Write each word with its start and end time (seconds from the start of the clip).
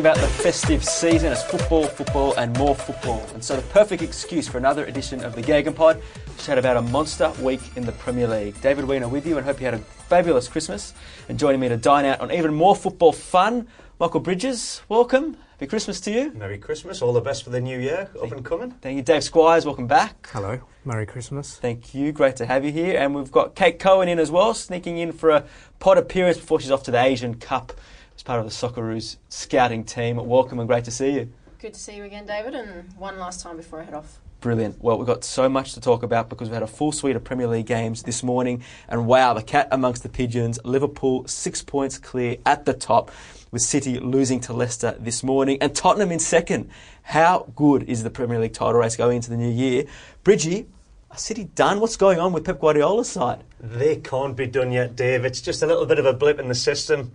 about 0.00 0.16
the 0.16 0.26
festive 0.26 0.82
season? 0.82 1.30
It's 1.30 1.42
football, 1.42 1.84
football, 1.84 2.34
and 2.36 2.56
more 2.56 2.74
football. 2.74 3.22
And 3.34 3.44
so, 3.44 3.54
the 3.56 3.62
perfect 3.68 4.02
excuse 4.02 4.48
for 4.48 4.56
another 4.56 4.86
edition 4.86 5.22
of 5.22 5.34
the 5.34 5.42
Gagan 5.42 5.74
Pod 5.74 6.00
to 6.38 6.44
chat 6.44 6.56
about 6.56 6.78
a 6.78 6.82
monster 6.82 7.30
week 7.42 7.60
in 7.76 7.84
the 7.84 7.92
Premier 7.92 8.26
League. 8.26 8.58
David 8.62 8.86
Weiner 8.86 9.08
with 9.08 9.26
you, 9.26 9.36
and 9.36 9.44
hope 9.44 9.60
you 9.60 9.66
had 9.66 9.74
a 9.74 9.78
fabulous 9.78 10.48
Christmas. 10.48 10.94
And 11.28 11.38
joining 11.38 11.60
me 11.60 11.68
to 11.68 11.76
dine 11.76 12.06
out 12.06 12.20
on 12.20 12.32
even 12.32 12.54
more 12.54 12.74
football 12.74 13.12
fun, 13.12 13.68
Michael 13.98 14.20
Bridges, 14.20 14.80
welcome. 14.88 15.36
Happy 15.50 15.66
Christmas 15.66 16.00
to 16.00 16.10
you. 16.10 16.32
Merry 16.32 16.56
Christmas. 16.56 17.02
All 17.02 17.12
the 17.12 17.20
best 17.20 17.44
for 17.44 17.50
the 17.50 17.60
new 17.60 17.78
year. 17.78 18.08
Up 18.22 18.32
and 18.32 18.42
coming. 18.42 18.70
Thank 18.80 18.96
you, 18.96 19.02
Dave 19.02 19.22
Squires. 19.22 19.66
Welcome 19.66 19.86
back. 19.86 20.30
Hello. 20.32 20.60
Merry 20.86 21.04
Christmas. 21.04 21.58
Thank 21.58 21.94
you. 21.94 22.10
Great 22.10 22.36
to 22.36 22.46
have 22.46 22.64
you 22.64 22.72
here. 22.72 22.98
And 22.98 23.14
we've 23.14 23.30
got 23.30 23.54
Kate 23.54 23.78
Cohen 23.78 24.08
in 24.08 24.18
as 24.18 24.30
well, 24.30 24.54
sneaking 24.54 24.96
in 24.96 25.12
for 25.12 25.28
a 25.28 25.44
pod 25.78 25.98
appearance 25.98 26.38
before 26.38 26.58
she's 26.58 26.70
off 26.70 26.84
to 26.84 26.90
the 26.90 27.02
Asian 27.02 27.34
Cup 27.34 27.74
as 28.20 28.22
part 28.22 28.38
of 28.38 28.44
the 28.44 28.52
Socceroos 28.52 29.16
scouting 29.30 29.82
team. 29.82 30.16
Welcome 30.16 30.58
and 30.58 30.68
great 30.68 30.84
to 30.84 30.90
see 30.90 31.12
you. 31.12 31.32
Good 31.58 31.72
to 31.72 31.80
see 31.80 31.96
you 31.96 32.04
again, 32.04 32.26
David, 32.26 32.54
and 32.54 32.92
one 32.98 33.18
last 33.18 33.40
time 33.40 33.56
before 33.56 33.80
I 33.80 33.84
head 33.84 33.94
off. 33.94 34.18
Brilliant. 34.42 34.76
Well, 34.82 34.98
we've 34.98 35.06
got 35.06 35.24
so 35.24 35.48
much 35.48 35.72
to 35.72 35.80
talk 35.80 36.02
about 36.02 36.28
because 36.28 36.48
we've 36.48 36.54
had 36.54 36.62
a 36.62 36.66
full 36.66 36.92
suite 36.92 37.16
of 37.16 37.24
Premier 37.24 37.46
League 37.46 37.64
games 37.64 38.02
this 38.02 38.22
morning. 38.22 38.62
And 38.90 39.06
wow, 39.06 39.32
the 39.32 39.42
cat 39.42 39.68
amongst 39.70 40.02
the 40.02 40.10
pigeons. 40.10 40.58
Liverpool 40.64 41.26
six 41.28 41.62
points 41.62 41.96
clear 41.96 42.36
at 42.44 42.66
the 42.66 42.74
top, 42.74 43.10
with 43.52 43.62
City 43.62 43.98
losing 43.98 44.38
to 44.40 44.52
Leicester 44.52 44.96
this 45.00 45.22
morning, 45.22 45.56
and 45.62 45.74
Tottenham 45.74 46.12
in 46.12 46.18
second. 46.18 46.68
How 47.02 47.50
good 47.56 47.84
is 47.84 48.02
the 48.02 48.10
Premier 48.10 48.38
League 48.38 48.52
title 48.52 48.74
race 48.74 48.96
going 48.96 49.16
into 49.16 49.30
the 49.30 49.36
new 49.38 49.50
year? 49.50 49.84
Bridgie, 50.24 50.66
are 51.10 51.16
City 51.16 51.44
done? 51.44 51.80
What's 51.80 51.96
going 51.96 52.18
on 52.18 52.34
with 52.34 52.44
Pep 52.44 52.60
Guardiola's 52.60 53.08
side? 53.08 53.44
They 53.58 53.96
can't 53.96 54.36
be 54.36 54.46
done 54.46 54.72
yet, 54.72 54.94
Dave. 54.94 55.24
It's 55.24 55.40
just 55.40 55.62
a 55.62 55.66
little 55.66 55.86
bit 55.86 55.98
of 55.98 56.04
a 56.04 56.12
blip 56.12 56.38
in 56.38 56.48
the 56.48 56.54
system. 56.54 57.12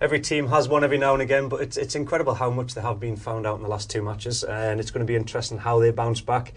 Every 0.00 0.20
team 0.20 0.46
has 0.48 0.68
one 0.68 0.84
every 0.84 0.98
now 0.98 1.12
and 1.12 1.22
again, 1.22 1.48
but 1.48 1.60
it's, 1.60 1.76
it's 1.76 1.96
incredible 1.96 2.34
how 2.34 2.50
much 2.50 2.74
they 2.74 2.80
have 2.80 3.00
been 3.00 3.16
found 3.16 3.46
out 3.46 3.56
in 3.56 3.62
the 3.62 3.68
last 3.68 3.90
two 3.90 4.00
matches, 4.00 4.44
and 4.44 4.78
it's 4.78 4.92
going 4.92 5.04
to 5.04 5.10
be 5.10 5.16
interesting 5.16 5.58
how 5.58 5.80
they 5.80 5.90
bounce 5.90 6.20
back. 6.20 6.52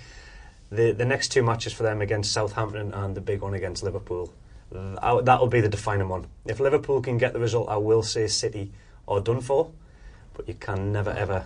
The, 0.71 0.91
the 0.91 1.05
next 1.05 1.29
two 1.29 1.41
matches 1.41 1.73
for 1.73 1.81
them 1.81 2.01
against 2.01 2.31
Southampton 2.31 2.93
and 2.93 3.15
the 3.15 3.21
big 3.21 3.41
one 3.41 3.55
against 3.55 3.83
Liverpool, 3.83 4.31
that'll 4.71 5.47
be 5.47 5.59
the 5.59 5.69
defining 5.69 6.07
one. 6.07 6.27
If 6.45 6.59
Liverpool 6.59 7.01
can 7.01 7.17
get 7.17 7.33
the 7.33 7.39
result, 7.39 7.67
I 7.67 7.77
will 7.77 8.03
say 8.03 8.27
City 8.27 8.71
are 9.07 9.19
done 9.19 9.41
for, 9.41 9.71
but 10.35 10.47
you 10.47 10.53
can 10.53 10.91
never 10.91 11.09
ever 11.09 11.43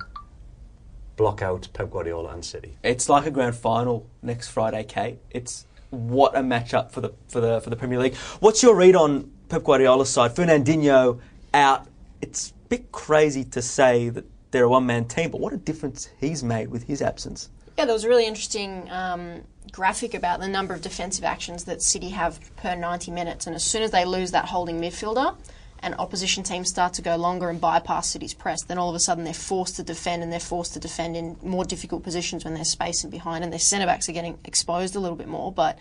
block 1.16 1.41
out 1.41 1.69
Pep 1.71 1.89
Guardiola 1.89 2.33
and 2.33 2.43
City. 2.43 2.77
It's 2.83 3.07
like 3.07 3.25
a 3.25 3.31
grand 3.31 3.55
final 3.55 4.05
next 4.21 4.49
Friday, 4.49 4.83
Kate. 4.83 5.19
It's 5.31 5.66
what 5.89 6.35
a 6.35 6.41
matchup 6.41 6.91
for 6.91 6.99
the 6.99 7.13
for 7.29 7.39
the 7.39 7.61
for 7.61 7.69
the 7.69 7.77
Premier 7.77 7.99
League. 7.99 8.16
What's 8.41 8.61
your 8.61 8.75
read 8.75 8.95
on 8.95 9.31
Pep 9.47 9.63
Guardiola's 9.63 10.09
side? 10.09 10.35
Fernandinho 10.35 11.19
out. 11.55 11.88
It's 12.21 12.51
a 12.51 12.67
bit 12.69 12.91
crazy 12.91 13.43
to 13.45 13.61
say 13.61 14.09
that 14.09 14.25
they're 14.51 14.66
a 14.66 14.69
one 14.69 14.85
man 14.85 15.05
team, 15.05 15.31
but 15.31 15.41
what 15.41 15.53
a 15.53 15.57
difference 15.57 16.09
he's 16.19 16.43
made 16.43 16.69
with 16.69 16.83
his 16.83 17.01
absence. 17.01 17.49
Yeah, 17.77 17.85
there 17.85 17.93
was 17.93 18.03
a 18.03 18.09
really 18.09 18.25
interesting 18.25 18.89
um, 18.89 19.41
graphic 19.71 20.13
about 20.13 20.39
the 20.39 20.47
number 20.47 20.73
of 20.73 20.81
defensive 20.81 21.25
actions 21.25 21.65
that 21.65 21.81
City 21.81 22.09
have 22.09 22.39
per 22.55 22.75
90 22.75 23.11
minutes, 23.11 23.47
and 23.47 23.55
as 23.55 23.63
soon 23.63 23.81
as 23.81 23.91
they 23.91 24.05
lose 24.05 24.31
that 24.31 24.45
holding 24.45 24.79
midfielder, 24.79 25.35
and 25.79 25.94
opposition 25.95 26.41
teams 26.41 26.69
start 26.69 26.94
to 26.94 27.01
go 27.01 27.15
longer 27.15 27.49
and 27.49 27.59
bypass 27.59 28.09
City's 28.09 28.33
press, 28.33 28.63
then 28.63 28.77
all 28.77 28.89
of 28.89 28.95
a 28.95 28.99
sudden 28.99 29.23
they're 29.23 29.33
forced 29.33 29.75
to 29.75 29.83
defend 29.83 30.23
and 30.23 30.31
they're 30.31 30.39
forced 30.39 30.73
to 30.73 30.79
defend 30.79 31.15
in 31.15 31.38
more 31.44 31.65
difficult 31.65 32.01
positions 32.01 32.44
when 32.44 32.63
space 32.65 33.03
in 33.03 33.09
behind 33.09 33.44
and 33.44 33.53
their 33.53 33.59
centre 33.59 33.85
backs 33.85 34.09
are 34.09 34.13
getting 34.13 34.39
exposed 34.45 34.95
a 34.95 34.99
little 34.99 35.17
bit 35.17 35.27
more. 35.27 35.51
But 35.51 35.77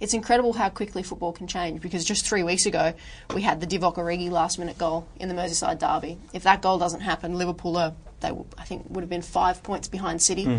it's 0.00 0.14
incredible 0.14 0.52
how 0.52 0.68
quickly 0.68 1.02
football 1.02 1.32
can 1.32 1.46
change 1.46 1.80
because 1.80 2.04
just 2.04 2.26
three 2.26 2.42
weeks 2.42 2.66
ago 2.66 2.94
we 3.34 3.42
had 3.42 3.60
the 3.60 3.66
Divock 3.66 3.96
Origi 3.96 4.30
last 4.30 4.58
minute 4.58 4.78
goal 4.78 5.08
in 5.16 5.28
the 5.28 5.34
Merseyside 5.34 5.78
derby. 5.78 6.18
If 6.32 6.44
that 6.44 6.62
goal 6.62 6.78
doesn't 6.78 7.00
happen, 7.00 7.36
Liverpool 7.36 7.76
are, 7.76 7.94
they 8.20 8.30
I 8.56 8.64
think 8.64 8.86
would 8.88 9.02
have 9.02 9.10
been 9.10 9.22
five 9.22 9.62
points 9.62 9.88
behind 9.88 10.22
City. 10.22 10.44
Hmm. 10.44 10.58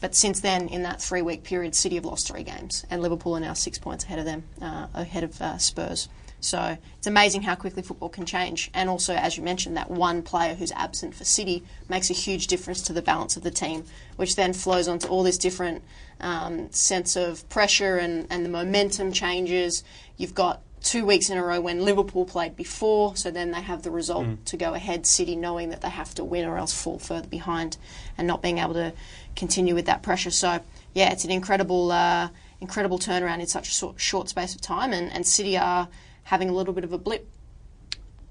But 0.00 0.16
since 0.16 0.40
then, 0.40 0.68
in 0.68 0.82
that 0.82 1.00
three 1.00 1.22
week 1.22 1.44
period, 1.44 1.76
City 1.76 1.94
have 1.94 2.04
lost 2.04 2.26
three 2.26 2.42
games, 2.42 2.84
and 2.90 3.00
Liverpool 3.02 3.36
are 3.36 3.40
now 3.40 3.52
six 3.52 3.78
points 3.78 4.02
ahead 4.02 4.18
of 4.18 4.24
them, 4.24 4.42
uh, 4.60 4.88
ahead 4.94 5.22
of 5.22 5.40
uh, 5.40 5.58
Spurs. 5.58 6.08
So 6.42 6.76
it's 6.98 7.06
amazing 7.06 7.42
how 7.42 7.54
quickly 7.54 7.82
football 7.82 8.08
can 8.08 8.26
change. 8.26 8.70
And 8.74 8.90
also, 8.90 9.14
as 9.14 9.36
you 9.36 9.44
mentioned, 9.44 9.76
that 9.76 9.90
one 9.90 10.22
player 10.22 10.54
who's 10.54 10.72
absent 10.72 11.14
for 11.14 11.24
City 11.24 11.62
makes 11.88 12.10
a 12.10 12.14
huge 12.14 12.48
difference 12.48 12.82
to 12.82 12.92
the 12.92 13.00
balance 13.00 13.36
of 13.36 13.44
the 13.44 13.50
team, 13.50 13.84
which 14.16 14.34
then 14.34 14.52
flows 14.52 14.88
onto 14.88 15.06
all 15.06 15.22
this 15.22 15.38
different 15.38 15.82
um, 16.20 16.70
sense 16.72 17.14
of 17.14 17.48
pressure 17.48 17.96
and, 17.96 18.26
and 18.28 18.44
the 18.44 18.50
momentum 18.50 19.12
changes. 19.12 19.84
You've 20.16 20.34
got 20.34 20.62
two 20.82 21.06
weeks 21.06 21.30
in 21.30 21.38
a 21.38 21.44
row 21.44 21.60
when 21.60 21.84
Liverpool 21.84 22.24
played 22.24 22.56
before, 22.56 23.14
so 23.14 23.30
then 23.30 23.52
they 23.52 23.60
have 23.60 23.84
the 23.84 23.90
result 23.92 24.44
to 24.46 24.56
go 24.56 24.74
ahead. 24.74 25.06
City 25.06 25.36
knowing 25.36 25.70
that 25.70 25.80
they 25.80 25.90
have 25.90 26.12
to 26.16 26.24
win 26.24 26.44
or 26.44 26.58
else 26.58 26.74
fall 26.74 26.98
further 26.98 27.28
behind, 27.28 27.76
and 28.18 28.26
not 28.26 28.42
being 28.42 28.58
able 28.58 28.74
to 28.74 28.92
continue 29.36 29.76
with 29.76 29.86
that 29.86 30.02
pressure. 30.02 30.32
So 30.32 30.58
yeah, 30.92 31.12
it's 31.12 31.24
an 31.24 31.30
incredible, 31.30 31.92
uh, 31.92 32.30
incredible 32.60 32.98
turnaround 32.98 33.38
in 33.38 33.46
such 33.46 33.68
a 33.68 33.70
short, 33.70 34.00
short 34.00 34.28
space 34.28 34.56
of 34.56 34.60
time, 34.60 34.92
and, 34.92 35.12
and 35.12 35.24
City 35.24 35.56
are 35.56 35.86
having 36.24 36.48
a 36.48 36.52
little 36.52 36.74
bit 36.74 36.84
of 36.84 36.92
a 36.92 36.98
blip. 36.98 37.26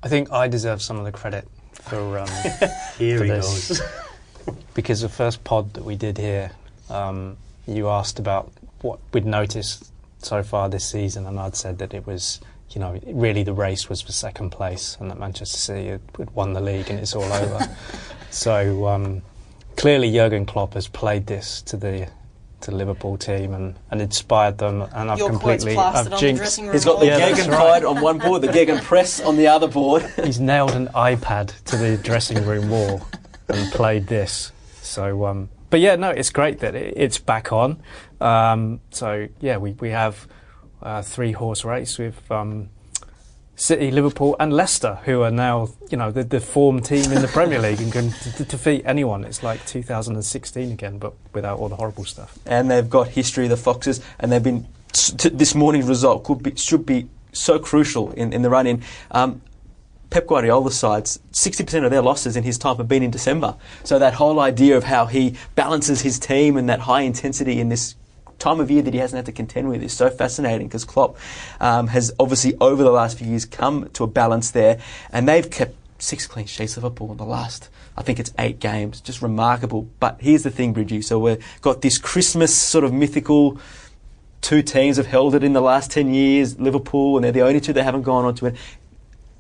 I 0.03 0.07
think 0.07 0.31
I 0.31 0.47
deserve 0.47 0.81
some 0.81 0.97
of 0.97 1.06
the 1.06 1.12
credit 1.12 1.47
for, 1.74 2.19
um, 2.19 2.28
Here 2.97 3.18
for 3.18 3.24
he 3.24 3.29
this. 3.29 3.68
goes. 3.68 3.81
because 4.74 5.02
the 5.02 5.09
first 5.09 5.44
pod 5.44 5.74
that 5.74 5.84
we 5.84 5.96
did 5.96 6.18
here, 6.18 6.52
um, 6.90 7.38
you 7.68 7.88
asked 7.90 8.19
about 8.19 8.52
what 8.81 9.00
we'd 9.13 9.25
noticed 9.25 9.91
so 10.19 10.44
far 10.44 10.69
this 10.69 10.88
season, 10.90 11.25
and 11.25 11.40
I'd 11.40 11.56
said 11.56 11.78
that 11.79 11.94
it 11.94 12.06
was, 12.07 12.40
you 12.72 12.79
know, 12.79 13.00
really 13.06 13.44
the 13.44 13.53
race 13.53 13.90
was 13.90 14.02
for 14.02 14.12
second 14.12 14.52
place, 14.52 14.97
and 15.00 15.09
that 15.12 15.19
Manchester 15.19 15.58
City 15.58 15.88
had, 15.90 16.02
had 16.18 16.31
won 16.31 16.53
the 16.53 16.62
league, 16.62 16.90
and 16.90 17.00
it's 17.00 17.16
all 17.16 17.31
over. 17.31 17.69
so 18.31 18.88
um, 18.88 19.22
clearly, 19.78 20.12
Jurgen 20.12 20.46
Klopp 20.46 20.73
has 20.73 20.88
played 20.88 21.28
this 21.28 21.62
to 21.63 21.78
the 21.78 22.08
to 22.61 22.72
the 22.72 22.77
Liverpool 22.77 23.17
team 23.17 23.53
and, 23.53 23.75
and 23.89 24.01
inspired 24.01 24.57
them, 24.57 24.81
and 24.94 25.11
I've 25.11 25.17
Your 25.19 25.29
completely 25.29 25.75
I've 25.75 25.95
on 25.95 26.09
the 26.11 26.17
jinxed. 26.17 26.41
dressing 26.41 26.66
room 26.66 26.73
He's 26.73 26.85
got 26.85 26.99
the 26.99 27.05
wall. 27.07 27.17
Yeah, 27.17 27.17
that's 27.17 27.38
Gegen 27.39 27.51
right. 27.51 27.59
Pride 27.59 27.83
on 27.85 28.01
one 28.01 28.17
board, 28.17 28.41
the 28.41 28.51
Gegen 28.51 28.79
Press 28.79 29.19
on 29.22 29.38
the 29.38 29.47
other 29.47 29.67
board. 29.67 30.03
He's 30.23 30.39
nailed 30.39 30.72
an 30.72 30.88
iPad 30.89 31.61
to 31.66 31.77
the 31.77 31.97
dressing 31.97 32.45
room 32.45 32.69
wall 32.69 33.01
and 33.47 33.72
played 33.72 34.07
this. 34.07 34.51
So, 34.81 35.25
um, 35.25 35.49
but 35.69 35.79
yeah, 35.79 35.95
no, 35.95 36.09
it's 36.09 36.29
great 36.29 36.59
that 36.59 36.75
it, 36.75 36.94
it's 36.97 37.17
back 37.17 37.51
on. 37.51 37.81
Um, 38.19 38.81
so 38.91 39.28
yeah, 39.39 39.57
we 39.57 39.72
we 39.73 39.89
have 39.89 40.28
a 40.81 41.03
three 41.03 41.31
horse 41.31 41.63
race 41.66 41.97
with 41.97 42.29
um, 42.31 42.69
City, 43.56 43.91
Liverpool, 43.91 44.35
and 44.39 44.51
Leicester, 44.51 45.00
who 45.06 45.22
are 45.22 45.31
now 45.31 45.69
you 45.89 45.97
know 45.97 46.12
the, 46.12 46.23
the 46.23 46.39
form 46.39 46.81
team 46.81 47.12
in 47.12 47.22
the 47.22 47.28
Premier 47.28 47.59
League 47.59 47.81
and 47.81 47.91
can 47.91 48.09
defeat 48.47 48.84
anyone. 48.85 49.23
It's 49.23 49.44
like 49.44 49.66
2016 49.66 50.72
again, 50.72 50.97
but 50.97 51.13
without 51.34 51.59
all 51.59 51.70
the 51.70 51.75
horrible 51.75 52.05
stuff. 52.05 52.37
and 52.46 52.72
they've 52.72 52.90
got 52.90 53.09
history, 53.09 53.47
the 53.47 53.58
Foxes, 53.58 54.02
and 54.20 54.31
they've 54.31 54.43
been. 54.43 54.67
T- 54.93 55.29
this 55.29 55.55
morning's 55.55 55.87
result 55.87 56.25
could 56.25 56.43
be 56.43 56.55
should 56.55 56.85
be 56.85 57.08
so 57.31 57.59
crucial 57.59 58.11
in, 58.14 58.34
in 58.34 58.41
the 58.41 58.49
run 58.49 58.67
in. 58.67 58.84
Um, 59.11 59.41
Pep 60.09 60.28
Guardiola's 60.28 60.78
sides, 60.78 61.20
60% 61.31 61.85
of 61.85 61.91
their 61.91 62.02
losses 62.02 62.35
in 62.35 62.43
his 62.43 62.58
time 62.58 62.75
have 62.75 62.90
been 62.90 63.02
in 63.02 63.11
December. 63.11 63.55
So 63.85 63.97
that 63.97 64.16
whole 64.16 64.41
idea 64.41 64.75
of 64.75 64.84
how 64.84 65.05
he 65.05 65.37
balances 65.55 66.02
his 66.02 66.20
team 66.20 66.58
and 66.58 66.67
that 66.67 66.81
high 66.81 67.03
intensity 67.03 67.61
in 67.61 67.70
this 67.70 67.96
time 68.41 68.59
of 68.59 68.70
year 68.70 68.82
that 68.82 68.93
he 68.93 68.99
hasn't 68.99 69.17
had 69.17 69.26
to 69.28 69.32
contend 69.32 69.70
with 69.70 69.82
is 69.84 69.93
so 69.93 70.09
fascinating 70.09 70.67
because 70.67 70.84
Klopp 70.84 71.17
um, 71.59 71.88
has 71.88 72.11
obviously 72.20 72.55
over 72.59 72.84
the 72.84 72.91
last 72.91 73.17
few 73.17 73.28
years 73.28 73.46
come 73.46 73.90
to 73.93 74.03
a 74.03 74.08
balance 74.08 74.52
there 74.52 74.79
and 75.11 75.28
they've 75.28 75.49
kept 75.49 75.76
six 75.99 76.28
clean 76.28 76.47
sheets 76.47 76.76
Liverpool 76.76 77.11
in 77.11 77.17
the 77.17 77.26
last 77.26 77.70
I 77.97 78.03
think 78.03 78.20
it's 78.20 78.34
eight 78.40 78.59
games. 78.59 79.02
Just 79.02 79.22
remarkable. 79.22 79.88
But 79.99 80.17
here's 80.22 80.43
the 80.43 80.49
thing 80.49 80.73
Bridgie. 80.73 81.02
So 81.02 81.20
we've 81.20 81.61
got 81.61 81.82
this 81.82 81.97
Christmas 81.97 82.55
sort 82.55 82.84
of 82.84 82.93
mythical 82.93 83.59
two 84.41 84.64
teams 84.64 84.97
have 84.97 85.05
held 85.05 85.35
it 85.35 85.44
in 85.44 85.53
the 85.53 85.61
last 85.61 85.91
10 85.91 86.14
years 86.14 86.59
Liverpool 86.59 87.17
and 87.17 87.23
they're 87.23 87.32
the 87.32 87.41
only 87.41 87.59
two 87.59 87.73
that 87.73 87.84
haven't 87.84 88.02
gone 88.03 88.26
on 88.26 88.34
to 88.35 88.47
it. 88.47 88.55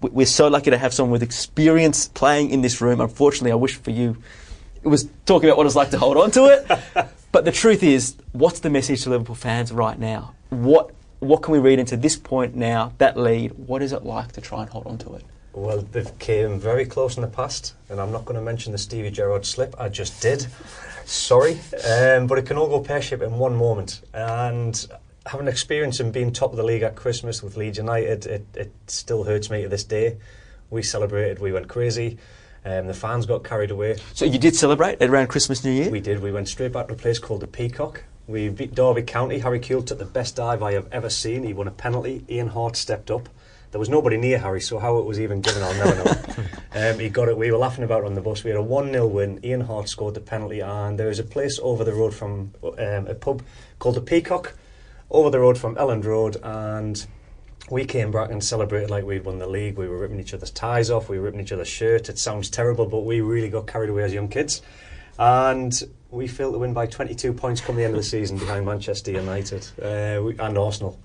We- 0.01 0.09
we're 0.11 0.25
so 0.27 0.47
lucky 0.47 0.69
to 0.69 0.77
have 0.77 0.93
someone 0.93 1.11
with 1.11 1.23
experience 1.23 2.07
playing 2.07 2.51
in 2.51 2.61
this 2.61 2.81
room. 2.81 3.01
Unfortunately 3.01 3.51
I 3.51 3.55
wish 3.55 3.75
for 3.75 3.91
you 3.91 4.17
was 4.87 5.09
talking 5.25 5.49
about 5.49 5.57
what 5.57 5.65
it's 5.65 5.75
like 5.75 5.91
to 5.91 5.97
hold 5.97 6.17
on 6.17 6.31
to 6.31 6.45
it. 6.45 7.09
but 7.31 7.45
the 7.45 7.51
truth 7.51 7.83
is, 7.83 8.15
what's 8.31 8.59
the 8.59 8.69
message 8.69 9.03
to 9.03 9.09
Liverpool 9.09 9.35
fans 9.35 9.71
right 9.71 9.97
now? 9.97 10.33
What 10.49 10.93
what 11.19 11.43
can 11.43 11.53
we 11.53 11.59
read 11.59 11.77
into 11.77 11.95
this 11.95 12.15
point 12.15 12.55
now? 12.55 12.93
That 12.97 13.15
lead. 13.15 13.51
What 13.53 13.83
is 13.83 13.93
it 13.93 14.03
like 14.03 14.31
to 14.33 14.41
try 14.41 14.61
and 14.61 14.69
hold 14.69 14.87
on 14.87 14.97
to 14.99 15.13
it? 15.13 15.23
Well, 15.53 15.81
they've 15.81 16.17
came 16.17 16.59
very 16.59 16.85
close 16.85 17.15
in 17.15 17.21
the 17.21 17.27
past, 17.27 17.75
and 17.89 17.99
I'm 17.99 18.11
not 18.11 18.25
going 18.25 18.39
to 18.39 18.41
mention 18.41 18.71
the 18.71 18.77
Stevie 18.77 19.11
Gerrard 19.11 19.45
slip. 19.45 19.75
I 19.77 19.89
just 19.89 20.21
did. 20.21 20.47
Sorry, 21.05 21.59
um, 21.87 22.27
but 22.27 22.37
it 22.37 22.45
can 22.45 22.57
all 22.57 22.67
go 22.67 22.79
pear 22.79 23.01
shaped 23.01 23.21
in 23.21 23.37
one 23.37 23.55
moment. 23.55 24.01
And 24.13 24.87
having 25.25 25.47
experience 25.47 25.99
in 25.99 26.11
being 26.11 26.31
top 26.31 26.51
of 26.51 26.57
the 26.57 26.63
league 26.63 26.83
at 26.83 26.95
Christmas 26.95 27.43
with 27.43 27.57
Leeds 27.57 27.77
United, 27.77 28.25
it, 28.25 28.45
it 28.55 28.71
still 28.87 29.23
hurts 29.23 29.49
me 29.49 29.63
to 29.63 29.69
this 29.69 29.83
day. 29.83 30.17
We 30.69 30.83
celebrated, 30.83 31.39
we 31.39 31.51
went 31.51 31.67
crazy. 31.67 32.17
Um, 32.63 32.87
the 32.87 32.93
fans 32.93 33.25
got 33.25 33.43
carried 33.43 33.71
away. 33.71 33.97
So 34.13 34.25
you 34.25 34.37
did 34.37 34.55
celebrate 34.55 35.01
around 35.01 35.27
Christmas, 35.27 35.63
New 35.63 35.71
Year. 35.71 35.89
We 35.89 35.99
did. 35.99 36.21
We 36.21 36.31
went 36.31 36.47
straight 36.47 36.71
back 36.71 36.87
to 36.87 36.93
a 36.93 36.97
place 36.97 37.17
called 37.17 37.41
the 37.41 37.47
Peacock. 37.47 38.03
We 38.27 38.49
beat 38.49 38.75
Derby 38.75 39.01
County. 39.01 39.39
Harry 39.39 39.59
Kewell 39.59 39.85
took 39.85 39.97
the 39.97 40.05
best 40.05 40.35
dive 40.35 40.61
I 40.61 40.73
have 40.73 40.87
ever 40.91 41.09
seen. 41.09 41.43
He 41.43 41.53
won 41.53 41.67
a 41.67 41.71
penalty. 41.71 42.23
Ian 42.29 42.49
Harte 42.49 42.75
stepped 42.75 43.09
up. 43.09 43.29
There 43.71 43.79
was 43.79 43.89
nobody 43.89 44.17
near 44.17 44.37
Harry, 44.37 44.59
so 44.59 44.79
how 44.79 44.97
it 44.97 45.05
was 45.05 45.19
even 45.19 45.39
given, 45.39 45.63
I'll 45.63 45.73
never 45.73 46.03
know. 46.03 46.91
um, 46.91 46.99
he 46.99 47.09
got 47.09 47.29
it. 47.29 47.37
We 47.37 47.51
were 47.51 47.57
laughing 47.57 47.85
about 47.85 48.03
it 48.03 48.05
on 48.05 48.15
the 48.15 48.21
bus. 48.21 48.43
We 48.43 48.49
had 48.49 48.59
a 48.59 48.61
1 48.61 48.91
0 48.91 49.07
win. 49.07 49.39
Ian 49.45 49.61
Harte 49.61 49.87
scored 49.87 50.13
the 50.13 50.19
penalty, 50.19 50.59
and 50.59 50.99
there 50.99 51.07
was 51.07 51.19
a 51.19 51.23
place 51.23 51.57
over 51.63 51.85
the 51.85 51.93
road 51.93 52.13
from 52.13 52.53
um, 52.63 53.07
a 53.07 53.15
pub 53.15 53.43
called 53.79 53.95
the 53.95 54.01
Peacock, 54.01 54.55
over 55.09 55.29
the 55.29 55.39
road 55.39 55.57
from 55.57 55.75
Elland 55.75 56.03
Road, 56.03 56.35
and 56.43 57.07
we 57.69 57.85
came 57.85 58.11
back 58.11 58.31
and 58.31 58.43
celebrated 58.43 58.89
like 58.89 59.05
we'd 59.05 59.23
won 59.23 59.39
the 59.39 59.47
league. 59.47 59.77
We 59.77 59.87
were 59.87 59.97
ripping 59.97 60.19
each 60.19 60.33
other's 60.33 60.51
ties 60.51 60.89
off, 60.89 61.09
we 61.09 61.17
were 61.17 61.25
ripping 61.25 61.41
each 61.41 61.51
other's 61.51 61.67
shirts. 61.67 62.09
It 62.09 62.17
sounds 62.17 62.49
terrible, 62.49 62.85
but 62.85 63.01
we 63.01 63.21
really 63.21 63.49
got 63.49 63.67
carried 63.67 63.89
away 63.89 64.03
as 64.03 64.13
young 64.13 64.27
kids. 64.27 64.61
And 65.19 65.73
we 66.09 66.27
failed 66.27 66.53
to 66.53 66.59
win 66.59 66.73
by 66.73 66.87
22 66.87 67.33
points 67.33 67.61
come 67.61 67.75
the 67.75 67.83
end 67.83 67.93
of 67.93 67.99
the 67.99 68.03
season 68.03 68.37
behind 68.37 68.65
Manchester 68.65 69.11
United 69.11 69.67
uh, 69.81 70.43
and 70.43 70.57
Arsenal. 70.57 70.99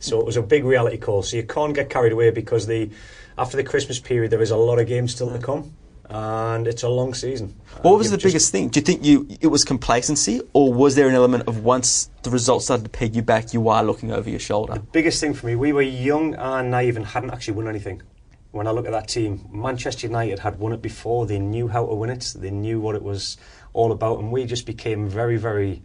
So 0.00 0.20
it 0.20 0.26
was 0.26 0.36
a 0.36 0.42
big 0.42 0.64
reality 0.64 0.96
call. 0.96 1.22
So 1.22 1.36
you 1.36 1.42
can't 1.42 1.74
get 1.74 1.90
carried 1.90 2.12
away 2.12 2.30
because 2.30 2.66
the 2.66 2.90
after 3.36 3.56
the 3.56 3.64
Christmas 3.64 4.00
period 4.00 4.30
there 4.30 4.42
is 4.42 4.50
a 4.50 4.56
lot 4.56 4.78
of 4.78 4.86
games 4.86 5.14
still 5.14 5.30
to 5.30 5.38
come, 5.38 5.72
and 6.10 6.66
it's 6.66 6.82
a 6.82 6.88
long 6.88 7.12
season. 7.14 7.54
What 7.82 7.98
was 7.98 8.10
the 8.10 8.18
biggest 8.18 8.50
thing? 8.50 8.68
Do 8.68 8.80
you 8.80 8.84
think 8.84 9.04
you 9.04 9.28
it 9.40 9.48
was 9.48 9.64
complacency, 9.64 10.40
or 10.52 10.72
was 10.72 10.94
there 10.94 11.08
an 11.08 11.14
element 11.14 11.44
of 11.46 11.64
once 11.64 12.10
the 12.22 12.30
results 12.30 12.64
started 12.64 12.84
to 12.84 12.90
peg 12.90 13.14
you 13.14 13.22
back, 13.22 13.52
you 13.52 13.68
are 13.68 13.84
looking 13.84 14.10
over 14.12 14.28
your 14.28 14.40
shoulder? 14.40 14.74
The 14.74 14.80
biggest 14.80 15.20
thing 15.20 15.34
for 15.34 15.46
me, 15.46 15.54
we 15.54 15.72
were 15.72 15.82
young 15.82 16.34
and 16.34 16.70
naive 16.70 16.96
and 16.96 17.06
hadn't 17.06 17.30
actually 17.30 17.54
won 17.54 17.68
anything. 17.68 18.02
When 18.50 18.66
I 18.66 18.70
look 18.70 18.86
at 18.86 18.92
that 18.92 19.08
team, 19.08 19.46
Manchester 19.52 20.06
United 20.06 20.38
had 20.38 20.58
won 20.58 20.72
it 20.72 20.80
before. 20.80 21.26
They 21.26 21.38
knew 21.38 21.68
how 21.68 21.86
to 21.86 21.94
win 21.94 22.08
it. 22.08 22.32
They 22.34 22.50
knew 22.50 22.80
what 22.80 22.94
it 22.94 23.02
was 23.02 23.36
all 23.74 23.92
about, 23.92 24.18
and 24.18 24.32
we 24.32 24.46
just 24.46 24.64
became 24.64 25.08
very, 25.08 25.36
very 25.36 25.82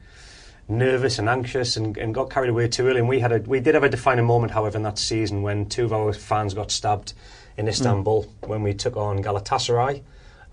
nervous 0.69 1.19
and 1.19 1.27
anxious 1.27 1.75
and, 1.75 1.97
and 1.97 2.15
got 2.15 2.29
carried 2.29 2.49
away 2.49 2.69
too 2.69 2.87
early. 2.87 2.99
And 2.99 3.09
we 3.09 3.19
had 3.19 3.33
a, 3.33 3.39
we 3.39 3.59
did 3.59 3.75
have 3.75 3.83
a 3.83 3.89
defining 3.89 4.25
moment, 4.25 4.53
however, 4.53 4.77
in 4.77 4.83
that 4.83 4.97
season 4.97 5.41
when 5.41 5.67
two 5.67 5.83
of 5.83 5.91
our 5.91 6.13
fans 6.13 6.53
got 6.53 6.71
stabbed 6.71 7.13
in 7.57 7.67
Istanbul 7.67 8.23
when 8.45 8.63
we 8.63 8.73
took 8.73 8.95
on 8.95 9.21
Galatasaray. 9.21 10.01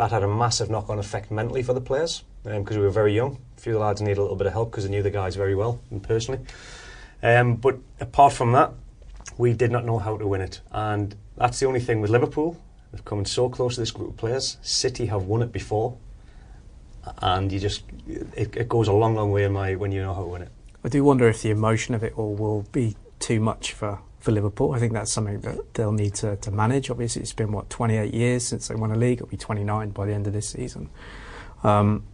That 0.01 0.13
had 0.13 0.23
a 0.23 0.29
massive 0.29 0.71
knock-on 0.71 0.99
effect 0.99 1.31
mentally 1.31 1.63
for 1.63 1.75
the 1.75 1.81
players 1.83 2.25
because 2.43 2.79
we 2.79 2.85
were 2.85 2.91
very 2.91 3.15
young. 3.15 3.37
A 3.59 3.61
few 3.61 3.73
of 3.75 3.81
the 3.81 3.85
lads 3.85 4.01
needed 4.01 4.17
a 4.17 4.23
little 4.23 4.35
bit 4.35 4.47
of 4.47 4.55
help 4.55 4.71
because 4.71 4.85
they 4.85 4.91
knew 4.91 5.03
the 5.03 5.11
guys 5.11 5.37
very 5.37 5.55
well 5.55 5.79
and 5.91 6.03
personally. 6.03 6.41
Um, 7.23 7.57
but 7.57 7.77
apart 8.01 8.33
from 8.33 8.53
that, 8.53 8.73
we 9.37 9.53
did 9.53 9.71
not 9.71 9.85
know 9.85 9.99
how 9.99 10.17
to 10.17 10.27
win 10.27 10.41
it. 10.41 10.63
And 10.73 11.15
that's 11.37 11.61
the 11.61 11.67
only 11.67 11.81
thing 11.81 12.01
with 12.01 12.09
Liverpool. 12.11 12.59
They've 12.91 13.05
come 13.05 13.19
in 13.19 13.25
so 13.27 13.51
close 13.51 13.75
to 13.75 13.83
this 13.83 13.91
group 13.91 14.09
of 14.09 14.17
players. 14.17 14.57
City 14.63 15.05
have 15.05 15.25
won 15.25 15.43
it 15.43 15.53
before. 15.53 15.99
And 17.19 17.53
you 17.53 17.61
just, 17.61 17.83
it, 18.09 18.57
it 18.57 18.69
goes 18.71 18.89
a 18.89 18.95
long, 18.95 19.15
long 19.17 19.31
way 19.33 19.45
in 19.45 19.53
my, 19.53 19.75
when 19.75 19.93
you 19.93 20.01
know 20.01 20.15
how 20.15 20.23
to 20.23 20.29
win 20.29 20.41
it. 20.41 20.49
I 20.83 20.89
do 20.89 21.05
wonder 21.05 21.29
if 21.29 21.43
the 21.43 21.51
emotion 21.51 21.95
of 21.95 22.03
it 22.03 22.15
all 22.17 22.35
will 22.35 22.63
be 22.73 22.97
too 23.19 23.39
much 23.39 23.75
for, 23.75 24.01
for 24.21 24.33
Liverpool. 24.33 24.73
I 24.73 24.79
think 24.79 24.93
that's 24.93 25.11
something 25.11 25.41
that 25.41 25.75
they'll 25.75 25.93
need 25.93 26.15
to, 26.17 26.37
to 26.37 26.51
manage. 26.51 26.91
Obviously, 26.91 27.23
it's 27.23 27.33
been, 27.33 27.53
what, 27.53 27.69
28 27.71 28.13
years 28.15 28.47
since 28.47 28.69
they 28.69 28.75
won 28.75 28.93
a 28.93 28.97
league. 28.97 29.19
It'll 29.19 29.27
be 29.29 29.37
29 29.37 29.91
by 29.91 30.07
the 30.07 30.13
end 30.15 30.27
of 30.27 30.33
this 30.33 30.49
season. 30.51 30.91
Um, 31.65 32.05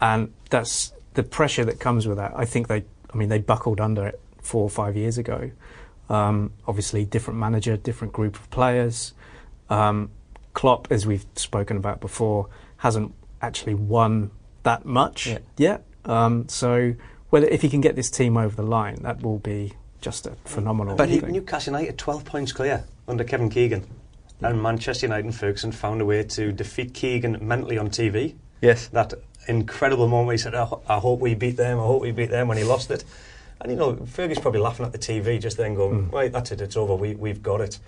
and 0.00 0.32
that's 0.50 0.92
the 1.14 1.22
pressure 1.22 1.64
that 1.64 1.78
comes 1.80 2.06
with 2.08 2.16
that. 2.18 2.32
I 2.36 2.44
think 2.44 2.68
they, 2.68 2.84
I 3.12 3.16
mean, 3.16 3.28
they 3.28 3.38
buckled 3.38 3.80
under 3.80 4.06
it 4.06 4.20
four 4.42 4.62
or 4.62 4.70
five 4.70 4.96
years 4.96 5.18
ago. 5.18 5.50
Um, 6.08 6.52
obviously, 6.66 7.04
different 7.04 7.38
manager, 7.40 7.76
different 7.76 8.12
group 8.12 8.36
of 8.36 8.50
players. 8.50 9.12
Um, 9.68 10.10
Klopp, 10.54 10.88
as 10.90 11.06
we've 11.06 11.26
spoken 11.34 11.76
about 11.76 12.00
before, 12.00 12.48
hasn't 12.78 13.14
actually 13.42 13.74
won 13.74 14.30
that 14.62 14.84
much 14.86 15.26
Yeah. 15.26 15.38
yet. 15.56 15.84
Um, 16.04 16.48
so, 16.48 16.94
whether 17.30 17.46
if 17.48 17.62
he 17.62 17.68
can 17.68 17.80
get 17.80 17.96
this 17.96 18.10
team 18.10 18.36
over 18.36 18.54
the 18.54 18.62
line, 18.62 18.96
that 19.02 19.22
will 19.22 19.38
be 19.38 19.72
just 20.06 20.26
a 20.28 20.36
phenomenal 20.44 20.94
But 20.94 21.08
he-. 21.08 21.18
Newcastle 21.20 21.72
United 21.72 21.98
12 21.98 22.24
points 22.24 22.52
clear 22.52 22.84
under 23.08 23.24
Kevin 23.24 23.50
Keegan. 23.50 23.84
And 24.40 24.62
Manchester 24.62 25.06
United 25.06 25.24
and 25.24 25.34
Ferguson 25.34 25.72
found 25.72 26.00
a 26.00 26.04
way 26.04 26.22
to 26.22 26.52
defeat 26.52 26.94
Keegan 26.94 27.38
mentally 27.40 27.76
on 27.76 27.88
TV. 27.88 28.34
Yes. 28.60 28.86
That 28.88 29.14
incredible 29.48 30.06
moment 30.06 30.26
where 30.26 30.34
he 30.34 30.38
said, 30.38 30.54
I, 30.54 30.64
ho- 30.64 30.82
I 30.88 30.98
hope 30.98 31.18
we 31.18 31.34
beat 31.34 31.56
them, 31.56 31.80
I 31.80 31.82
hope 31.82 32.02
we 32.02 32.12
beat 32.12 32.30
them 32.30 32.46
when 32.46 32.56
he 32.56 32.62
lost 32.62 32.90
it. 32.92 33.02
And 33.60 33.72
you 33.72 33.76
know, 33.76 33.94
Fergie's 33.94 34.38
probably 34.38 34.60
laughing 34.60 34.86
at 34.86 34.92
the 34.92 34.98
TV 34.98 35.40
just 35.40 35.56
then 35.56 35.74
going, 35.74 36.04
hmm. 36.04 36.14
right, 36.14 36.30
that's 36.30 36.52
it, 36.52 36.60
it's 36.60 36.76
over, 36.76 36.94
we, 36.94 37.16
we've 37.16 37.42
got 37.42 37.60
it. 37.60 37.80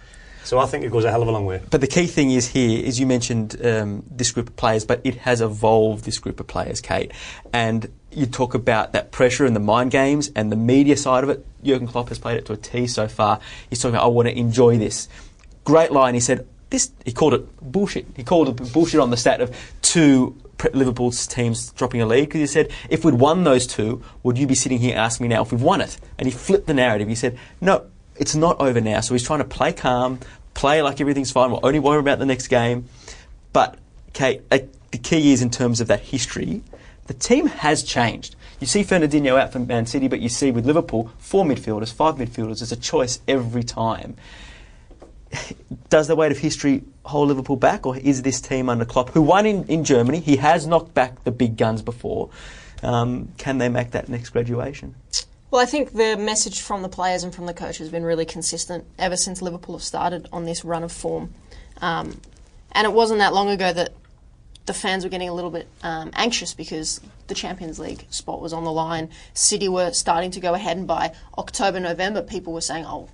So 0.48 0.58
I 0.58 0.64
think 0.64 0.82
it 0.82 0.90
goes 0.90 1.04
a 1.04 1.10
hell 1.10 1.20
of 1.20 1.28
a 1.28 1.30
long 1.30 1.44
way. 1.44 1.60
But 1.70 1.82
the 1.82 1.86
key 1.86 2.06
thing 2.06 2.30
is 2.30 2.48
here 2.48 2.82
is 2.82 2.98
you 2.98 3.04
mentioned 3.04 3.60
um, 3.62 4.02
this 4.10 4.32
group 4.32 4.48
of 4.48 4.56
players, 4.56 4.82
but 4.82 5.02
it 5.04 5.16
has 5.16 5.42
evolved. 5.42 6.06
This 6.06 6.18
group 6.18 6.40
of 6.40 6.46
players, 6.46 6.80
Kate, 6.80 7.12
and 7.52 7.92
you 8.10 8.24
talk 8.24 8.54
about 8.54 8.94
that 8.94 9.12
pressure 9.12 9.44
and 9.44 9.54
the 9.54 9.60
mind 9.60 9.90
games 9.90 10.30
and 10.34 10.50
the 10.50 10.56
media 10.56 10.96
side 10.96 11.22
of 11.22 11.28
it. 11.28 11.44
Jurgen 11.62 11.86
Klopp 11.86 12.08
has 12.08 12.18
played 12.18 12.38
it 12.38 12.46
to 12.46 12.54
a 12.54 12.56
T 12.56 12.86
so 12.86 13.08
far. 13.08 13.40
He's 13.68 13.78
talking 13.82 13.96
about 13.96 14.04
I 14.04 14.06
want 14.06 14.26
to 14.26 14.38
enjoy 14.38 14.78
this. 14.78 15.06
Great 15.64 15.92
line. 15.92 16.14
He 16.14 16.20
said 16.20 16.46
this. 16.70 16.92
He 17.04 17.12
called 17.12 17.34
it 17.34 17.46
bullshit. 17.60 18.06
He 18.16 18.24
called 18.24 18.48
it 18.48 18.72
bullshit 18.72 19.00
on 19.00 19.10
the 19.10 19.18
stat 19.18 19.42
of 19.42 19.54
two 19.82 20.34
Liverpool's 20.72 21.26
teams 21.26 21.72
dropping 21.72 22.00
a 22.00 22.06
lead 22.06 22.24
because 22.24 22.40
he 22.40 22.46
said 22.46 22.72
if 22.88 23.04
we'd 23.04 23.16
won 23.16 23.44
those 23.44 23.66
two, 23.66 24.02
would 24.22 24.38
you 24.38 24.46
be 24.46 24.54
sitting 24.54 24.78
here 24.78 24.96
asking 24.96 25.28
me 25.28 25.34
now 25.34 25.42
if 25.42 25.52
we've 25.52 25.60
won 25.60 25.82
it? 25.82 25.98
And 26.18 26.26
he 26.26 26.32
flipped 26.32 26.66
the 26.66 26.72
narrative. 26.72 27.06
He 27.06 27.16
said 27.16 27.38
no, 27.60 27.84
it's 28.18 28.34
not 28.34 28.60
over 28.60 28.80
now. 28.80 29.00
So 29.00 29.14
he's 29.14 29.22
trying 29.22 29.38
to 29.38 29.44
play 29.44 29.72
calm, 29.72 30.18
play 30.58 30.82
like 30.82 31.00
everything's 31.00 31.30
fine. 31.30 31.52
We'll 31.52 31.64
only 31.64 31.78
worry 31.78 32.00
about 32.00 32.18
the 32.18 32.26
next 32.26 32.48
game. 32.48 32.86
But 33.52 33.78
Kate, 34.12 34.42
uh, 34.50 34.58
the 34.90 34.98
key 34.98 35.32
is 35.32 35.40
in 35.40 35.50
terms 35.50 35.80
of 35.80 35.86
that 35.86 36.00
history, 36.00 36.62
the 37.06 37.14
team 37.14 37.46
has 37.46 37.84
changed. 37.84 38.34
You 38.58 38.66
see 38.66 38.82
Fernandinho 38.82 39.38
out 39.38 39.52
for 39.52 39.60
Man 39.60 39.86
City, 39.86 40.08
but 40.08 40.18
you 40.18 40.28
see 40.28 40.50
with 40.50 40.66
Liverpool, 40.66 41.12
four 41.18 41.44
midfielders, 41.44 41.92
five 41.92 42.16
midfielders, 42.16 42.58
there's 42.58 42.72
a 42.72 42.76
choice 42.76 43.20
every 43.28 43.62
time. 43.62 44.16
Does 45.90 46.08
the 46.08 46.16
weight 46.16 46.32
of 46.32 46.38
history 46.38 46.82
hold 47.04 47.28
Liverpool 47.28 47.56
back, 47.56 47.86
or 47.86 47.96
is 47.96 48.22
this 48.22 48.40
team 48.40 48.68
under 48.68 48.84
Klopp, 48.84 49.10
who 49.10 49.22
won 49.22 49.46
in, 49.46 49.64
in 49.66 49.84
Germany, 49.84 50.18
he 50.18 50.36
has 50.36 50.66
knocked 50.66 50.92
back 50.92 51.22
the 51.22 51.30
big 51.30 51.56
guns 51.56 51.82
before, 51.82 52.30
um, 52.82 53.28
can 53.38 53.58
they 53.58 53.68
make 53.68 53.92
that 53.92 54.08
next 54.08 54.30
graduation? 54.30 54.96
Well, 55.50 55.62
I 55.62 55.64
think 55.64 55.92
the 55.92 56.16
message 56.16 56.60
from 56.60 56.82
the 56.82 56.90
players 56.90 57.22
and 57.22 57.34
from 57.34 57.46
the 57.46 57.54
coach 57.54 57.78
has 57.78 57.88
been 57.88 58.04
really 58.04 58.26
consistent 58.26 58.84
ever 58.98 59.16
since 59.16 59.40
Liverpool 59.40 59.76
have 59.76 59.82
started 59.82 60.28
on 60.30 60.44
this 60.44 60.62
run 60.62 60.84
of 60.84 60.92
form. 60.92 61.32
Um, 61.80 62.20
and 62.72 62.86
it 62.86 62.92
wasn't 62.92 63.20
that 63.20 63.32
long 63.32 63.48
ago 63.48 63.72
that 63.72 63.94
the 64.66 64.74
fans 64.74 65.04
were 65.04 65.10
getting 65.10 65.30
a 65.30 65.32
little 65.32 65.50
bit 65.50 65.66
um, 65.82 66.10
anxious 66.14 66.52
because 66.52 67.00
the 67.28 67.34
Champions 67.34 67.78
League 67.78 68.04
spot 68.10 68.42
was 68.42 68.52
on 68.52 68.64
the 68.64 68.72
line. 68.72 69.08
City 69.32 69.70
were 69.70 69.90
starting 69.92 70.30
to 70.32 70.40
go 70.40 70.52
ahead, 70.52 70.76
and 70.76 70.86
by 70.86 71.14
October, 71.38 71.80
November, 71.80 72.20
people 72.20 72.52
were 72.52 72.60
saying, 72.60 72.84
oh, 72.86 73.08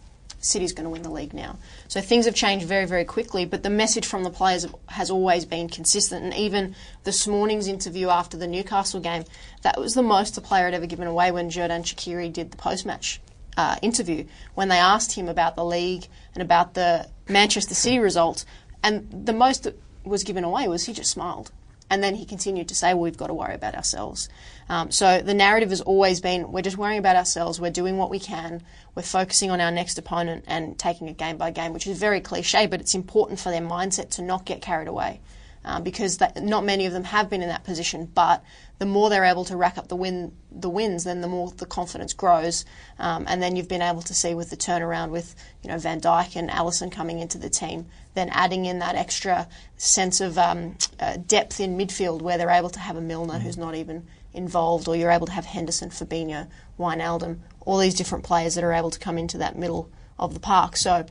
City's 0.45 0.75
going 0.75 0.85
to 0.85 0.91
win 0.91 1.03
the 1.03 1.11
league 1.11 1.33
now. 1.33 1.59
So 1.89 2.01
things 2.01 2.27
have 2.27 2.35
changed 2.35 2.67
very, 2.67 2.85
very 2.85 3.05
quickly, 3.05 3.47
but 3.47 3.63
the 3.63 3.71
message 3.71 4.05
from 4.05 4.25
the 4.25 4.31
players 4.31 4.67
has 4.89 5.11
always 5.11 5.47
been 5.47 5.69
consistent. 5.69 6.23
And 6.23 6.35
even 6.35 6.75
this 7.05 7.27
morning's 7.27 7.67
interview 7.67 8.11
after 8.11 8.37
the 8.37 8.47
Newcastle 8.47 9.01
game, 9.01 9.25
that 9.63 9.81
was 9.81 9.95
the 9.95 10.03
most 10.03 10.35
the 10.35 10.43
player 10.43 10.67
had 10.67 10.75
ever 10.75 10.87
given 10.87 11.07
away 11.07 11.33
when 11.33 11.49
Xherdan 11.49 11.83
Shaqiri 11.83 12.31
did 12.31 12.51
the 12.51 12.59
post 12.59 12.85
match 12.85 13.21
uh, 13.57 13.77
interview, 13.81 14.27
when 14.55 14.69
they 14.69 14.77
asked 14.77 15.13
him 15.13 15.29
about 15.29 15.57
the 15.57 15.65
league 15.65 16.07
and 16.35 16.43
about 16.43 16.75
the 16.75 17.09
Manchester 17.29 17.75
City 17.75 17.99
result. 17.99 18.45
And 18.83 19.27
the 19.27 19.33
most 19.33 19.63
that 19.63 19.81
was 20.05 20.25
given 20.25 20.45
away 20.45 20.69
was 20.69 20.85
he 20.85 20.93
just 20.93 21.11
smiled. 21.11 21.53
And 21.91 22.03
then 22.03 22.15
he 22.15 22.25
continued 22.25 22.69
to 22.69 22.75
say, 22.75 22.95
well, 22.95 23.03
we've 23.03 23.17
got 23.17 23.27
to 23.27 23.35
worry 23.35 23.55
about 23.55 23.75
ourselves. 23.75 24.29
Um, 24.69 24.91
so 24.91 25.21
the 25.21 25.35
narrative 25.35 25.71
has 25.71 25.81
always 25.83 26.21
been 26.21 26.51
we're 26.51 26.63
just 26.63 26.79
worrying 26.79 26.99
about 26.99 27.17
ourselves, 27.17 27.61
we're 27.61 27.71
doing 27.71 27.99
what 27.99 28.11
we 28.11 28.19
can, 28.19 28.63
we're 28.95 29.03
focusing 29.03 29.51
on 29.51 29.61
our 29.61 29.71
next 29.71 29.99
opponent 29.99 30.45
and 30.47 30.79
taking 30.79 31.09
it 31.09 31.19
game 31.19 31.37
by 31.37 31.51
game, 31.51 31.73
which 31.73 31.87
is 31.87 31.99
very 31.99 32.21
cliche, 32.21 32.67
but 32.67 32.81
it's 32.81 32.95
important 32.95 33.39
for 33.39 33.51
their 33.51 33.61
mindset 33.61 34.11
to 34.13 34.23
not 34.23 34.45
get 34.45 34.63
carried 34.63 34.89
away. 34.89 35.21
Uh, 35.65 35.81
because 35.81 36.19
that, 36.19 36.43
not 36.43 36.63
many 36.63 36.85
of 36.85 36.93
them 36.93 37.05
have 37.05 37.31
been 37.31 37.41
in 37.41 37.49
that 37.49 37.65
position. 37.65 38.05
But 38.05 38.45
the 38.79 38.87
more 38.87 39.09
they're 39.09 39.25
able 39.25 39.47
to 39.47 39.57
rack 39.57 39.79
up 39.79 39.89
the 39.89 39.97
win 39.97 40.37
the 40.51 40.69
wins, 40.69 41.05
then 41.05 41.23
the 41.23 41.29
more 41.29 41.51
the 41.51 41.65
confidence 41.65 42.13
grows. 42.13 42.67
Um, 42.99 43.25
and 43.27 43.43
then 43.43 43.57
you've 43.57 43.69
been 43.69 43.81
able 43.81 44.03
to 44.03 44.15
see 44.15 44.35
with 44.35 44.51
the 44.51 44.57
turnaround 44.57 45.11
with 45.11 45.35
you 45.63 45.71
know 45.71 45.79
Van 45.79 46.01
Dijk 46.01 46.37
and 46.37 46.51
Alisson 46.51 46.93
coming 46.93 47.19
into 47.19 47.39
the 47.39 47.49
team, 47.49 47.87
then 48.13 48.29
adding 48.31 48.67
in 48.67 48.81
that 48.81 48.95
extra 48.95 49.49
sense 49.79 50.21
of 50.21 50.37
um, 50.37 50.77
uh, 51.01 51.17
depth 51.17 51.61
in 51.61 51.79
midfield 51.79 52.21
where 52.21 52.37
they're 52.37 52.51
able 52.51 52.71
to 52.71 52.81
have 52.81 52.97
a 52.97 53.01
Milner 53.01 53.39
who's 53.39 53.57
not 53.57 53.75
even 53.75 54.07
involved, 54.35 54.87
or 54.87 54.97
you're 54.97 55.11
able 55.11 55.27
to 55.27 55.33
have 55.33 55.47
Henderson, 55.47 55.91
Fabinho, 55.91 56.49
Wijnaldum, 56.79 57.39
all 57.61 57.79
these 57.79 57.95
different 57.95 58.25
players 58.25 58.55
that 58.57 58.65
are 58.65 58.73
able 58.73 58.91
to 58.91 58.99
come 58.99 59.17
into 59.17 59.39
that 59.39 59.57
middle 59.57 59.91
of 60.19 60.35
the 60.35 60.41
park. 60.41 60.77
So, 60.77 61.07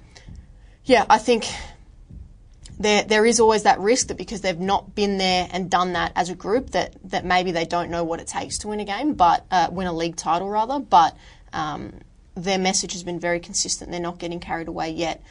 yeah, 0.84 1.06
I 1.10 1.18
think 1.18 1.48
there 2.80 3.04
there 3.04 3.26
is 3.26 3.40
always 3.40 3.64
that 3.64 3.80
risk 3.80 4.08
that 4.08 4.18
because 4.18 4.42
they've 4.42 4.60
not 4.60 4.96
been 4.96 5.18
there 5.18 5.48
and 5.52 5.70
done 5.70 5.94
that 5.94 6.12
as 6.16 6.30
a 6.30 6.36
group, 6.36 6.72
that 6.72 6.96
that 7.06 7.26
maybe 7.26 7.52
they 7.52 7.66
don't 7.66 7.90
know 7.90 8.04
what 8.04 8.20
it 8.20 8.28
takes 8.28 8.60
to 8.60 8.68
win 8.68 8.80
a 8.80 8.86
game, 8.86 9.14
but 9.14 9.46
uh, 9.52 9.68
win 9.72 9.88
a 9.88 9.94
league 9.94 10.16
title 10.16 10.50
rather. 10.50 10.80
But 10.80 11.16
um, 11.52 11.94
their 12.36 12.58
message 12.58 12.94
has 12.94 13.04
been 13.04 13.20
very 13.20 13.40
consistent. 13.40 13.92
They're 13.92 14.00
not 14.00 14.18
getting 14.18 14.40
carried 14.40 14.68
away 14.68 14.92
yet. 14.92 15.24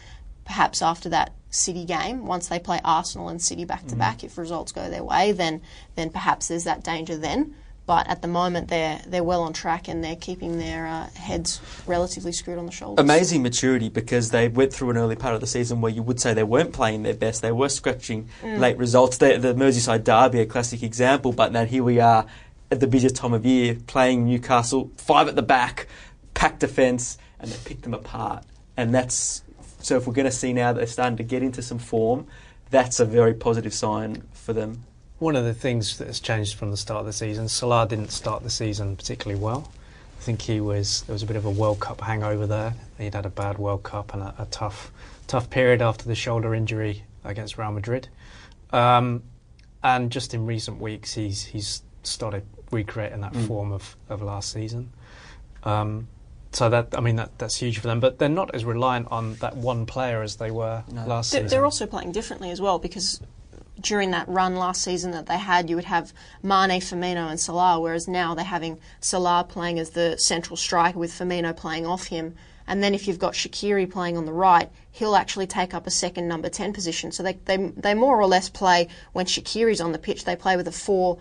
Perhaps 0.44 0.82
after 0.82 1.08
that 1.11 1.32
City 1.50 1.84
game, 1.84 2.26
once 2.26 2.49
they 2.49 2.58
play 2.58 2.80
Arsenal 2.84 3.28
and 3.28 3.40
City 3.40 3.64
back 3.64 3.87
to 3.88 3.96
back, 3.96 4.25
if 4.25 4.38
results 4.38 4.72
go 4.72 4.88
their 4.88 5.04
way, 5.04 5.32
then 5.32 5.62
then 5.94 6.11
perhaps 6.11 6.49
there's 6.49 6.64
that 6.64 6.82
danger 6.82 7.16
then. 7.16 7.54
But 7.92 8.08
at 8.08 8.22
the 8.22 8.28
moment, 8.28 8.68
they're 8.68 9.02
they're 9.06 9.22
well 9.22 9.42
on 9.42 9.52
track 9.52 9.87
and 9.87 10.02
they're 10.02 10.16
keeping 10.16 10.56
their 10.56 10.87
uh, 10.87 11.11
heads 11.11 11.61
relatively 11.87 12.32
screwed 12.32 12.56
on 12.56 12.64
the 12.64 12.72
shoulders. 12.72 13.04
amazing 13.04 13.42
maturity 13.42 13.90
because 13.90 14.30
they 14.30 14.49
went 14.49 14.72
through 14.72 14.88
an 14.88 14.96
early 14.96 15.14
part 15.14 15.34
of 15.34 15.42
the 15.42 15.46
season 15.46 15.82
where 15.82 15.92
you 15.92 16.02
would 16.02 16.18
say 16.18 16.32
they 16.32 16.42
weren't 16.42 16.72
playing 16.72 17.02
their 17.02 17.12
best. 17.12 17.42
They 17.42 17.52
were 17.52 17.68
scratching 17.68 18.30
late 18.42 18.78
results. 18.78 19.18
The, 19.18 19.37
the 19.37 19.52
Merseyside 19.52 20.04
derby, 20.04 20.40
a 20.40 20.46
classic 20.46 20.82
example, 20.82 21.32
but 21.32 21.52
now 21.52 21.66
here 21.66 21.84
we 21.84 22.00
are 22.00 22.25
at 22.70 22.80
the 22.80 22.87
busiest 22.87 23.16
time 23.16 23.34
of 23.34 23.44
year 23.44 23.76
playing 23.87 24.25
Newcastle, 24.25 24.90
five 24.96 25.28
at 25.28 25.37
the 25.37 25.42
back, 25.42 25.87
packed 26.32 26.61
defence, 26.61 27.18
and 27.40 27.50
they 27.50 27.58
picked 27.66 27.82
them 27.82 27.92
apart. 27.92 28.42
And 28.75 28.94
that's 28.94 29.42
so 29.80 29.99
if 29.99 30.06
we're 30.06 30.14
going 30.14 30.25
to 30.25 30.38
see 30.42 30.54
now 30.54 30.72
that 30.72 30.78
they're 30.78 30.87
starting 30.87 31.18
to 31.18 31.25
get 31.25 31.42
into 31.42 31.61
some 31.61 31.78
form, 31.78 32.26
that's 32.70 33.00
a 33.00 33.04
very 33.04 33.34
positive 33.34 33.75
sign 33.75 34.22
for 34.32 34.54
them. 34.54 34.84
One 35.23 35.37
of 35.37 35.45
the 35.45 35.55
things 35.55 35.99
that 35.99 36.09
has 36.09 36.19
changed 36.19 36.57
from 36.57 36.73
the 36.73 36.76
start 36.76 36.99
of 36.99 37.07
the 37.07 37.12
season, 37.12 37.47
Salah 37.47 37.87
didn't 37.87 38.11
start 38.11 38.43
the 38.43 38.50
season 38.50 38.97
particularly 38.97 39.41
well. 39.41 39.71
I 40.19 40.21
think 40.21 40.43
he 40.43 40.61
was 40.61 41.02
there 41.02 41.12
was 41.12 41.23
a 41.23 41.26
bit 41.26 41.37
of 41.37 41.45
a 41.45 41.50
World 41.50 41.79
Cup 41.79 42.00
hangover 42.00 42.45
there. 42.45 42.75
He'd 42.99 43.14
had 43.14 43.25
a 43.25 43.31
bad 43.31 43.57
World 43.57 43.85
Cup 43.85 44.14
and 44.14 44.23
a, 44.25 44.35
a 44.37 44.47
tough 44.47 44.91
tough 45.29 45.49
period 45.49 45.81
after 45.81 46.07
the 46.07 46.17
shoulder 46.17 46.57
injury 46.57 47.05
against 47.23 47.57
Real 47.57 47.71
Madrid. 47.71 48.09
Um, 48.73 49.23
and 49.85 50.11
just 50.11 50.35
in 50.35 50.45
recent 50.45 50.81
weeks, 50.81 51.14
he's 51.14 51.45
he's 51.45 51.85
started 52.02 52.45
recreating 52.73 53.21
that 53.21 53.37
form 53.47 53.71
of, 53.71 53.95
of 54.09 54.23
last 54.23 54.52
season. 54.52 54.93
Um, 55.62 56.09
so 56.50 56.69
that 56.69 56.99
I 56.99 57.00
mean 57.00 57.14
that 57.14 57.38
that's 57.38 57.55
huge 57.55 57.79
for 57.79 57.87
them. 57.87 58.00
But 58.00 58.19
they're 58.19 58.29
not 58.29 58.52
as 58.57 58.64
reliant 58.64 59.07
on 59.12 59.35
that 59.35 59.57
one 59.57 59.87
player 59.87 60.21
as 60.23 60.35
they 60.35 60.50
were 60.50 60.83
last 60.88 61.31
They're, 61.31 61.43
season. 61.43 61.47
they're 61.47 61.64
also 61.64 61.87
playing 61.87 62.11
differently 62.11 62.50
as 62.50 62.61
well 62.61 62.81
because 62.81 63.21
during 63.82 64.10
that 64.12 64.28
run 64.28 64.56
last 64.56 64.82
season 64.82 65.10
that 65.12 65.26
they 65.26 65.38
had, 65.38 65.68
you 65.68 65.76
would 65.76 65.84
have 65.84 66.12
Mane, 66.42 66.80
Firmino, 66.80 67.28
and 67.28 67.38
Salah, 67.38 67.80
whereas 67.80 68.08
now 68.08 68.34
they're 68.34 68.44
having 68.44 68.78
Salah 69.00 69.44
playing 69.48 69.78
as 69.78 69.90
the 69.90 70.16
central 70.16 70.56
striker 70.56 70.98
with 70.98 71.12
Firmino 71.12 71.56
playing 71.56 71.86
off 71.86 72.06
him. 72.06 72.34
And 72.66 72.82
then 72.82 72.94
if 72.94 73.08
you've 73.08 73.18
got 73.18 73.34
Shaqiri 73.34 73.90
playing 73.90 74.16
on 74.16 74.24
the 74.24 74.32
right, 74.32 74.70
he'll 74.90 75.16
actually 75.16 75.46
take 75.46 75.74
up 75.74 75.86
a 75.86 75.90
second 75.90 76.28
number 76.28 76.48
10 76.48 76.72
position. 76.72 77.10
So 77.10 77.22
they, 77.22 77.34
they, 77.44 77.56
they 77.56 77.94
more 77.94 78.18
or 78.20 78.26
less 78.26 78.48
play, 78.48 78.88
when 79.12 79.26
Shaqiri's 79.26 79.80
on 79.80 79.92
the 79.92 79.98
pitch, 79.98 80.24
they 80.24 80.36
play 80.36 80.56
with 80.56 80.68
a 80.68 80.72
four 80.72 81.18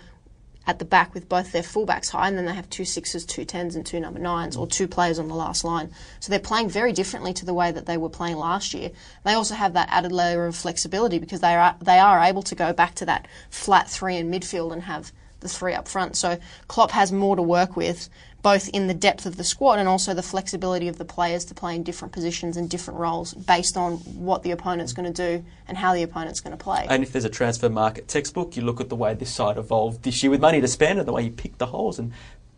at 0.68 0.80
the 0.80 0.86
back 0.86 1.14
with 1.14 1.28
both 1.28 1.52
their 1.52 1.64
fullbacks 1.64 2.10
high, 2.10 2.28
and 2.28 2.38
then 2.38 2.46
they 2.46 2.54
have 2.54 2.70
two 2.70 2.86
sixes, 2.86 3.26
two 3.26 3.46
tens, 3.46 3.76
and 3.76 3.86
two 3.86 4.00
number 4.00 4.20
nines, 4.20 4.56
or 4.56 4.68
two 4.68 4.88
players 4.88 5.18
on 5.18 5.28
the 5.28 5.36
last 5.36 5.64
line. 5.64 5.90
So 6.20 6.30
they're 6.30 6.40
playing 6.40 6.70
very 6.70 6.94
differently 6.94 7.34
to 7.34 7.46
the 7.46 7.54
way 7.54 7.72
that 7.72 7.88
they 7.88 7.98
were 7.98 8.10
playing 8.10 8.38
last 8.38 8.74
year. 8.74 8.92
They 9.26 9.34
also 9.34 9.56
have 9.56 9.74
that 9.74 9.90
added 9.92 10.12
layer 10.12 10.46
of 10.46 10.56
flexibility 10.56 11.18
because 11.20 11.40
they 11.40 11.56
are 11.56 11.76
they 11.82 12.00
are 12.00 12.22
able 12.22 12.44
to 12.44 12.56
go 12.56 12.74
back 12.74 12.96
to 12.96 13.06
that 13.06 13.28
flat 13.50 13.90
three 13.90 14.18
in 14.18 14.30
midfield 14.30 14.72
and 14.72 14.84
have 14.84 15.12
the 15.42 15.50
three 15.50 15.74
up 15.74 15.88
front. 15.88 16.16
So 16.16 16.40
Klopp 16.68 16.92
has 16.92 17.12
more 17.12 17.36
to 17.36 17.42
work 17.42 17.76
with, 17.76 18.10
both 18.42 18.70
in 18.70 18.88
the 18.88 18.94
depth 18.94 19.26
of 19.26 19.38
the 19.38 19.44
squad 19.44 19.80
and 19.80 19.88
also 19.88 20.14
the 20.14 20.24
flexibility 20.24 20.88
of 20.88 20.98
the 20.98 21.06
players 21.06 21.46
to 21.46 21.54
play 21.54 21.76
in 21.76 21.84
different 21.84 22.12
positions 22.12 22.58
and 22.58 22.70
different 22.70 23.00
roles 23.00 23.34
based 23.34 23.78
on 23.78 23.98
what 23.98 24.44
the 24.44 24.52
opponent's 24.52 24.94
going 24.94 25.12
to 25.12 25.40
do 25.40 25.46
and 25.68 25.78
how 25.78 25.94
the 25.94 26.04
opponent's 26.04 26.40
going 26.40 26.56
to 26.56 26.64
play. 26.64 26.86
And 26.90 27.04
if 27.04 27.12
there's 27.12 27.26
a 27.26 27.30
transfer 27.30 27.70
market 27.70 28.08
textbook, 28.08 28.56
you 28.56 28.64
look 28.64 28.82
at 28.82 28.90
the 28.90 28.96
way 28.96 29.14
this 29.14 29.34
side 29.34 29.58
evolved 29.58 30.04
this 30.04 30.24
year 30.24 30.32
with 30.32 30.42
money 30.42 30.60
to 30.62 30.68
spend 30.68 31.00
and 31.00 31.08
the 31.08 31.14
way 31.14 31.24
he 31.24 31.30
picked 31.30 31.60
the 31.60 31.68
holes 31.68 32.00
and 32.00 32.12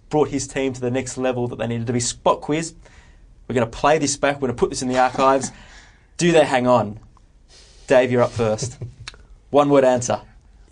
brought 0.09 0.29
his 0.29 0.47
team 0.47 0.73
to 0.73 0.81
the 0.81 0.91
next 0.91 1.17
level 1.17 1.47
that 1.47 1.57
they 1.57 1.67
needed 1.67 1.87
to 1.87 1.93
be. 1.93 1.99
Spot 1.99 2.39
quiz. 2.39 2.73
We're 3.47 3.55
going 3.55 3.69
to 3.69 3.77
play 3.77 3.97
this 3.97 4.15
back. 4.15 4.35
We're 4.35 4.47
going 4.47 4.55
to 4.55 4.59
put 4.59 4.69
this 4.69 4.81
in 4.81 4.87
the 4.87 4.99
archives. 4.99 5.51
Do 6.17 6.31
they 6.31 6.45
hang 6.45 6.67
on? 6.67 6.99
Dave, 7.87 8.11
you're 8.11 8.21
up 8.21 8.31
first. 8.31 8.77
One 9.49 9.69
word 9.69 9.83
answer. 9.83 10.21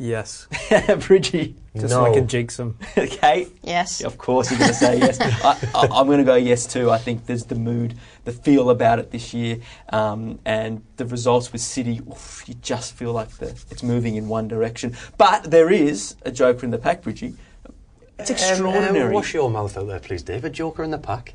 Yes, 0.02 0.48
Bridgie. 1.08 1.56
just 1.76 1.94
No. 1.94 2.02
like 2.04 2.16
a 2.18 2.22
jigsaw. 2.22 2.72
Kate. 2.96 3.50
yes. 3.64 4.02
Of 4.02 4.18
course, 4.18 4.50
you're 4.50 4.60
going 4.60 4.72
to 4.72 4.76
say 4.76 4.98
yes. 4.98 5.20
I, 5.22 5.58
I, 5.76 5.88
I'm 5.94 6.08
going 6.08 6.18
to 6.18 6.24
go 6.24 6.36
yes 6.36 6.66
too. 6.66 6.90
I 6.90 6.98
think 6.98 7.26
there's 7.28 7.46
the 7.46 7.56
mood, 7.56 7.96
the 8.26 8.32
feel 8.32 8.70
about 8.72 9.00
it 9.00 9.12
this 9.12 9.34
year, 9.34 9.60
um, 9.90 10.40
and 10.46 10.82
the 10.98 11.06
results 11.06 11.52
with 11.54 11.62
City. 11.62 12.02
Oof, 12.10 12.44
you 12.48 12.56
just 12.56 12.94
feel 12.94 13.14
like 13.14 13.30
the, 13.38 13.50
it's 13.70 13.84
moving 13.84 14.16
in 14.16 14.28
one 14.28 14.48
direction. 14.48 14.96
But 15.18 15.52
there 15.52 15.70
is 15.72 16.16
a 16.24 16.32
joker 16.32 16.66
in 16.66 16.72
the 16.72 16.78
pack, 16.80 17.04
Bridgie. 17.04 17.36
It's 18.20 18.30
extraordinary. 18.30 19.00
Um, 19.02 19.08
um, 19.08 19.14
wash 19.14 19.34
your 19.34 19.50
mouth 19.50 19.78
out 19.78 19.88
there, 19.88 20.00
please, 20.00 20.24
David. 20.24 20.54
Joker 20.54 20.84
in 20.84 20.92
the 20.92 20.98
pack. 20.98 21.34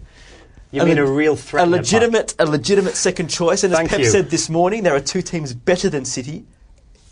You 0.72 0.82
A 0.82 0.86
mean 0.86 0.98
a 0.98 1.06
real 1.06 1.36
threat? 1.36 1.66
a 1.66 1.70
legitimate, 1.70 2.34
a 2.38 2.44
legitimate 2.46 2.94
second 2.96 3.28
choice. 3.28 3.64
And 3.64 3.72
as 3.72 3.78
Thank 3.78 3.90
Pep 3.90 3.98
you. 4.00 4.04
said 4.06 4.30
this 4.30 4.48
morning, 4.50 4.82
there 4.82 4.94
are 4.94 5.00
two 5.00 5.22
teams 5.22 5.54
better 5.54 5.88
than 5.88 6.04
City. 6.04 6.44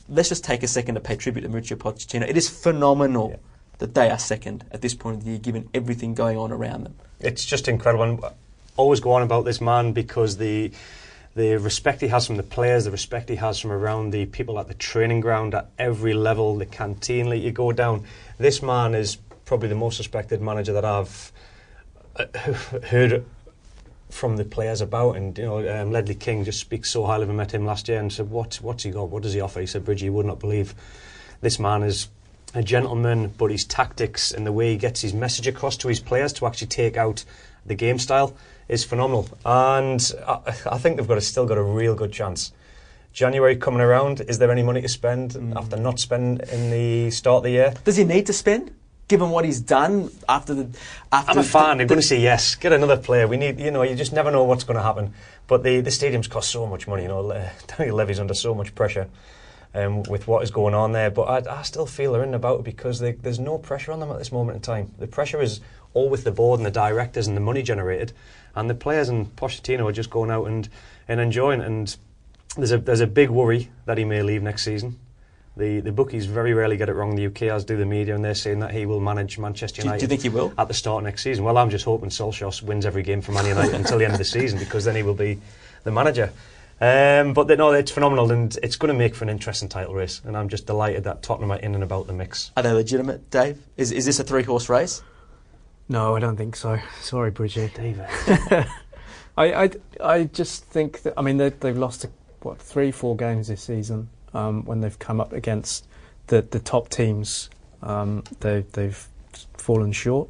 Let's 0.08 0.28
just 0.28 0.44
take 0.44 0.62
a 0.62 0.68
second 0.68 0.96
to 0.96 1.00
pay 1.00 1.16
tribute 1.16 1.42
to 1.42 1.48
Mauricio 1.48 1.76
Pochettino. 1.76 2.28
It 2.28 2.36
is 2.36 2.48
phenomenal 2.48 3.30
Yeah. 3.30 3.36
that 3.78 3.94
they 3.94 4.10
are 4.10 4.18
second 4.18 4.64
at 4.70 4.82
this 4.82 4.94
point 4.94 5.16
of 5.16 5.24
the 5.24 5.30
year, 5.30 5.38
given 5.38 5.68
everything 5.74 6.14
going 6.14 6.36
on 6.36 6.52
around 6.52 6.84
them. 6.84 6.94
It's 7.20 7.44
just 7.44 7.68
incredible. 7.68 8.04
And 8.04 8.24
I 8.24 8.30
always 8.76 9.00
go 9.00 9.12
on 9.12 9.22
about 9.22 9.44
this 9.44 9.60
man 9.60 9.92
because 9.92 10.36
the 10.36 10.72
the 11.36 11.56
respect 11.56 12.00
he 12.00 12.06
has 12.06 12.26
from 12.28 12.36
the 12.36 12.44
players, 12.44 12.84
the 12.84 12.92
respect 12.92 13.28
he 13.28 13.34
has 13.34 13.58
from 13.58 13.72
around 13.72 14.12
the 14.12 14.24
people 14.26 14.56
at 14.60 14.68
the 14.68 14.74
training 14.74 15.18
ground 15.18 15.52
at 15.52 15.68
every 15.80 16.14
level, 16.14 16.54
the 16.56 16.66
canteen 16.66 17.28
that 17.30 17.38
you 17.38 17.50
go 17.50 17.72
down. 17.72 18.04
This 18.38 18.62
man 18.62 18.94
is 18.94 19.16
probably 19.44 19.68
the 19.68 19.74
most 19.74 19.98
respected 19.98 20.40
manager 20.40 20.72
that 20.74 20.84
I've 20.84 21.32
uh, 22.14 22.26
heard 22.84 23.24
from 24.10 24.36
the 24.36 24.44
players 24.44 24.80
about. 24.80 25.16
And 25.16 25.36
you 25.38 25.44
know, 25.44 25.82
um, 25.82 25.92
Ledley 25.92 26.14
King 26.14 26.44
just 26.44 26.60
speaks 26.60 26.90
so 26.90 27.04
highly 27.04 27.24
of 27.24 27.30
him. 27.30 27.36
Met 27.36 27.52
him 27.52 27.66
last 27.66 27.88
year 27.88 27.98
and 27.98 28.12
said, 28.12 28.30
"What 28.30 28.56
what's 28.62 28.82
he 28.82 28.90
got? 28.90 29.10
What 29.10 29.22
does 29.22 29.32
he 29.32 29.40
offer?" 29.40 29.60
He 29.60 29.66
said, 29.66 29.84
"Bridgie, 29.84 30.06
you 30.06 30.12
would 30.12 30.26
not 30.26 30.40
believe 30.40 30.74
this 31.40 31.58
man 31.58 31.82
is." 31.82 32.08
A 32.56 32.62
gentleman, 32.62 33.32
but 33.36 33.50
his 33.50 33.64
tactics 33.64 34.30
and 34.30 34.46
the 34.46 34.52
way 34.52 34.70
he 34.70 34.76
gets 34.76 35.00
his 35.00 35.12
message 35.12 35.48
across 35.48 35.76
to 35.78 35.88
his 35.88 35.98
players 35.98 36.32
to 36.34 36.46
actually 36.46 36.68
take 36.68 36.96
out 36.96 37.24
the 37.66 37.74
game 37.74 37.98
style 37.98 38.32
is 38.68 38.84
phenomenal. 38.84 39.28
And 39.44 40.12
I, 40.24 40.38
I 40.70 40.78
think 40.78 40.96
they've 40.96 41.08
got 41.08 41.18
a, 41.18 41.20
still 41.20 41.46
got 41.46 41.58
a 41.58 41.62
real 41.64 41.96
good 41.96 42.12
chance. 42.12 42.52
January 43.12 43.56
coming 43.56 43.80
around, 43.80 44.20
is 44.20 44.38
there 44.38 44.52
any 44.52 44.62
money 44.62 44.82
to 44.82 44.88
spend 44.88 45.32
Mm. 45.32 45.56
after 45.56 45.76
not 45.76 45.98
spend 45.98 46.42
in 46.52 46.70
the 46.70 47.10
start 47.10 47.38
of 47.38 47.42
the 47.42 47.50
year? 47.50 47.74
Does 47.82 47.96
he 47.96 48.04
need 48.04 48.26
to 48.26 48.32
spend, 48.32 48.70
given 49.08 49.30
what 49.30 49.44
he's 49.44 49.60
done 49.60 50.10
after 50.28 50.54
the? 50.54 50.78
After 51.12 51.32
I'm 51.32 51.38
a 51.38 51.42
fan. 51.42 51.80
I'm 51.80 51.86
going 51.86 52.00
to 52.00 52.06
say 52.06 52.20
yes. 52.20 52.54
Get 52.54 52.72
another 52.72 52.96
player. 52.96 53.26
We 53.26 53.36
need, 53.36 53.60
you 53.60 53.70
know, 53.70 53.82
you 53.82 53.94
just 53.94 54.12
never 54.12 54.30
know 54.30 54.44
what's 54.44 54.64
going 54.64 54.76
to 54.76 54.82
happen. 54.82 55.14
But 55.46 55.62
the 55.62 55.80
the 55.80 55.90
stadiums 55.90 56.28
cost 56.28 56.50
so 56.50 56.66
much 56.66 56.86
money. 56.88 57.02
You 57.02 57.08
know, 57.08 57.48
Daniel 57.66 57.96
Levy's 58.00 58.20
under 58.20 58.34
so 58.34 58.54
much 58.54 58.74
pressure 58.74 59.08
um, 59.74 60.02
with 60.04 60.26
what 60.26 60.42
is 60.42 60.50
going 60.50 60.74
on 60.74 60.92
there. 60.92 61.10
But 61.10 61.46
I, 61.48 61.58
I 61.58 61.62
still 61.62 61.86
feel 61.86 62.12
they're 62.12 62.22
in 62.22 62.34
about 62.34 62.60
it 62.60 62.64
because 62.64 63.00
they, 63.00 63.12
there's 63.12 63.38
no 63.38 63.58
pressure 63.58 63.92
on 63.92 64.00
them 64.00 64.10
at 64.10 64.18
this 64.18 64.32
moment 64.32 64.56
in 64.56 64.62
time. 64.62 64.92
The 64.98 65.06
pressure 65.06 65.40
is 65.40 65.60
all 65.92 66.08
with 66.08 66.24
the 66.24 66.32
board 66.32 66.60
and 66.60 66.66
the 66.66 66.70
directors 66.70 67.26
and 67.26 67.36
the 67.36 67.40
money 67.40 67.62
generated, 67.62 68.12
and 68.54 68.68
the 68.68 68.74
players 68.74 69.08
and 69.08 69.34
Pochettino 69.36 69.88
are 69.88 69.92
just 69.92 70.10
going 70.10 70.30
out 70.30 70.46
and, 70.46 70.68
and 71.08 71.20
enjoying. 71.20 71.60
it. 71.60 71.66
And 71.66 71.96
there's 72.56 72.72
a 72.72 72.78
there's 72.78 73.00
a 73.00 73.06
big 73.06 73.30
worry 73.30 73.70
that 73.86 73.98
he 73.98 74.04
may 74.04 74.22
leave 74.22 74.42
next 74.42 74.64
season. 74.64 74.98
The 75.56 75.80
the 75.80 75.92
bookies 75.92 76.26
very 76.26 76.52
rarely 76.52 76.76
get 76.76 76.88
it 76.88 76.94
wrong. 76.94 77.14
The 77.14 77.26
UK 77.26 77.42
as 77.42 77.64
do 77.64 77.76
the 77.76 77.86
media, 77.86 78.14
and 78.14 78.24
they're 78.24 78.34
saying 78.34 78.58
that 78.60 78.72
he 78.72 78.86
will 78.86 79.00
manage 79.00 79.38
Manchester 79.38 79.82
Do 79.82 79.88
you- 79.88 79.94
do 79.94 80.00
you 80.02 80.08
think 80.08 80.22
he 80.22 80.28
will? 80.28 80.52
at 80.58 80.66
the 80.68 80.74
start 80.74 80.98
of 81.02 81.04
next 81.04 81.22
season? 81.22 81.44
Well, 81.44 81.56
I'm 81.58 81.70
just 81.70 81.84
hoping 81.84 82.08
Solskjaer 82.10 82.62
wins 82.64 82.84
every 82.84 83.02
game 83.04 83.20
for 83.20 83.32
Man 83.32 83.46
United 83.46 83.74
until 83.82 83.98
the 83.98 84.04
end 84.04 84.14
of 84.14 84.18
the 84.18 84.24
season 84.24 84.58
because 84.58 84.84
then 84.84 84.96
he 84.96 85.02
will 85.04 85.14
be 85.14 85.38
the 85.84 85.92
manager. 85.92 86.32
Um, 86.80 87.34
but 87.34 87.46
the, 87.46 87.56
no, 87.56 87.70
it's 87.72 87.92
phenomenal 87.92 88.32
and 88.32 88.58
it's 88.62 88.74
going 88.74 88.92
to 88.92 88.98
make 88.98 89.14
for 89.14 89.22
an 89.24 89.30
interesting 89.30 89.68
title 89.68 89.94
race. 89.94 90.20
And 90.24 90.36
I'm 90.36 90.48
just 90.48 90.66
delighted 90.66 91.04
that 91.04 91.22
Tottenham 91.22 91.52
are 91.52 91.58
in 91.58 91.74
and 91.76 91.84
about 91.84 92.08
the 92.08 92.12
mix. 92.12 92.50
Are 92.56 92.62
they 92.64 92.72
legitimate, 92.72 93.30
Dave? 93.30 93.58
Is 93.76 93.92
is 93.92 94.04
this 94.06 94.18
a 94.18 94.24
three 94.24 94.42
horse 94.42 94.68
race? 94.68 95.02
No, 95.88 96.16
I 96.16 96.20
don't 96.20 96.36
think 96.36 96.56
so. 96.56 96.78
Sorry, 97.00 97.30
Bridget. 97.30 97.74
David. 97.74 98.06
I, 99.36 99.64
I, 99.64 99.70
I 100.00 100.24
just 100.24 100.64
think 100.64 101.02
that 101.02 101.14
I 101.16 101.22
mean 101.22 101.36
they, 101.36 101.50
they've 101.50 101.78
lost 101.78 102.06
what 102.42 102.58
three, 102.58 102.90
four 102.90 103.16
games 103.16 103.46
this 103.48 103.62
season 103.62 104.08
um, 104.34 104.64
when 104.64 104.80
they've 104.80 104.98
come 104.98 105.20
up 105.20 105.32
against 105.32 105.86
the 106.26 106.42
the 106.42 106.60
top 106.60 106.88
teams 106.88 107.50
um, 107.82 108.24
they 108.40 108.64
they've 108.72 109.06
fallen 109.56 109.92
short. 109.92 110.28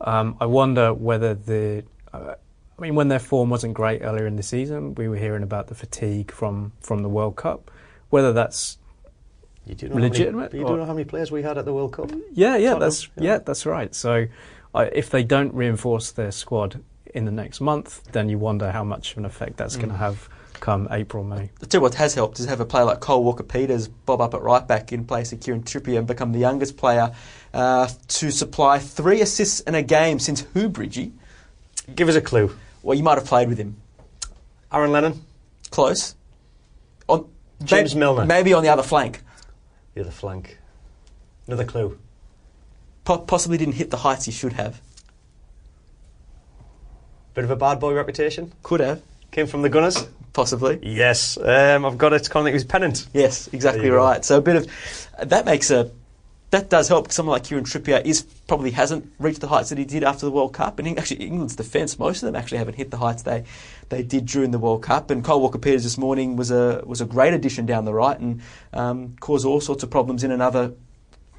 Um, 0.00 0.36
I 0.40 0.46
wonder 0.46 0.92
whether 0.92 1.34
the 1.34 1.84
uh, 2.12 2.34
I 2.78 2.82
mean, 2.82 2.94
when 2.96 3.08
their 3.08 3.20
form 3.20 3.50
wasn't 3.50 3.74
great 3.74 4.02
earlier 4.02 4.26
in 4.26 4.36
the 4.36 4.42
season, 4.42 4.94
we 4.96 5.08
were 5.08 5.16
hearing 5.16 5.42
about 5.42 5.68
the 5.68 5.74
fatigue 5.74 6.32
from, 6.32 6.72
from 6.80 7.02
the 7.02 7.08
World 7.08 7.36
Cup. 7.36 7.70
Whether 8.10 8.32
that's 8.32 8.78
You 9.64 9.76
do 9.76 9.88
know 9.88 9.96
Legitimate, 9.96 10.52
How 10.52 10.58
many, 10.58 10.58
you 10.58 10.66
do 10.66 10.76
know 10.76 10.84
how 10.84 10.92
many 10.92 11.04
players 11.04 11.30
we 11.30 11.42
had 11.42 11.56
at 11.56 11.64
the 11.64 11.72
World 11.72 11.92
Cup? 11.92 12.10
yeah, 12.32 12.56
yeah, 12.56 12.70
Tottenham, 12.70 12.80
that's 12.80 13.08
yeah. 13.16 13.22
yeah. 13.24 13.38
that's 13.38 13.64
right. 13.66 13.94
So, 13.94 14.26
I 14.74 14.84
if 14.86 15.10
they 15.10 15.22
don't 15.22 15.54
reinforce 15.54 16.10
their 16.10 16.32
squad 16.32 16.82
in 17.14 17.24
the 17.26 17.30
next 17.30 17.60
month, 17.60 18.02
then 18.12 18.28
you 18.28 18.38
wonder 18.38 18.72
how 18.72 18.82
much 18.82 19.12
of 19.12 19.18
an 19.18 19.24
effect 19.24 19.56
that's 19.56 19.76
Mm. 19.76 19.80
going 19.80 19.90
to 19.92 19.98
have 19.98 20.28
come 20.64 20.88
April, 20.90 21.22
May. 21.22 21.50
I 21.62 21.66
tell 21.66 21.78
you 21.78 21.82
what 21.82 21.94
has 21.96 22.14
helped 22.14 22.40
is 22.40 22.46
have 22.46 22.58
a 22.58 22.64
player 22.64 22.84
like 22.84 23.00
Kyle 23.00 23.22
Walker 23.22 23.42
Peters 23.42 23.86
bob 23.86 24.22
up 24.22 24.32
at 24.32 24.40
right 24.40 24.66
back 24.66 24.94
in 24.94 25.04
place 25.04 25.30
of 25.30 25.40
Kieran 25.40 25.62
Trippier 25.62 25.98
and 25.98 26.06
become 26.06 26.32
the 26.32 26.38
youngest 26.38 26.78
player 26.78 27.14
uh, 27.52 27.86
to 28.08 28.30
supply 28.30 28.78
three 28.78 29.20
assists 29.20 29.60
in 29.60 29.74
a 29.74 29.82
game 29.82 30.18
since 30.18 30.40
who, 30.54 30.70
Bridgie? 30.70 31.12
Give 31.94 32.08
us 32.08 32.14
a 32.14 32.22
clue. 32.22 32.56
Well, 32.82 32.96
you 32.96 33.04
might 33.04 33.18
have 33.18 33.26
played 33.26 33.48
with 33.48 33.58
him. 33.58 33.76
Aaron 34.72 34.90
Lennon, 34.90 35.22
Close. 35.70 36.14
On 37.08 37.28
James 37.62 37.94
may- 37.94 38.00
Milner. 38.00 38.24
Maybe 38.24 38.54
on 38.54 38.62
the 38.62 38.70
other 38.70 38.82
flank. 38.82 39.20
the 39.92 40.00
other 40.00 40.10
flank. 40.10 40.56
Another 41.46 41.66
clue. 41.66 41.98
Po- 43.04 43.18
possibly 43.18 43.58
didn't 43.58 43.74
hit 43.74 43.90
the 43.90 43.98
heights 43.98 44.24
he 44.24 44.32
should 44.32 44.54
have. 44.54 44.80
Bit 47.34 47.44
of 47.44 47.50
a 47.50 47.56
bad 47.56 47.80
boy 47.80 47.92
reputation. 47.92 48.54
Could 48.62 48.80
have. 48.80 49.02
Came 49.34 49.46
from 49.46 49.62
the 49.62 49.68
Gunners. 49.68 50.06
Possibly. 50.32 50.78
Yes, 50.82 51.36
um, 51.38 51.84
I've 51.84 51.98
got 51.98 52.12
it. 52.12 52.22
Can't 52.30 52.44
think 52.44 52.48
it 52.48 52.54
was 52.54 52.64
Pennant. 52.64 53.06
Yes, 53.12 53.48
exactly 53.52 53.82
There 53.82 53.90
you 53.92 53.98
go. 53.98 54.04
right. 54.04 54.24
So 54.24 54.38
a 54.38 54.40
bit 54.40 54.56
of 54.56 55.28
that 55.28 55.44
makes 55.44 55.70
a 55.70 55.90
that 56.50 56.70
does 56.70 56.86
help. 56.88 57.10
Someone 57.12 57.34
like 57.34 57.44
Kieran 57.44 57.64
Trippier 57.64 58.04
is 58.04 58.22
probably 58.48 58.70
hasn't 58.70 59.12
reached 59.18 59.40
the 59.40 59.48
heights 59.48 59.68
that 59.70 59.78
he 59.78 59.84
did 59.84 60.02
after 60.04 60.24
the 60.26 60.30
World 60.32 60.52
Cup, 60.54 60.78
and 60.78 60.96
actually 60.98 61.24
England's 61.24 61.56
defence, 61.56 61.98
most 61.98 62.22
of 62.22 62.26
them 62.26 62.36
actually 62.36 62.58
haven't 62.58 62.74
hit 62.74 62.90
the 62.92 62.96
heights 62.96 63.22
they 63.22 63.44
they 63.90 64.02
did 64.04 64.26
during 64.26 64.50
the 64.52 64.58
World 64.58 64.82
Cup. 64.82 65.10
And 65.10 65.24
Kyle 65.24 65.40
Walker 65.40 65.58
Peters 65.58 65.82
this 65.84 65.98
morning 65.98 66.36
was 66.36 66.50
a 66.52 66.82
was 66.86 67.00
a 67.00 67.04
great 67.06 67.34
addition 67.34 67.66
down 67.66 67.84
the 67.84 67.94
right 67.94 68.18
and 68.18 68.40
um, 68.72 69.14
caused 69.20 69.44
all 69.46 69.60
sorts 69.60 69.82
of 69.84 69.90
problems 69.90 70.22
in 70.24 70.30
another 70.30 70.72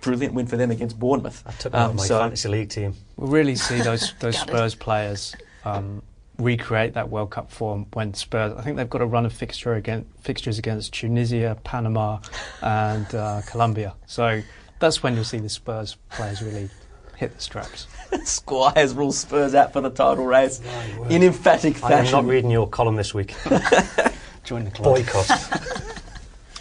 brilliant 0.01 0.33
win 0.33 0.47
for 0.47 0.55
them 0.57 0.69
against 0.71 0.99
Bournemouth. 0.99 1.43
I 1.45 1.51
took 1.51 1.73
Um, 1.73 1.95
my 1.97 2.03
so- 2.05 2.19
fantasy 2.19 2.47
league 2.49 2.69
team. 2.69 2.93
We'll 3.17 3.29
really 3.31 3.55
see 3.55 3.79
those 3.81 4.13
those 4.19 4.35
Gutted. 4.37 4.55
Spurs 4.55 4.75
players 4.75 5.35
um, 5.65 6.01
recreate 6.37 6.93
that 6.93 7.09
World 7.09 7.31
Cup 7.31 7.51
form 7.51 7.85
when 7.93 8.13
Spurs. 8.13 8.53
I 8.57 8.61
think 8.61 8.77
they've 8.77 8.89
got 8.89 9.01
a 9.01 9.05
run 9.05 9.25
of 9.25 9.33
fixture 9.33 9.73
against, 9.73 10.07
fixtures 10.21 10.59
against 10.59 10.93
Tunisia, 10.93 11.57
Panama, 11.63 12.19
and 12.61 13.13
uh, 13.13 13.41
Colombia. 13.47 13.93
So 14.05 14.41
that's 14.79 15.03
when 15.03 15.15
you'll 15.15 15.23
see 15.23 15.39
the 15.39 15.49
Spurs 15.49 15.97
players 16.11 16.41
really 16.41 16.69
hit 17.17 17.33
the 17.33 17.41
straps. 17.41 17.87
Squires 18.23 18.93
rules 18.93 19.17
Spurs 19.17 19.55
out 19.55 19.73
for 19.73 19.81
the 19.81 19.89
title 19.89 20.25
race 20.25 20.61
in 21.09 21.23
emphatic 21.23 21.77
fashion. 21.77 21.93
I 21.93 21.99
am 21.99 22.11
not 22.11 22.25
reading 22.25 22.51
your 22.51 22.67
column 22.67 22.95
this 22.95 23.13
week. 23.13 23.35
Join 24.43 24.65
the 24.65 24.71
club. 24.71 24.95
Boycott. 24.95 25.31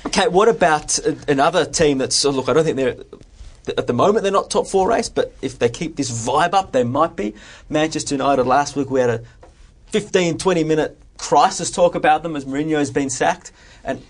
Okay, 0.06 0.28
what 0.28 0.48
about 0.48 0.98
uh, 1.04 1.14
another 1.28 1.64
team 1.64 1.98
that's 1.98 2.24
uh, 2.24 2.30
look? 2.30 2.48
I 2.48 2.52
don't 2.52 2.64
think 2.64 2.76
they're 2.76 2.96
at 3.78 3.86
the 3.86 3.92
moment 3.92 4.22
they're 4.22 4.32
not 4.32 4.50
top 4.50 4.66
four 4.66 4.88
race, 4.88 5.08
but 5.08 5.34
if 5.40 5.58
they 5.58 5.68
keep 5.68 5.96
this 5.96 6.10
vibe 6.10 6.52
up, 6.52 6.72
they 6.72 6.84
might 6.84 7.16
be. 7.16 7.34
Manchester 7.68 8.14
United 8.14 8.44
last 8.44 8.76
week 8.76 8.90
we 8.90 9.00
had 9.00 9.10
a 9.10 9.24
15, 9.94 10.38
20 10.38 10.64
minute 10.64 10.98
crisis 11.18 11.70
talk 11.70 11.94
about 11.94 12.24
them 12.24 12.34
as 12.34 12.44
Mourinho's 12.44 12.90
been 12.90 13.08
sacked, 13.08 13.52
and 13.84 14.02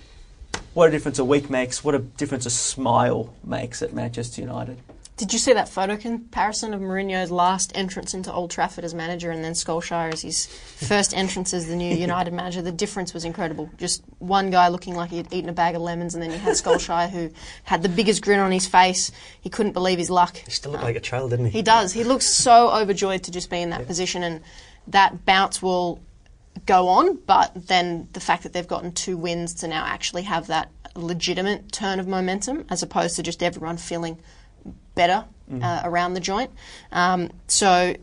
what 0.72 0.88
a 0.88 0.90
difference 0.90 1.18
a 1.18 1.24
week 1.26 1.50
makes. 1.50 1.84
What 1.84 1.94
a 1.94 1.98
difference 1.98 2.46
a 2.46 2.50
smile 2.50 3.34
makes 3.44 3.82
at 3.82 3.92
Manchester 3.92 4.40
United. 4.40 4.78
Did 5.18 5.34
you 5.34 5.38
see 5.38 5.52
that 5.52 5.68
photo 5.68 5.98
comparison 5.98 6.72
of 6.72 6.80
Mourinho's 6.80 7.30
last 7.30 7.70
entrance 7.74 8.14
into 8.14 8.32
Old 8.32 8.50
Trafford 8.50 8.82
as 8.82 8.94
manager 8.94 9.30
and 9.30 9.44
then 9.44 9.52
Solskjaer 9.52 10.10
as 10.10 10.22
his 10.22 10.46
first 10.46 11.14
entrance 11.14 11.52
as 11.52 11.66
the 11.66 11.76
new 11.76 11.94
United 12.08 12.32
manager? 12.32 12.62
The 12.62 12.72
difference 12.72 13.12
was 13.12 13.26
incredible. 13.26 13.68
Just 13.76 14.02
one 14.20 14.48
guy 14.48 14.68
looking 14.68 14.96
like 14.96 15.10
he'd 15.10 15.30
eaten 15.34 15.50
a 15.50 15.52
bag 15.52 15.74
of 15.74 15.82
lemons, 15.82 16.14
and 16.14 16.22
then 16.22 16.30
you 16.30 16.38
had 16.38 16.54
Solskjaer 16.54 17.10
who 17.10 17.30
had 17.64 17.82
the 17.82 17.90
biggest 17.90 18.22
grin 18.22 18.40
on 18.40 18.52
his 18.52 18.66
face. 18.66 19.12
He 19.38 19.50
couldn't 19.50 19.72
believe 19.72 19.98
his 19.98 20.08
luck. 20.08 20.38
he 20.38 20.50
still 20.50 20.72
looked 20.72 20.84
like 20.84 20.96
a 20.96 21.00
child, 21.00 21.32
didn't 21.32 21.44
he? 21.44 21.58
He 21.58 21.62
does. 21.62 21.92
He 21.92 22.04
looks 22.04 22.24
so 22.26 22.70
overjoyed 22.70 23.24
to 23.24 23.30
just 23.30 23.50
be 23.50 23.60
in 23.60 23.68
that 23.68 23.86
position, 23.86 24.22
and 24.22 24.40
that 24.88 25.24
bounce 25.24 25.62
will 25.62 26.00
go 26.66 26.88
on. 26.88 27.16
But 27.26 27.52
then 27.68 28.08
the 28.12 28.20
fact 28.20 28.42
that 28.42 28.52
they've 28.52 28.66
gotten 28.66 28.92
two 28.92 29.16
wins 29.16 29.54
to 29.54 29.68
now 29.68 29.84
actually 29.84 30.22
have 30.22 30.46
that 30.48 30.70
legitimate 30.94 31.72
turn 31.72 32.00
of 32.00 32.06
momentum, 32.06 32.64
as 32.70 32.82
opposed 32.82 33.16
to 33.16 33.22
just 33.22 33.42
everyone 33.42 33.76
feeling 33.76 34.18
better 34.94 35.24
uh, 35.62 35.82
around 35.84 36.14
the 36.14 36.20
joint. 36.20 36.50
Um, 36.92 37.30
so, 37.48 37.94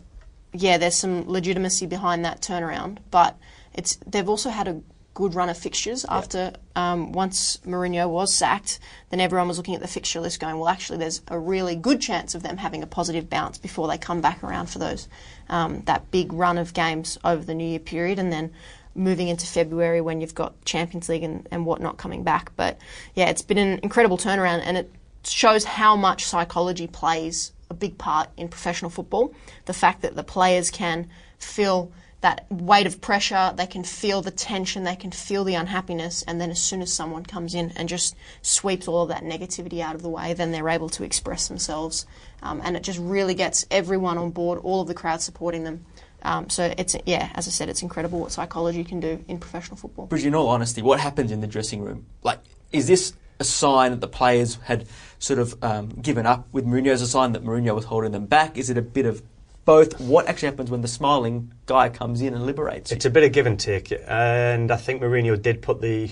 yeah, 0.54 0.78
there's 0.78 0.96
some 0.96 1.28
legitimacy 1.30 1.86
behind 1.86 2.26
that 2.26 2.42
turnaround, 2.42 2.98
but 3.10 3.38
it's 3.74 3.98
they've 4.06 4.28
also 4.28 4.50
had 4.50 4.68
a 4.68 4.82
good 5.14 5.36
run 5.36 5.50
of 5.50 5.58
fixtures 5.58 6.06
after 6.08 6.54
um, 6.76 7.12
once 7.12 7.58
Mourinho 7.66 8.10
was 8.10 8.34
sacked. 8.34 8.80
Then 9.10 9.20
everyone 9.20 9.48
was 9.48 9.58
looking 9.58 9.76
at 9.76 9.82
the 9.82 9.88
fixture 9.88 10.20
list, 10.20 10.40
going, 10.40 10.58
"Well, 10.58 10.70
actually, 10.70 11.00
there's 11.00 11.22
a 11.28 11.38
really 11.38 11.76
good 11.76 12.02
chance 12.02 12.36
of 12.36 12.44
them 12.44 12.58
having 12.58 12.84
a 12.84 12.88
positive 12.88 13.30
bounce 13.30 13.58
before 13.58 13.88
they 13.88 13.98
come 13.98 14.22
back 14.22 14.44
around 14.44 14.68
for 14.68 14.80
those 14.80 15.08
um, 15.50 15.82
that 15.86 16.12
big 16.12 16.34
run 16.34 16.58
of 16.58 16.74
games 16.74 17.18
over 17.24 17.44
the 17.44 17.56
New 17.56 17.68
Year 17.68 17.80
period, 17.80 18.20
and 18.20 18.32
then." 18.32 18.52
Moving 18.94 19.30
into 19.30 19.48
February 19.48 20.02
when 20.02 20.20
you've 20.20 20.36
got 20.36 20.66
Champions 20.66 21.08
League 21.08 21.24
and, 21.24 21.48
and 21.50 21.66
whatnot 21.66 21.96
coming 21.96 22.26
back. 22.26 22.52
But 22.58 22.78
yeah, 23.16 23.30
it's 23.30 23.42
been 23.42 23.58
an 23.58 23.80
incredible 23.84 24.18
turnaround 24.18 24.64
and 24.66 24.76
it 24.76 24.92
shows 25.24 25.64
how 25.64 25.96
much 25.96 26.26
psychology 26.26 26.88
plays 26.88 27.54
a 27.70 27.74
big 27.74 27.98
part 27.98 28.30
in 28.36 28.50
professional 28.50 28.92
football. 28.92 29.34
The 29.64 29.74
fact 29.74 30.02
that 30.02 30.18
the 30.18 30.26
players 30.26 30.70
can 30.70 31.10
feel 31.40 31.92
that 32.22 32.46
weight 32.52 32.86
of 32.86 33.02
pressure, 33.02 33.52
they 33.56 33.66
can 33.66 33.84
feel 33.84 34.22
the 34.22 34.32
tension, 34.32 34.84
they 34.84 34.96
can 34.96 35.12
feel 35.12 35.44
the 35.44 35.56
unhappiness, 35.56 36.22
and 36.24 36.40
then 36.40 36.52
as 36.52 36.62
soon 36.62 36.82
as 36.82 36.94
someone 36.94 37.24
comes 37.24 37.56
in 37.56 37.72
and 37.76 37.90
just 37.90 38.16
sweeps 38.44 38.88
all 38.88 39.04
of 39.04 39.10
that 39.10 39.24
negativity 39.24 39.82
out 39.82 39.96
of 39.96 40.04
the 40.04 40.10
way, 40.10 40.34
then 40.34 40.52
they're 40.52 40.70
able 40.70 40.90
to 40.90 41.04
express 41.04 41.48
themselves. 41.48 42.06
Um, 42.44 42.62
and 42.64 42.78
it 42.78 42.84
just 42.84 43.00
really 43.00 43.34
gets 43.34 43.66
everyone 43.72 44.18
on 44.18 44.30
board, 44.30 44.60
all 44.60 44.82
of 44.82 44.88
the 44.88 44.94
crowd 44.94 45.22
supporting 45.22 45.64
them. 45.64 45.86
Um, 46.24 46.50
so 46.50 46.72
it's 46.78 46.96
yeah, 47.06 47.32
as 47.34 47.48
I 47.48 47.52
said, 47.52 47.70
it's 47.70 47.82
incredible 47.82 48.20
what 48.20 48.32
psychology 48.32 48.84
can 48.84 49.00
do 49.00 49.24
in 49.28 49.40
professional 49.40 49.78
football. 49.78 50.06
Bridget, 50.06 50.28
in 50.28 50.36
all 50.36 50.50
honesty, 50.50 50.84
what 50.84 51.00
happened 51.00 51.32
in 51.32 51.42
the 51.42 51.48
dressing 51.48 51.82
room? 51.82 52.06
Like, 52.22 52.40
is 52.72 52.88
this 52.88 53.14
a 53.40 53.44
sign 53.44 53.90
that 53.90 54.02
the 54.02 54.08
players 54.08 54.60
had 54.64 54.86
sort 55.18 55.40
of 55.40 55.56
um, 55.64 55.90
given 55.90 56.28
up 56.28 56.48
with 56.52 56.66
Mourinho? 56.66 56.88
Is 56.88 57.02
a 57.02 57.08
sign 57.08 57.32
that 57.32 57.44
Mourinho 57.44 57.74
was 57.74 57.86
holding 57.86 58.12
them 58.12 58.28
back? 58.28 58.58
Is 58.58 58.70
it 58.70 58.78
a 58.78 58.84
bit 58.84 59.08
of 59.08 59.24
both? 59.66 60.00
What 60.00 60.28
actually 60.28 60.50
happens 60.50 60.70
when 60.70 60.82
the 60.82 60.88
smiling 60.88 61.54
guy 61.66 61.90
comes 61.90 62.22
in 62.22 62.34
and 62.34 62.46
liberates 62.46 62.92
you? 62.92 62.96
It's 62.96 63.06
a 63.06 63.10
bit 63.10 63.24
of 63.24 63.32
give 63.32 63.46
and 63.46 63.60
take, 63.60 63.94
and 64.08 64.72
I 64.72 64.78
think 64.78 65.02
Mourinho 65.02 65.42
did 65.42 65.62
put 65.62 65.82
the 65.82 66.12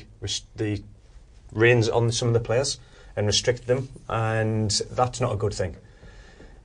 the 0.55 0.83
reins 1.51 1.89
on 1.89 2.11
some 2.11 2.27
of 2.27 2.33
the 2.33 2.39
players 2.39 2.79
and 3.15 3.27
restrict 3.27 3.67
them, 3.67 3.89
and 4.07 4.71
that's 4.91 5.19
not 5.19 5.33
a 5.33 5.35
good 5.35 5.53
thing. 5.53 5.75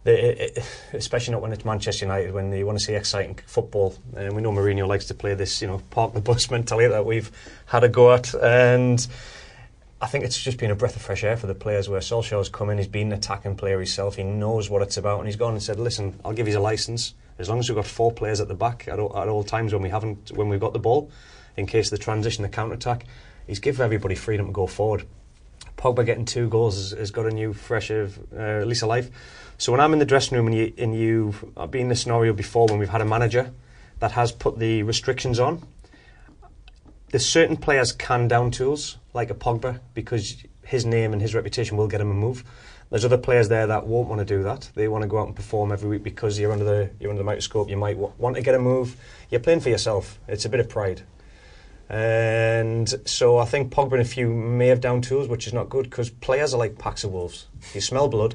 The, 0.04 0.58
it, 0.58 0.64
especially 0.92 1.32
not 1.32 1.40
when 1.40 1.52
it's 1.52 1.64
Manchester 1.64 2.04
United, 2.04 2.34
when 2.34 2.52
you 2.52 2.66
want 2.66 2.78
to 2.78 2.84
see 2.84 2.94
exciting 2.94 3.38
football. 3.46 3.96
And 4.14 4.36
we 4.36 4.42
know 4.42 4.52
Mourinho 4.52 4.86
likes 4.86 5.06
to 5.06 5.14
play 5.14 5.32
this, 5.32 5.62
you 5.62 5.68
know, 5.68 5.80
park 5.90 6.12
the 6.12 6.20
bus 6.20 6.50
mentality 6.50 6.88
that 6.88 7.06
we've 7.06 7.30
had 7.66 7.84
a 7.84 7.88
go 7.88 8.12
at, 8.12 8.34
and. 8.34 9.06
I 10.00 10.06
think 10.06 10.24
it's 10.24 10.42
just 10.42 10.58
been 10.58 10.70
a 10.70 10.74
breath 10.74 10.96
of 10.96 11.02
fresh 11.02 11.24
air 11.24 11.36
for 11.36 11.46
the 11.46 11.54
players 11.54 11.88
where 11.88 12.00
Solskjaer's 12.00 12.48
come 12.48 12.68
in, 12.68 12.78
he's 12.78 12.88
been 12.88 13.12
an 13.12 13.18
attacking 13.18 13.56
player 13.56 13.78
himself, 13.78 14.16
he 14.16 14.22
knows 14.22 14.68
what 14.68 14.82
it's 14.82 14.96
about, 14.96 15.20
and 15.20 15.26
he's 15.26 15.36
gone 15.36 15.52
and 15.52 15.62
said, 15.62 15.78
listen, 15.78 16.18
I'll 16.24 16.32
give 16.32 16.48
you 16.48 16.58
a 16.58 16.60
licence, 16.60 17.14
as 17.38 17.48
long 17.48 17.58
as 17.58 17.68
we've 17.68 17.76
got 17.76 17.86
four 17.86 18.12
players 18.12 18.40
at 18.40 18.48
the 18.48 18.54
back 18.54 18.86
at 18.88 18.98
all, 18.98 19.16
at 19.16 19.28
all 19.28 19.44
times 19.44 19.72
when 19.72 19.82
we 19.82 19.88
haven't, 19.88 20.32
when 20.32 20.48
we've 20.48 20.60
got 20.60 20.72
the 20.72 20.78
ball, 20.78 21.10
in 21.56 21.66
case 21.66 21.86
of 21.86 21.98
the 21.98 22.04
transition, 22.04 22.42
the 22.42 22.48
counter-attack, 22.48 23.06
he's 23.46 23.60
given 23.60 23.84
everybody 23.84 24.14
freedom 24.14 24.46
to 24.46 24.52
go 24.52 24.66
forward. 24.66 25.06
Pogba 25.76 26.04
getting 26.04 26.24
two 26.24 26.48
goals 26.48 26.76
has, 26.76 26.98
has 26.98 27.10
got 27.10 27.26
a 27.26 27.30
new, 27.30 27.52
fresh 27.52 27.90
of, 27.90 28.18
uh, 28.36 28.60
lease 28.64 28.82
of 28.82 28.88
life. 28.88 29.10
So 29.58 29.72
when 29.72 29.80
I'm 29.80 29.92
in 29.92 29.98
the 30.00 30.04
dressing 30.04 30.36
room 30.36 30.48
and, 30.48 30.56
you, 30.56 30.72
and 30.78 30.94
you've 30.94 31.44
I've 31.56 31.70
been 31.70 31.82
in 31.82 31.88
the 31.88 31.96
scenario 31.96 32.32
before 32.32 32.66
when 32.66 32.78
we've 32.78 32.88
had 32.88 33.00
a 33.00 33.04
manager 33.06 33.52
that 34.00 34.12
has 34.12 34.32
put 34.32 34.58
the 34.58 34.82
restrictions 34.82 35.38
on, 35.38 35.66
there's 37.10 37.26
certain 37.26 37.56
players 37.56 37.92
can 37.92 38.26
down 38.28 38.50
tools, 38.50 38.98
like 39.14 39.30
a 39.30 39.34
Pogba, 39.34 39.80
because 39.94 40.44
his 40.64 40.84
name 40.84 41.12
and 41.12 41.22
his 41.22 41.34
reputation 41.34 41.76
will 41.76 41.88
get 41.88 42.00
him 42.00 42.10
a 42.10 42.14
move. 42.14 42.44
There's 42.90 43.04
other 43.04 43.18
players 43.18 43.48
there 43.48 43.66
that 43.66 43.86
won't 43.86 44.08
want 44.08 44.20
to 44.20 44.24
do 44.24 44.42
that. 44.42 44.70
They 44.74 44.88
want 44.88 45.02
to 45.02 45.08
go 45.08 45.18
out 45.18 45.26
and 45.26 45.34
perform 45.34 45.72
every 45.72 45.88
week 45.88 46.02
because 46.02 46.38
you're 46.38 46.52
under 46.52 46.64
the 46.64 46.90
you're 47.00 47.10
under 47.10 47.20
the 47.20 47.24
microscope. 47.24 47.70
You 47.70 47.76
might 47.76 47.94
w- 47.94 48.12
want 48.18 48.36
to 48.36 48.42
get 48.42 48.54
a 48.54 48.58
move. 48.58 48.96
You're 49.30 49.40
playing 49.40 49.60
for 49.60 49.70
yourself. 49.70 50.18
It's 50.28 50.44
a 50.44 50.48
bit 50.48 50.60
of 50.60 50.68
pride. 50.68 51.02
And 51.88 52.92
so 53.04 53.38
I 53.38 53.44
think 53.44 53.72
Pogba 53.72 53.92
and 53.92 54.02
a 54.02 54.04
few 54.04 54.28
may 54.32 54.68
have 54.68 54.80
down 54.80 55.02
tools, 55.02 55.28
which 55.28 55.46
is 55.46 55.52
not 55.52 55.68
good 55.68 55.84
because 55.84 56.10
players 56.10 56.54
are 56.54 56.58
like 56.58 56.78
packs 56.78 57.04
of 57.04 57.12
wolves. 57.12 57.46
You 57.74 57.80
smell 57.80 58.08
blood, 58.08 58.34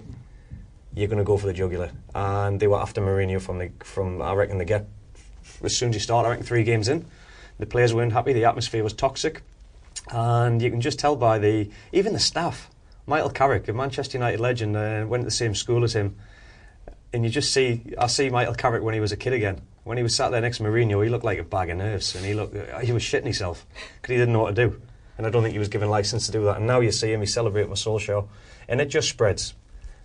you're 0.94 1.08
going 1.08 1.18
to 1.18 1.24
go 1.24 1.38
for 1.38 1.48
the 1.48 1.54
jugular. 1.54 1.92
And 2.14 2.60
they 2.60 2.68
were 2.68 2.80
after 2.80 3.02
Mourinho 3.02 3.42
from 3.42 3.60
the 3.60 3.72
from 3.84 4.22
I 4.22 4.34
reckon 4.34 4.58
the 4.58 4.66
get 4.66 4.88
as 5.64 5.76
soon 5.76 5.90
as 5.90 5.96
you 5.96 6.02
start. 6.02 6.26
I 6.26 6.30
reckon 6.30 6.46
three 6.46 6.64
games 6.64 6.88
in, 6.88 7.06
the 7.58 7.66
players 7.66 7.94
weren't 7.94 8.14
happy. 8.14 8.34
The 8.34 8.46
atmosphere 8.46 8.84
was 8.84 8.94
toxic, 8.94 9.42
and 10.10 10.62
you 10.62 10.70
can 10.70 10.82
just 10.82 11.00
tell 11.00 11.16
by 11.16 11.40
the 11.40 11.70
even 11.92 12.14
the 12.14 12.20
staff. 12.20 12.70
Michael 13.06 13.30
Carrick, 13.30 13.68
a 13.68 13.74
Manchester 13.74 14.18
United 14.18 14.40
legend, 14.40 14.78
uh, 14.78 15.06
went 15.08 15.22
to 15.22 15.26
the 15.26 15.32
same 15.32 15.56
school 15.56 15.84
as 15.84 15.94
him, 15.96 16.16
and 17.12 17.24
you 17.24 17.30
just 17.30 17.52
see, 17.52 17.82
I 17.98 18.08
see 18.08 18.30
Michael 18.30 18.54
Carrick 18.54 18.84
when 18.84 18.94
he 18.94 19.00
was 19.00 19.12
a 19.12 19.18
kid 19.18 19.34
again. 19.34 19.62
When 19.84 19.98
he 19.98 20.04
was 20.04 20.16
sat 20.16 20.30
there 20.30 20.42
next 20.42 20.58
to 20.58 20.64
Mourinho, 20.64 21.04
he 21.04 21.10
looked 21.10 21.26
like 21.26 21.40
a 21.40 21.44
bag 21.44 21.72
of 21.72 21.78
nerves, 21.78 22.14
and 22.16 22.24
he 22.24 22.36
looked, 22.36 22.56
he 22.84 22.92
was 22.92 23.02
shitting 23.02 23.24
himself 23.24 23.66
because 24.00 24.14
he 24.14 24.18
didn't 24.18 24.34
know 24.34 24.42
what 24.42 24.56
to 24.56 24.68
do, 24.68 24.82
and 25.18 25.26
I 25.26 25.32
don't 25.32 25.42
think 25.42 25.54
he 25.54 25.60
was 25.60 25.70
given 25.70 25.90
license 25.90 26.28
to 26.28 26.32
do 26.32 26.44
that. 26.46 26.58
And 26.58 26.68
now 26.68 26.82
you 26.82 26.92
see 26.92 27.12
him, 27.12 27.22
he's 27.22 27.34
celebrating 27.34 27.72
with 27.72 27.80
Solskjaer, 27.80 28.28
and 28.68 28.80
it 28.80 28.90
just 28.90 29.10
spreads. 29.10 29.56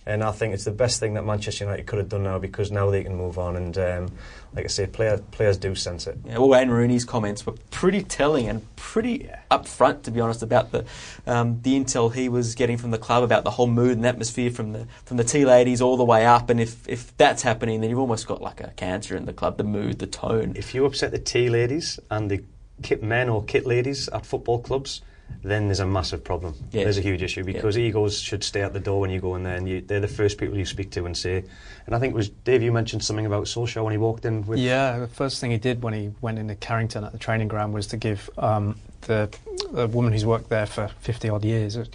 And 0.06 0.22
I 0.22 0.32
think 0.32 0.52
it's 0.52 0.64
the 0.64 0.70
best 0.70 1.00
thing 1.00 1.14
that 1.14 1.24
Manchester 1.24 1.64
United 1.64 1.86
could 1.86 1.98
have 1.98 2.10
done 2.10 2.24
now 2.24 2.38
because 2.38 2.70
now 2.70 2.90
they 2.90 3.02
can 3.02 3.16
move 3.16 3.38
on. 3.38 3.56
And 3.56 3.78
um, 3.78 4.08
like 4.54 4.66
I 4.66 4.68
say, 4.68 4.86
player, 4.86 5.18
players 5.30 5.56
do 5.56 5.74
sense 5.74 6.06
it. 6.06 6.18
Yeah, 6.26 6.38
well, 6.38 6.50
Wayne 6.50 6.68
Rooney's 6.68 7.06
comments 7.06 7.46
were 7.46 7.54
pretty 7.70 8.02
telling 8.02 8.48
and 8.48 8.76
pretty 8.76 9.30
upfront, 9.50 10.02
to 10.02 10.10
be 10.10 10.20
honest, 10.20 10.42
about 10.42 10.72
the 10.72 10.84
um, 11.26 11.60
the 11.62 11.74
intel 11.74 12.12
he 12.12 12.28
was 12.28 12.54
getting 12.54 12.76
from 12.76 12.90
the 12.90 12.98
club 12.98 13.22
about 13.22 13.44
the 13.44 13.50
whole 13.50 13.66
mood 13.66 13.96
and 13.96 14.04
atmosphere 14.04 14.50
from 14.50 14.72
the 14.72 14.86
from 15.06 15.16
the 15.16 15.24
tea 15.24 15.46
ladies 15.46 15.80
all 15.80 15.96
the 15.96 16.04
way 16.04 16.26
up. 16.26 16.50
And 16.50 16.60
if, 16.60 16.86
if 16.86 17.16
that's 17.16 17.42
happening, 17.42 17.80
then 17.80 17.88
you've 17.88 17.98
almost 17.98 18.26
got 18.26 18.42
like 18.42 18.60
a 18.60 18.72
cancer 18.76 19.16
in 19.16 19.24
the 19.24 19.32
club. 19.32 19.56
The 19.56 19.64
mood, 19.64 20.00
the 20.00 20.06
tone. 20.06 20.52
If 20.54 20.74
you 20.74 20.84
upset 20.84 21.12
the 21.12 21.18
tea 21.18 21.48
ladies 21.48 21.98
and 22.10 22.30
the 22.30 22.44
kit 22.82 23.02
men 23.02 23.30
or 23.30 23.42
kit 23.42 23.66
ladies 23.66 24.08
at 24.08 24.26
football 24.26 24.58
clubs, 24.60 25.00
then 25.42 25.66
there's 25.66 25.80
a 25.80 25.86
massive 25.86 26.24
problem. 26.24 26.54
Yeah. 26.72 26.84
There's 26.84 26.98
a 26.98 27.02
huge 27.02 27.22
issue 27.22 27.44
because 27.44 27.76
egos 27.76 28.18
should 28.18 28.42
stay 28.42 28.62
at 28.62 28.72
the 28.72 28.80
door 28.80 29.00
when 29.00 29.10
you 29.10 29.20
go 29.20 29.34
in 29.34 29.42
there, 29.42 29.56
and 29.56 29.68
you, 29.68 29.82
they're 29.82 30.00
the 30.00 30.08
first 30.08 30.38
people 30.38 30.56
you 30.56 30.64
speak 30.64 30.90
to 30.92 31.04
and 31.04 31.16
say. 31.16 31.44
And 31.86 31.94
I 31.94 31.98
think 31.98 32.14
it 32.14 32.16
was 32.16 32.30
Dave. 32.30 32.62
You 32.62 32.72
mentioned 32.72 33.04
something 33.04 33.26
about 33.26 33.44
Solskjaer 33.44 33.84
when 33.84 33.92
he 33.92 33.98
walked 33.98 34.24
in 34.24 34.46
with. 34.46 34.58
Yeah, 34.58 34.98
the 34.98 35.06
first 35.06 35.40
thing 35.40 35.50
he 35.50 35.58
did 35.58 35.82
when 35.82 35.92
he 35.92 36.12
went 36.20 36.38
into 36.38 36.54
Carrington 36.54 37.04
at 37.04 37.12
the 37.12 37.18
training 37.18 37.48
ground 37.48 37.74
was 37.74 37.86
to 37.88 37.98
give 37.98 38.30
um, 38.38 38.76
the, 39.02 39.34
the 39.70 39.86
woman 39.88 40.12
who's 40.12 40.24
worked 40.24 40.48
there 40.48 40.66
for 40.66 40.88
50 41.00 41.28
odd 41.28 41.44
years 41.44 41.76
a 41.76 41.86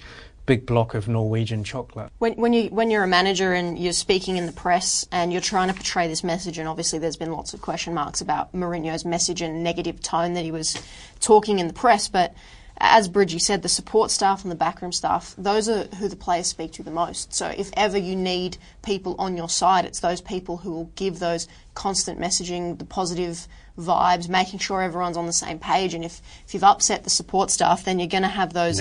big 0.46 0.66
block 0.66 0.96
of 0.96 1.08
Norwegian 1.08 1.64
chocolate. 1.64 2.12
When, 2.18 2.34
when 2.34 2.54
you 2.54 2.70
when 2.70 2.90
you're 2.90 3.04
a 3.04 3.08
manager 3.08 3.54
and 3.54 3.78
you're 3.78 3.94
speaking 3.94 4.38
in 4.38 4.48
the 4.48 4.52
press 4.52 5.08
and 5.12 5.32
you're 5.32 5.42
trying 5.42 5.68
to 5.68 5.74
portray 5.74 6.08
this 6.08 6.24
message, 6.24 6.58
and 6.58 6.68
obviously 6.68 6.98
there's 6.98 7.18
been 7.18 7.32
lots 7.32 7.54
of 7.54 7.62
question 7.62 7.94
marks 7.94 8.22
about 8.22 8.54
Mourinho's 8.54 9.06
message 9.06 9.42
and 9.42 9.64
negative 9.64 10.02
tone 10.02 10.34
that 10.34 10.44
he 10.44 10.52
was 10.52 10.82
talking 11.20 11.60
in 11.60 11.68
the 11.68 11.74
press, 11.74 12.08
but 12.08 12.36
as 12.80 13.08
Bridgie 13.08 13.40
said, 13.40 13.62
the 13.62 13.70
support 13.70 14.10
staff 14.12 14.44
and 14.44 14.52
the 14.52 14.56
backroom 14.56 14.92
staff, 14.92 15.36
those 15.38 15.68
are 15.68 15.84
who 15.98 16.08
the 16.08 16.16
players 16.16 16.48
speak 16.48 16.72
to 16.74 16.84
the 16.84 16.92
most. 16.92 17.34
So 17.34 17.48
if 17.48 17.72
ever 17.76 17.98
you 17.98 18.16
need 18.16 18.58
people 18.84 19.16
on 19.20 19.36
your 19.36 19.50
side, 19.50 19.86
it's 19.86 20.00
those 20.00 20.22
people 20.22 20.58
who 20.58 20.72
will 20.72 20.92
give 20.96 21.20
those 21.20 21.48
constant 21.74 22.20
messaging, 22.20 22.78
the 22.80 22.86
positive 22.86 23.48
vibes, 23.80 24.30
making 24.30 24.60
sure 24.60 24.82
everyone's 24.82 25.18
on 25.18 25.26
the 25.26 25.34
same 25.34 25.60
page. 25.60 25.94
And 25.94 26.04
if, 26.04 26.22
if 26.46 26.54
you've 26.54 26.64
upset 26.64 27.04
the 27.04 27.10
support 27.10 27.50
staff, 27.52 27.86
then 27.86 28.00
you're 28.00 28.08
going 28.08 28.24
to 28.24 28.30
have 28.30 28.54
those 28.54 28.78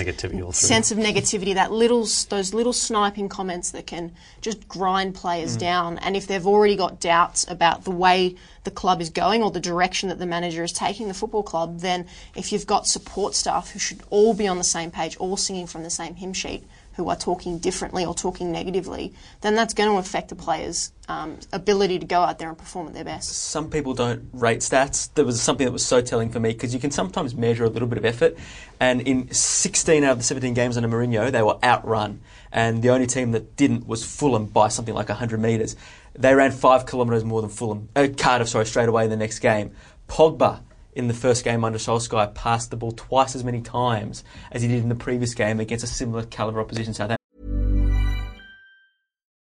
sense 0.67 0.91
of 0.91 0.97
negativity, 0.97 1.53
that 1.55 1.71
little 1.71 2.05
those 2.29 2.53
little 2.53 2.73
sniping 2.73 3.29
comments 3.29 3.71
that 3.71 3.87
can 3.87 4.11
just 4.41 4.67
grind 4.67 5.15
players 5.15 5.55
Mm. 5.55 5.59
down. 5.59 5.97
And 5.99 6.15
if 6.15 6.27
they've 6.27 6.45
already 6.45 6.75
got 6.75 6.99
doubts 6.99 7.45
about 7.49 7.83
the 7.83 7.91
way 7.91 8.35
the 8.65 8.71
club 8.71 9.01
is 9.01 9.09
going 9.09 9.41
or 9.41 9.51
the 9.51 9.59
direction 9.59 10.09
that 10.09 10.19
the 10.19 10.25
manager 10.25 10.63
is 10.63 10.71
taking 10.73 11.07
the 11.07 11.13
football 11.13 11.43
club, 11.43 11.79
then 11.79 12.05
if 12.35 12.51
you've 12.51 12.67
got 12.67 12.85
support 12.87 13.33
staff 13.35 13.71
who 13.71 13.79
should 13.79 14.01
all 14.09 14.33
be 14.33 14.47
on 14.47 14.57
the 14.57 14.63
same 14.63 14.91
page, 14.91 15.15
all 15.17 15.37
singing 15.37 15.65
from 15.65 15.83
the 15.83 15.89
same 15.89 16.15
hymn 16.15 16.33
sheet, 16.33 16.63
who 16.99 17.07
are 17.07 17.15
talking 17.15 17.57
differently 17.59 18.03
or 18.03 18.13
talking 18.13 18.51
negatively, 18.51 19.13
then 19.39 19.55
that's 19.55 19.73
going 19.73 19.89
to 19.89 19.95
affect 19.97 20.27
the 20.27 20.35
players' 20.35 20.91
um, 21.07 21.39
ability 21.53 21.97
to 21.97 22.05
go 22.05 22.19
out 22.19 22.39
there 22.39 22.49
and 22.49 22.57
perform 22.57 22.87
at 22.87 22.93
their 22.93 23.05
best. 23.05 23.29
some 23.29 23.69
people 23.69 23.93
don't 23.93 24.29
rate 24.33 24.59
stats. 24.59 25.09
There 25.13 25.23
was 25.23 25.41
something 25.41 25.63
that 25.65 25.71
was 25.71 25.85
so 25.85 26.01
telling 26.01 26.29
for 26.29 26.41
me 26.41 26.51
because 26.51 26.73
you 26.73 26.79
can 26.81 26.91
sometimes 26.91 27.33
measure 27.33 27.63
a 27.63 27.69
little 27.69 27.87
bit 27.87 27.97
of 27.97 28.03
effort. 28.03 28.37
And 28.81 28.99
in 28.99 29.31
16 29.31 30.03
out 30.03 30.11
of 30.11 30.17
the 30.17 30.25
17 30.25 30.53
games 30.53 30.75
under 30.75 30.89
Mourinho, 30.89 31.31
they 31.31 31.41
were 31.41 31.57
outrun. 31.63 32.19
And 32.51 32.83
the 32.83 32.89
only 32.89 33.07
team 33.07 33.31
that 33.31 33.55
didn't 33.55 33.87
was 33.87 34.03
Fulham 34.03 34.47
by 34.47 34.67
something 34.67 34.93
like 34.93 35.07
100 35.07 35.39
metres. 35.39 35.77
They 36.15 36.35
ran 36.35 36.51
five 36.51 36.85
kilometres 36.85 37.23
more 37.23 37.39
than 37.39 37.49
Fulham, 37.49 37.87
uh, 37.95 38.09
Cardiff, 38.17 38.49
sorry, 38.49 38.65
straight 38.65 38.89
away 38.89 39.05
in 39.05 39.09
the 39.09 39.15
next 39.15 39.39
game. 39.39 39.71
Pogba 40.09 40.59
in 40.99 41.07
the 41.07 41.13
first 41.13 41.43
game 41.43 41.63
under 41.63 41.79
Solskjaer 41.79 42.35
passed 42.35 42.69
the 42.69 42.77
ball 42.77 42.91
twice 42.91 43.35
as 43.35 43.43
many 43.43 43.61
times 43.61 44.23
as 44.51 44.61
he 44.61 44.67
did 44.67 44.83
in 44.83 44.89
the 44.89 44.95
previous 44.95 45.33
game 45.33 45.59
against 45.59 45.83
a 45.83 45.87
similar 45.87 46.23
calibre 46.25 46.61
opposition, 46.61 46.93
Southampton. 46.93 47.17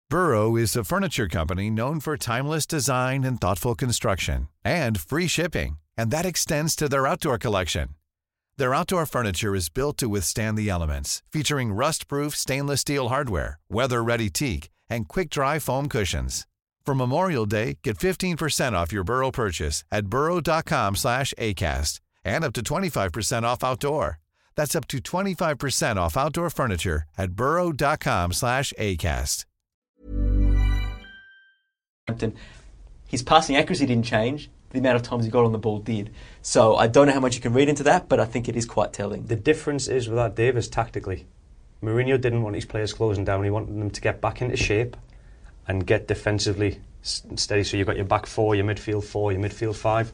Burrow 0.09 0.55
is 0.55 0.77
a 0.77 0.85
furniture 0.85 1.27
company 1.27 1.69
known 1.69 1.99
for 1.99 2.17
timeless 2.17 2.65
design 2.65 3.25
and 3.25 3.41
thoughtful 3.41 3.75
construction 3.75 4.49
and 4.65 5.01
free 5.01 5.27
shipping, 5.27 5.79
and 5.97 6.13
that 6.13 6.27
extends 6.27 6.77
to 6.77 6.89
their 6.89 7.09
outdoor 7.09 7.39
collection. 7.39 7.89
Their 8.57 8.73
outdoor 8.73 9.05
furniture 9.05 9.55
is 9.55 9.69
built 9.69 9.99
to 9.99 10.09
withstand 10.09 10.57
the 10.57 10.71
elements, 10.71 11.23
featuring 11.33 11.73
rust-proof 11.73 12.37
stainless 12.37 12.83
steel 12.83 13.09
hardware, 13.09 13.59
weather-ready 13.69 14.31
teak, 14.31 14.71
and 14.89 15.09
quick-dry 15.09 15.59
foam 15.59 15.89
cushions. 15.89 16.47
For 16.87 16.95
Memorial 16.95 17.47
Day, 17.47 17.79
get 17.83 17.99
15% 17.99 18.75
off 18.75 18.93
your 18.93 19.03
Burrow 19.03 19.33
purchase 19.33 19.83
at 19.91 20.07
burrow.com 20.07 20.95
slash 20.95 21.35
ACAST 21.37 21.99
and 22.25 22.45
up 22.45 22.53
to 22.53 22.61
25% 22.63 23.43
off 23.43 23.65
outdoor. 23.65 24.21
That's 24.55 24.77
up 24.77 24.87
to 24.89 24.99
25% 24.99 25.97
off 25.97 26.17
outdoor 26.17 26.49
furniture 26.49 27.03
at 27.19 27.33
burrow.com 27.33 28.33
slash 28.33 28.73
ACAST. 28.79 29.47
His 33.09 33.23
passing 33.25 33.57
accuracy 33.57 33.87
didn't 33.87 34.05
change. 34.05 34.49
The 34.71 34.79
amount 34.79 34.97
of 34.97 35.03
times 35.03 35.25
he 35.25 35.31
got 35.31 35.45
on 35.45 35.51
the 35.51 35.59
ball 35.59 35.81
did. 35.81 36.13
So 36.41 36.77
I 36.77 36.87
don't 36.87 37.09
know 37.09 37.15
how 37.15 37.21
much 37.21 37.35
you 37.35 37.43
can 37.43 37.53
read 37.53 37.69
into 37.69 37.83
that, 37.83 38.09
but 38.09 38.21
I 38.21 38.27
think 38.27 38.49
it 38.49 38.55
is 38.55 38.65
quite 38.65 38.93
telling. 38.93 39.25
The 39.25 39.35
difference 39.35 39.89
is 39.89 40.09
with 40.09 40.19
that 40.19 40.37
Davis 40.37 40.69
tactically. 40.69 41.27
Mourinho 41.83 42.21
didn't 42.21 42.45
want 42.45 42.55
his 42.55 42.65
players 42.65 42.93
closing 42.93 43.25
down. 43.25 43.43
He 43.43 43.51
wanted 43.51 43.77
them 43.77 43.91
to 43.91 44.01
get 44.01 44.21
back 44.21 44.41
into 44.41 44.57
shape 44.57 44.97
and 45.69 45.87
get 45.87 46.09
defensively 46.09 46.81
steady. 47.03 47.65
So 47.65 47.77
you've 47.77 47.87
got 47.87 47.97
your 47.97 48.05
back 48.05 48.27
four, 48.27 48.55
your 48.55 48.65
midfield 48.65 49.05
four, 49.05 49.33
your 49.33 49.41
midfield 49.41 49.77
five. 49.77 50.13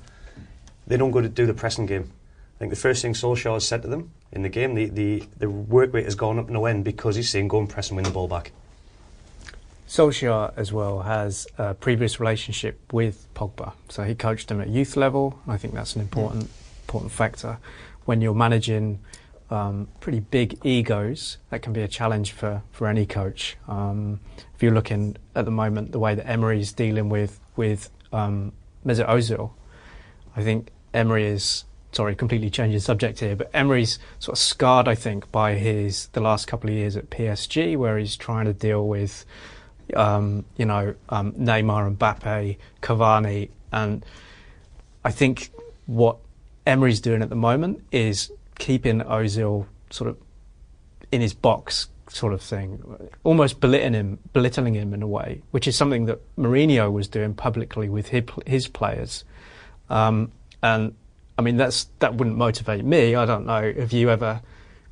They 0.87 0.97
don't 0.97 1.11
go 1.11 1.21
to 1.21 1.29
do 1.29 1.47
the 1.47 1.55
pressing 1.55 1.87
game. 1.87 2.11
I 2.57 2.59
think 2.59 2.71
the 2.71 2.77
first 2.77 3.03
thing 3.03 3.15
Solskjaer 3.15 3.55
has 3.55 3.67
said 3.67 3.83
to 3.83 3.89
them 3.89 4.11
in 4.31 4.43
the 4.43 4.49
game, 4.49 4.75
the, 4.75 4.87
the, 4.87 5.25
the 5.39 5.51
work 5.51 5.93
rate 5.93 6.05
has 6.05 6.15
gone 6.15 6.39
up 6.39 6.49
no 6.49 6.67
end 6.67 6.85
because 6.85 7.17
he's 7.17 7.29
saying 7.29 7.49
go 7.49 7.59
and 7.59 7.69
press 7.69 7.89
and 7.89 7.97
win 7.97 8.05
the 8.05 8.11
ball 8.11 8.29
back. 8.29 8.53
Solskjaer 9.89 10.55
as 10.57 10.73
well 10.73 11.01
has 11.01 11.47
a 11.59 11.75
previous 11.75 12.19
relationship 12.19 12.81
with 12.93 13.27
Pogba, 13.35 13.73
so 13.91 14.05
he 14.05 14.15
coached 14.15 14.51
him 14.51 14.61
at 14.61 14.69
youth 14.69 14.97
level. 14.97 15.39
I 15.47 15.59
think 15.59 15.75
that's 15.75 15.97
an 15.97 16.01
important 16.01 16.49
important 16.87 17.13
factor 17.13 17.59
when 18.05 18.21
you're 18.21 18.35
managing 18.35 18.99
um, 19.53 19.89
pretty 20.01 20.21
big 20.21 20.59
egos. 20.65 21.37
That 21.51 21.61
can 21.61 21.73
be 21.73 21.83
a 21.83 21.89
challenge 21.89 22.33
for, 22.33 22.63
for 22.71 22.87
any 22.89 23.05
coach. 23.05 23.57
Um, 23.69 24.21
if 24.55 24.63
you're 24.63 24.73
looking 24.73 25.17
at 25.35 25.45
the 25.45 25.51
moment 25.51 25.93
the 25.93 25.99
way 25.99 26.15
that 26.15 26.27
Emery 26.29 26.61
is 26.61 26.73
dealing 26.73 27.09
with 27.09 27.39
with 27.55 27.91
um, 28.13 28.53
Mesut 28.85 29.07
Ozil, 29.09 29.53
I 30.35 30.43
think 30.43 30.71
Emery 30.95 31.27
is 31.27 31.65
sorry, 31.93 32.15
completely 32.15 32.49
changing 32.49 32.81
subject 32.81 33.21
here, 33.21 33.37
but 33.37 33.51
Emery's 33.53 33.99
sort 34.19 34.39
of 34.39 34.43
scarred, 34.43 34.89
I 34.89 34.95
think, 34.95 35.31
by 35.31 35.55
his 35.55 36.07
the 36.09 36.21
last 36.21 36.47
couple 36.47 36.71
of 36.71 36.75
years 36.75 36.97
at 36.97 37.11
PSG, 37.11 37.77
where 37.77 37.99
he's 37.99 38.17
trying 38.17 38.47
to 38.47 38.55
deal 38.55 38.89
with, 38.89 39.27
um, 39.95 40.47
you 40.57 40.65
know, 40.65 40.95
um, 41.11 41.33
Neymar 41.33 41.87
and 41.87 41.99
Mbappe, 41.99 42.57
Cavani, 42.81 43.51
and 43.71 44.07
I 45.05 45.11
think 45.11 45.51
what 45.85 46.17
Emery's 46.67 47.01
doing 47.01 47.21
at 47.21 47.29
the 47.29 47.37
moment 47.37 47.85
is 47.93 48.33
keeping 48.63 49.01
Ozil 49.01 49.67
sort 49.91 50.09
of 50.09 50.17
in 51.11 51.21
his 51.21 51.35
box 51.35 51.89
sort 52.09 52.33
of 52.33 52.41
thing, 52.41 52.81
almost 53.25 53.59
belittling 53.59 53.95
him, 53.95 54.19
belittling 54.33 54.75
him 54.75 54.95
in 54.95 55.03
a 55.03 55.07
way, 55.09 55.43
which 55.51 55.67
is 55.67 55.77
something 55.77 56.05
that 56.07 56.21
Mourinho 56.37 56.93
was 56.93 57.09
doing 57.09 57.35
publicly 57.35 57.89
with 57.89 58.07
his, 58.09 58.23
his 58.47 58.69
players. 58.69 59.25
Um, 59.91 60.31
and 60.63 60.95
I 61.37 61.43
mean, 61.43 61.57
that's 61.57 61.89
that 61.99 62.15
wouldn't 62.15 62.37
motivate 62.37 62.85
me. 62.85 63.17
I 63.17 63.27
don't 63.27 63.47
know. 63.47 63.73
Have 63.77 63.93
you 63.93 64.11
ever, 64.11 64.41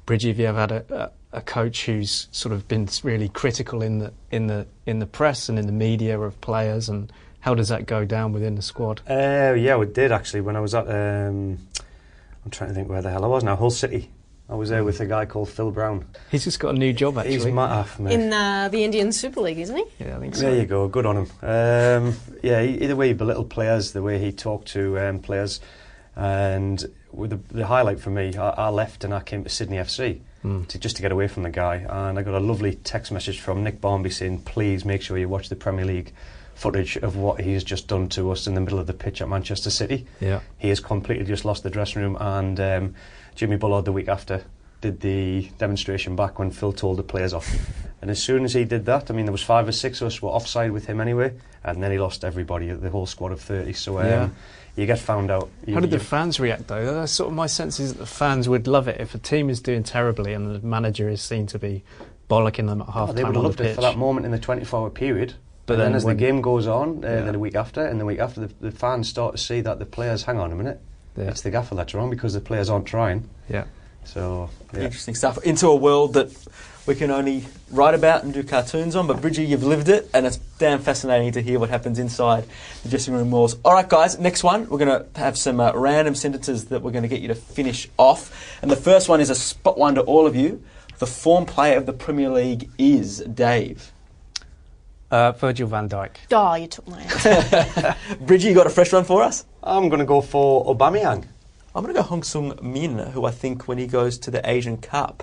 Bridgie, 0.04 0.28
have 0.28 0.40
you 0.40 0.46
ever 0.46 0.58
had 0.58 0.72
a, 0.72 1.12
a, 1.32 1.40
coach 1.40 1.86
who's 1.86 2.26
sort 2.32 2.52
of 2.52 2.66
been 2.66 2.88
really 3.04 3.28
critical 3.28 3.82
in 3.82 4.00
the 4.00 4.12
in 4.32 4.48
the 4.48 4.66
in 4.84 4.98
the 4.98 5.06
press 5.06 5.48
and 5.48 5.60
in 5.60 5.66
the 5.66 5.72
media 5.72 6.18
of 6.18 6.40
players, 6.40 6.88
and 6.88 7.12
how 7.38 7.54
does 7.54 7.68
that 7.68 7.86
go 7.86 8.04
down 8.04 8.32
within 8.32 8.56
the 8.56 8.62
squad? 8.62 9.00
Uh, 9.08 9.54
yeah, 9.56 9.76
we 9.76 9.86
did 9.86 10.10
actually 10.10 10.40
when 10.40 10.56
I 10.56 10.60
was 10.60 10.74
at. 10.74 10.88
Um, 10.88 11.58
I'm 12.44 12.50
trying 12.50 12.70
to 12.70 12.74
think 12.74 12.88
where 12.88 13.02
the 13.02 13.10
hell 13.10 13.24
I 13.24 13.28
was 13.28 13.44
now. 13.44 13.56
Hull 13.56 13.70
City. 13.70 14.10
I 14.48 14.54
was 14.54 14.68
there 14.70 14.82
with 14.82 14.98
a 15.00 15.06
guy 15.06 15.26
called 15.26 15.48
Phil 15.48 15.70
Brown. 15.70 16.06
He's 16.30 16.42
just 16.42 16.58
got 16.58 16.74
a 16.74 16.78
new 16.78 16.92
job 16.92 17.16
actually. 17.18 17.34
He's 17.34 17.46
ma- 17.46 17.68
ah, 17.86 17.88
mate. 18.00 18.14
In 18.18 18.32
uh, 18.32 18.68
the 18.68 18.82
Indian 18.82 19.12
Super 19.12 19.40
League, 19.42 19.58
isn't 19.60 19.76
he? 19.76 19.84
yeah, 20.00 20.16
I 20.16 20.20
think 20.20 20.34
so. 20.34 20.42
There 20.50 20.56
you 20.56 20.66
go. 20.66 20.88
Good 20.88 21.06
on 21.06 21.18
him. 21.18 21.26
Um, 21.42 22.16
yeah, 22.42 22.60
he- 22.62 22.82
either 22.82 22.96
way 22.96 23.08
he 23.08 23.12
belittled 23.14 23.48
players, 23.50 23.92
the 23.92 24.02
way 24.02 24.18
he 24.18 24.32
talked 24.32 24.66
to 24.68 24.98
um, 24.98 25.20
players, 25.20 25.60
and 26.16 26.84
with 27.12 27.30
the, 27.30 27.40
the 27.54 27.66
highlight 27.66 28.00
for 28.00 28.10
me, 28.10 28.34
I, 28.36 28.48
I 28.50 28.68
left 28.70 29.04
and 29.04 29.14
I 29.14 29.20
came 29.20 29.44
to 29.44 29.50
Sydney 29.50 29.76
FC 29.76 30.20
to 30.68 30.78
just 30.78 30.96
to 30.96 31.02
get 31.02 31.12
away 31.12 31.28
from 31.28 31.42
the 31.42 31.50
guy, 31.50 31.76
and 31.88 32.18
I 32.18 32.22
got 32.22 32.32
a 32.34 32.40
lovely 32.40 32.74
text 32.76 33.12
message 33.12 33.40
from 33.40 33.62
Nick 33.62 33.78
Barmby 33.80 34.08
saying, 34.08 34.40
"Please 34.42 34.86
make 34.86 35.02
sure 35.02 35.18
you 35.18 35.28
watch 35.28 35.50
the 35.50 35.54
Premier 35.56 35.84
League 35.84 36.12
footage 36.60 36.96
of 36.98 37.16
what 37.16 37.40
he's 37.40 37.64
just 37.64 37.88
done 37.88 38.08
to 38.10 38.30
us 38.30 38.46
in 38.46 38.54
the 38.54 38.60
middle 38.60 38.78
of 38.78 38.86
the 38.86 38.92
pitch 38.94 39.20
at 39.22 39.28
Manchester 39.28 39.70
City." 39.70 40.06
Yeah. 40.20 40.40
He 40.58 40.68
has 40.68 40.78
completely 40.80 41.24
just 41.24 41.44
lost 41.44 41.62
the 41.62 41.70
dressing 41.70 42.02
room, 42.02 42.16
and 42.20 42.60
um, 42.60 42.94
Jimmy 43.34 43.56
Bullard 43.56 43.84
the 43.86 43.92
week 43.92 44.08
after 44.08 44.44
did 44.80 45.00
the 45.00 45.50
demonstration 45.58 46.16
back 46.16 46.38
when 46.38 46.50
Phil 46.50 46.72
told 46.72 46.96
the 46.96 47.02
players 47.02 47.34
off. 47.34 47.48
And 48.00 48.10
as 48.10 48.22
soon 48.22 48.44
as 48.44 48.54
he 48.54 48.64
did 48.64 48.86
that, 48.86 49.10
I 49.10 49.14
mean, 49.14 49.26
there 49.26 49.32
was 49.32 49.42
five 49.42 49.68
or 49.68 49.72
six 49.72 50.00
of 50.00 50.06
us 50.06 50.22
were 50.22 50.30
offside 50.30 50.72
with 50.72 50.86
him 50.86 51.00
anyway, 51.02 51.34
and 51.62 51.82
then 51.82 51.90
he 51.92 51.98
lost 51.98 52.24
everybody, 52.24 52.68
the 52.70 52.88
whole 52.88 53.04
squad 53.04 53.30
of 53.32 53.42
30. 53.42 53.74
So 53.74 53.98
um, 53.98 54.06
Yeah. 54.06 54.28
you 54.76 54.86
get 54.86 54.98
found 54.98 55.30
out. 55.30 55.50
You, 55.66 55.74
How 55.74 55.80
did 55.80 55.90
the 55.90 55.98
fans 55.98 56.40
react 56.40 56.68
though? 56.68 56.94
That's 56.94 57.12
sort 57.12 57.28
of 57.28 57.34
my 57.34 57.46
sense 57.46 57.78
is 57.78 57.92
that 57.92 57.98
the 57.98 58.06
fans 58.06 58.48
would 58.48 58.66
love 58.66 58.88
it 58.88 58.98
if 59.02 59.14
a 59.14 59.18
team 59.18 59.50
is 59.50 59.60
doing 59.60 59.82
terribly 59.82 60.32
and 60.32 60.54
the 60.54 60.66
manager 60.66 61.10
is 61.10 61.20
seen 61.20 61.46
to 61.48 61.58
be 61.58 61.84
bollocking 62.30 62.66
them 62.68 62.80
at 62.80 62.88
half 62.88 63.10
Oh, 63.10 63.12
they 63.12 63.20
time 63.20 63.32
would 63.32 63.36
on 63.38 63.44
have 63.44 63.56
the 63.58 63.58
loved 63.58 63.60
it 63.60 63.64
pitch. 63.64 63.74
for 63.74 63.80
that 63.82 63.98
moment 63.98 64.24
in 64.24 64.32
the 64.32 64.38
24 64.38 64.80
hour 64.80 64.88
period. 64.90 65.34
But 65.70 65.76
But 65.76 65.82
then, 65.84 65.92
then 65.92 65.96
as 65.98 66.04
when- 66.04 66.16
the 66.16 66.20
game 66.20 66.40
goes 66.40 66.66
on, 66.66 67.04
uh, 67.04 67.08
Yeah. 67.08 67.20
then 67.20 67.32
the 67.34 67.38
week 67.38 67.54
after, 67.54 67.80
and 67.86 68.00
the 68.00 68.04
week 68.04 68.18
after, 68.18 68.40
the, 68.40 68.50
the 68.60 68.72
fans 68.72 69.08
start 69.08 69.36
to 69.36 69.38
see 69.40 69.60
that 69.60 69.78
the 69.78 69.86
players, 69.86 70.24
hang 70.24 70.40
on 70.40 70.50
a 70.50 70.56
minute, 70.56 70.80
Yeah. 71.16 71.26
it's 71.26 71.42
the 71.42 71.50
gaffer 71.50 71.76
that's 71.76 71.94
wrong 71.94 72.10
because 72.10 72.34
the 72.34 72.40
players 72.40 72.68
aren't 72.68 72.86
trying. 72.86 73.28
Yeah. 73.48 73.64
So, 74.02 74.50
yeah. 74.74 74.80
Interesting 74.80 75.14
stuff. 75.14 75.38
Into 75.44 75.68
a 75.68 75.76
world 75.76 76.14
that 76.14 76.32
we 76.86 76.96
can 76.96 77.12
only 77.12 77.44
write 77.70 77.94
about 77.94 78.24
and 78.24 78.34
do 78.34 78.42
cartoons 78.42 78.96
on, 78.96 79.06
but 79.06 79.20
Bridgie, 79.20 79.44
you've 79.44 79.62
lived 79.62 79.88
it, 79.88 80.10
and 80.12 80.26
it's 80.26 80.38
damn 80.58 80.80
fascinating 80.80 81.30
to 81.32 81.40
hear 81.40 81.60
what 81.60 81.70
happens 81.70 82.00
inside 82.00 82.46
the 82.82 82.88
dressing 82.88 83.14
room 83.14 83.30
walls. 83.30 83.56
All 83.64 83.72
right, 83.74 83.88
guys, 83.88 84.18
next 84.18 84.42
one, 84.42 84.68
we're 84.70 84.78
going 84.84 84.88
to 85.04 85.06
have 85.20 85.38
some 85.38 85.60
uh, 85.60 85.70
random 85.76 86.16
sentences 86.16 86.64
that 86.64 86.82
we're 86.82 86.90
going 86.90 87.04
to 87.04 87.08
get 87.08 87.20
you 87.20 87.28
to 87.28 87.36
finish 87.36 87.88
off. 87.96 88.58
And 88.60 88.72
the 88.72 88.76
first 88.90 89.08
one 89.08 89.20
is 89.20 89.30
a 89.30 89.36
spot 89.36 89.78
one 89.78 89.94
to 89.94 90.00
all 90.00 90.26
of 90.26 90.34
you. 90.34 90.64
The 90.98 91.06
form 91.06 91.46
player 91.46 91.76
of 91.76 91.86
the 91.86 91.92
Premier 91.92 92.28
League 92.30 92.70
is 92.76 93.18
Dave. 93.20 93.92
Uh, 95.10 95.32
Virgil 95.32 95.66
van 95.66 95.88
Dijk. 95.88 96.16
Oh, 96.32 96.54
you 96.54 96.66
took 96.68 96.86
my 96.88 97.00
answer. 97.00 97.96
Bridgie, 98.20 98.48
you 98.48 98.54
got 98.54 98.66
a 98.66 98.70
fresh 98.70 98.92
one 98.92 99.04
for 99.04 99.22
us? 99.22 99.44
I'm 99.62 99.88
going 99.88 99.98
to 99.98 100.06
go 100.06 100.20
for 100.20 100.64
Aubameyang. 100.66 101.24
I'm 101.74 101.82
going 101.82 101.94
to 101.94 102.00
go 102.00 102.02
Hong 102.02 102.22
Sung 102.22 102.58
Min, 102.62 102.98
who 102.98 103.24
I 103.24 103.30
think 103.30 103.66
when 103.66 103.78
he 103.78 103.86
goes 103.86 104.18
to 104.18 104.30
the 104.30 104.48
Asian 104.48 104.76
Cup 104.76 105.22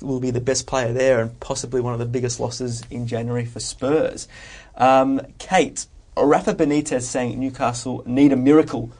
will 0.00 0.20
be 0.20 0.30
the 0.30 0.40
best 0.40 0.66
player 0.66 0.92
there 0.92 1.20
and 1.20 1.38
possibly 1.40 1.80
one 1.80 1.92
of 1.92 1.98
the 1.98 2.06
biggest 2.06 2.38
losses 2.38 2.84
in 2.90 3.06
January 3.06 3.44
for 3.44 3.60
Spurs. 3.60 4.28
Um, 4.76 5.20
Kate, 5.38 5.86
Rafa 6.16 6.54
Benitez 6.54 7.02
saying 7.02 7.38
Newcastle 7.38 8.02
need 8.06 8.32
a 8.32 8.36
miracle 8.36 8.90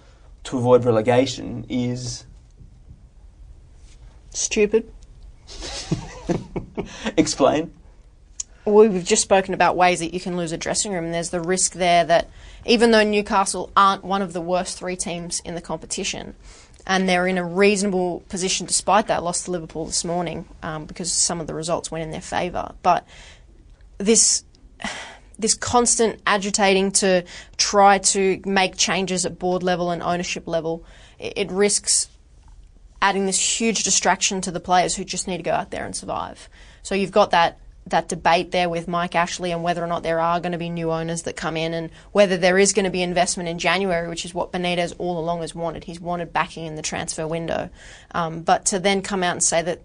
to 0.44 0.58
avoid 0.58 0.84
relegation 0.84 1.66
is 1.68 2.24
Stupid. 4.30 4.92
explain. 7.16 7.72
We've 8.68 9.04
just 9.04 9.22
spoken 9.22 9.54
about 9.54 9.76
ways 9.76 10.00
that 10.00 10.12
you 10.12 10.20
can 10.20 10.36
lose 10.36 10.52
a 10.52 10.58
dressing 10.58 10.92
room. 10.92 11.06
And 11.06 11.14
there's 11.14 11.30
the 11.30 11.40
risk 11.40 11.72
there 11.72 12.04
that 12.04 12.28
even 12.66 12.90
though 12.90 13.02
Newcastle 13.02 13.70
aren't 13.76 14.04
one 14.04 14.22
of 14.22 14.32
the 14.32 14.40
worst 14.40 14.78
three 14.78 14.96
teams 14.96 15.40
in 15.40 15.54
the 15.54 15.60
competition, 15.60 16.34
and 16.86 17.08
they're 17.08 17.26
in 17.26 17.38
a 17.38 17.44
reasonable 17.44 18.20
position 18.28 18.66
despite 18.66 19.08
that 19.08 19.22
loss 19.22 19.44
to 19.44 19.50
Liverpool 19.50 19.84
this 19.84 20.04
morning 20.04 20.46
um, 20.62 20.86
because 20.86 21.12
some 21.12 21.40
of 21.40 21.46
the 21.46 21.54
results 21.54 21.90
went 21.90 22.02
in 22.02 22.10
their 22.10 22.20
favour. 22.20 22.74
But 22.82 23.06
this 23.98 24.44
this 25.38 25.54
constant 25.54 26.20
agitating 26.26 26.90
to 26.90 27.24
try 27.56 27.98
to 27.98 28.40
make 28.44 28.76
changes 28.76 29.24
at 29.24 29.38
board 29.38 29.62
level 29.62 29.90
and 29.90 30.02
ownership 30.02 30.48
level, 30.48 30.84
it, 31.18 31.34
it 31.36 31.50
risks 31.50 32.08
adding 33.00 33.26
this 33.26 33.60
huge 33.60 33.84
distraction 33.84 34.40
to 34.40 34.50
the 34.50 34.58
players 34.58 34.96
who 34.96 35.04
just 35.04 35.28
need 35.28 35.36
to 35.36 35.42
go 35.44 35.52
out 35.52 35.70
there 35.70 35.84
and 35.84 35.94
survive. 35.94 36.48
So 36.82 36.96
you've 36.96 37.12
got 37.12 37.30
that 37.30 37.58
that 37.90 38.08
debate 38.08 38.50
there 38.50 38.68
with 38.68 38.88
Mike 38.88 39.14
Ashley 39.14 39.52
and 39.52 39.62
whether 39.62 39.82
or 39.82 39.86
not 39.86 40.02
there 40.02 40.20
are 40.20 40.40
going 40.40 40.52
to 40.52 40.58
be 40.58 40.70
new 40.70 40.90
owners 40.90 41.22
that 41.22 41.36
come 41.36 41.56
in 41.56 41.74
and 41.74 41.90
whether 42.12 42.36
there 42.36 42.58
is 42.58 42.72
going 42.72 42.84
to 42.84 42.90
be 42.90 43.02
investment 43.02 43.48
in 43.48 43.58
January, 43.58 44.08
which 44.08 44.24
is 44.24 44.34
what 44.34 44.52
Benitez 44.52 44.94
all 44.98 45.18
along 45.18 45.40
has 45.40 45.54
wanted. 45.54 45.84
He's 45.84 46.00
wanted 46.00 46.32
backing 46.32 46.66
in 46.66 46.76
the 46.76 46.82
transfer 46.82 47.26
window. 47.26 47.70
Um, 48.12 48.42
but 48.42 48.66
to 48.66 48.78
then 48.78 49.02
come 49.02 49.22
out 49.22 49.32
and 49.32 49.42
say 49.42 49.62
that 49.62 49.80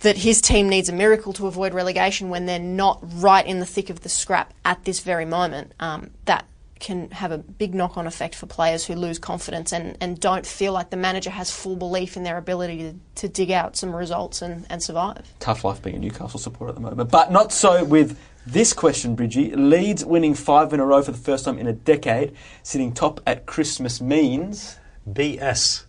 that 0.00 0.18
his 0.18 0.40
team 0.40 0.68
needs 0.68 0.88
a 0.88 0.92
miracle 0.92 1.32
to 1.32 1.46
avoid 1.46 1.72
relegation 1.72 2.28
when 2.28 2.44
they're 2.44 2.58
not 2.58 3.00
right 3.22 3.46
in 3.46 3.60
the 3.60 3.66
thick 3.66 3.88
of 3.88 4.00
the 4.00 4.08
scrap 4.08 4.52
at 4.64 4.84
this 4.84 5.00
very 5.00 5.24
moment, 5.24 5.72
um, 5.80 6.10
that 6.26 6.44
can 6.80 7.10
have 7.12 7.32
a 7.32 7.38
big 7.38 7.74
knock 7.74 7.96
on 7.96 8.06
effect 8.06 8.34
for 8.34 8.46
players 8.46 8.84
who 8.84 8.94
lose 8.94 9.18
confidence 9.18 9.72
and, 9.72 9.96
and 10.00 10.20
don't 10.20 10.44
feel 10.44 10.72
like 10.72 10.90
the 10.90 10.96
manager 10.96 11.30
has 11.30 11.50
full 11.50 11.76
belief 11.76 12.16
in 12.16 12.24
their 12.24 12.36
ability 12.36 12.78
to, 12.78 12.94
to 13.14 13.28
dig 13.28 13.50
out 13.50 13.76
some 13.76 13.94
results 13.94 14.42
and, 14.42 14.66
and 14.68 14.82
survive. 14.82 15.32
Tough 15.40 15.64
life 15.64 15.82
being 15.82 15.96
a 15.96 15.98
Newcastle 15.98 16.40
supporter 16.40 16.70
at 16.70 16.74
the 16.74 16.80
moment. 16.80 17.10
But 17.10 17.30
not 17.30 17.52
so 17.52 17.84
with 17.84 18.18
this 18.46 18.72
question, 18.72 19.14
Bridgie. 19.14 19.54
Leeds 19.54 20.04
winning 20.04 20.34
five 20.34 20.72
in 20.72 20.80
a 20.80 20.86
row 20.86 21.02
for 21.02 21.12
the 21.12 21.18
first 21.18 21.44
time 21.44 21.58
in 21.58 21.66
a 21.66 21.72
decade, 21.72 22.34
sitting 22.62 22.92
top 22.92 23.20
at 23.26 23.46
Christmas 23.46 24.00
means. 24.00 24.78
BS. 25.08 25.84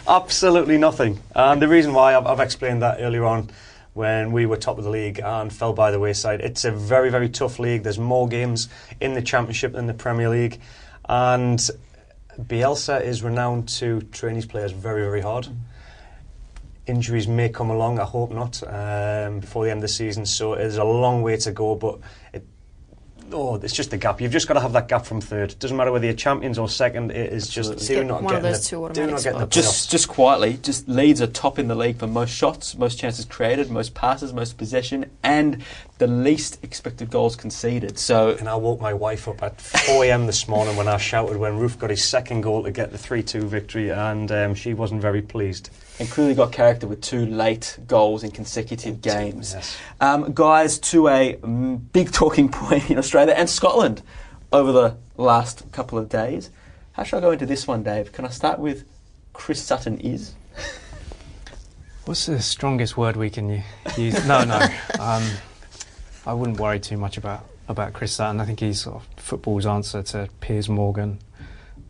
Absolutely 0.08 0.78
nothing. 0.78 1.20
And 1.34 1.60
the 1.60 1.66
reason 1.66 1.92
why 1.94 2.16
I've, 2.16 2.26
I've 2.26 2.38
explained 2.38 2.82
that 2.82 2.98
earlier 3.00 3.24
on 3.24 3.50
when 3.94 4.32
we 4.32 4.46
were 4.46 4.56
top 4.56 4.78
of 4.78 4.84
the 4.84 4.90
league 4.90 5.20
and 5.20 5.52
fell 5.52 5.72
by 5.72 5.90
the 5.90 5.98
wayside. 5.98 6.40
It's 6.40 6.64
a 6.64 6.70
very, 6.70 7.10
very 7.10 7.28
tough 7.28 7.58
league. 7.58 7.82
There's 7.82 7.98
more 7.98 8.26
games 8.28 8.68
in 9.00 9.14
the 9.14 9.22
Championship 9.22 9.72
than 9.72 9.86
the 9.86 9.94
Premier 9.94 10.28
League. 10.28 10.60
And 11.08 11.58
Bielsa 12.38 13.02
is 13.02 13.22
renowned 13.22 13.68
to 13.68 14.00
train 14.02 14.36
his 14.36 14.46
players 14.46 14.72
very, 14.72 15.02
very 15.02 15.20
hard. 15.20 15.48
Injuries 16.86 17.28
may 17.28 17.48
come 17.48 17.70
along, 17.70 17.98
I 17.98 18.04
hope 18.04 18.32
not, 18.32 18.62
um, 18.66 19.40
before 19.40 19.64
the 19.64 19.70
end 19.70 19.78
of 19.78 19.82
the 19.82 19.88
season. 19.88 20.26
So 20.26 20.54
there's 20.54 20.78
a 20.78 20.84
long 20.84 21.22
way 21.22 21.36
to 21.36 21.52
go, 21.52 21.74
but 21.74 22.00
it, 22.32 22.44
oh, 23.32 23.56
it's 23.56 23.72
just 23.72 23.90
the 23.90 23.96
gap. 23.96 24.20
You've 24.20 24.32
just 24.32 24.48
got 24.48 24.54
to 24.54 24.60
have 24.60 24.72
that 24.72 24.88
gap 24.88 25.06
from 25.06 25.20
third. 25.20 25.54
Doesn't 25.58 25.76
matter 25.76 25.92
whether 25.92 26.04
you're 26.04 26.14
champions 26.14 26.58
or 26.58 26.68
second. 26.68 27.10
It 27.10 27.32
is 27.32 27.48
just 27.48 27.86
do 27.86 28.04
not 28.04 28.22
one 28.22 28.34
of 28.36 28.42
get 28.42 28.48
those 28.48 28.62
the, 28.62 28.76
two 28.76 28.88
do 28.92 29.06
not 29.06 29.22
get 29.22 29.32
the 29.34 29.40
spots. 29.40 29.54
Just, 29.54 29.90
just 29.90 30.08
quietly, 30.08 30.58
just 30.62 30.88
Leeds 30.88 31.20
are 31.20 31.26
top 31.26 31.58
in 31.58 31.68
the 31.68 31.74
league 31.74 31.98
for 31.98 32.06
most 32.06 32.30
shots, 32.30 32.76
most 32.76 32.98
chances 32.98 33.24
created, 33.24 33.70
most 33.70 33.94
passes, 33.94 34.32
most 34.32 34.58
possession, 34.58 35.10
and 35.22 35.62
the 36.02 36.08
least 36.08 36.58
expected 36.64 37.08
goals 37.10 37.36
conceded. 37.36 37.96
So 37.96 38.30
And 38.30 38.48
I 38.48 38.56
woke 38.56 38.80
my 38.80 38.92
wife 38.92 39.28
up 39.28 39.40
at 39.40 39.60
4 39.60 40.04
a.m. 40.06 40.26
this 40.26 40.48
morning 40.48 40.74
when 40.74 40.88
I 40.88 40.96
shouted 40.96 41.36
when 41.36 41.52
Roofe 41.52 41.78
got 41.78 41.90
his 41.90 42.02
second 42.02 42.40
goal 42.40 42.64
to 42.64 42.72
get 42.72 42.90
the 42.90 42.98
3 42.98 43.22
2 43.22 43.42
victory, 43.42 43.90
and 43.90 44.32
um, 44.32 44.54
she 44.56 44.74
wasn't 44.74 45.00
very 45.00 45.22
pleased. 45.22 45.70
and 46.00 46.10
clearly 46.10 46.34
got 46.34 46.50
character 46.50 46.88
with 46.88 47.00
two 47.02 47.24
late 47.26 47.78
goals 47.86 48.24
in 48.24 48.32
consecutive 48.32 49.00
games. 49.00 49.52
Yes. 49.54 49.78
Um, 50.00 50.32
guys, 50.32 50.80
to 50.90 51.06
a 51.06 51.36
mm, 51.36 51.80
big 51.92 52.10
talking 52.10 52.48
point 52.60 52.90
in 52.90 52.98
Australia 52.98 53.34
and 53.34 53.48
Scotland 53.48 54.02
over 54.52 54.72
the 54.72 54.96
last 55.16 55.70
couple 55.70 55.98
of 56.00 56.08
days. 56.08 56.50
How 56.94 57.04
should 57.04 57.18
I 57.18 57.20
go 57.20 57.30
into 57.30 57.46
this 57.46 57.68
one, 57.68 57.84
Dave? 57.84 58.10
Can 58.10 58.24
I 58.24 58.30
start 58.30 58.58
with 58.58 58.84
Chris 59.32 59.62
Sutton 59.62 59.98
is? 59.98 60.34
What's 62.06 62.26
the 62.26 62.42
strongest 62.42 62.96
word 62.96 63.16
we 63.16 63.30
can 63.30 63.62
use? 63.96 64.26
No, 64.26 64.42
no. 64.42 64.66
Um, 64.98 65.22
I 66.26 66.34
wouldn't 66.34 66.60
worry 66.60 66.78
too 66.78 66.96
much 66.96 67.16
about, 67.16 67.44
about 67.68 67.92
Chris 67.92 68.12
Sutton. 68.12 68.40
I 68.40 68.44
think 68.44 68.60
he's 68.60 68.82
sort 68.82 68.96
of 68.96 69.06
football's 69.16 69.66
answer 69.66 70.02
to 70.02 70.28
Piers 70.40 70.68
Morgan. 70.68 71.18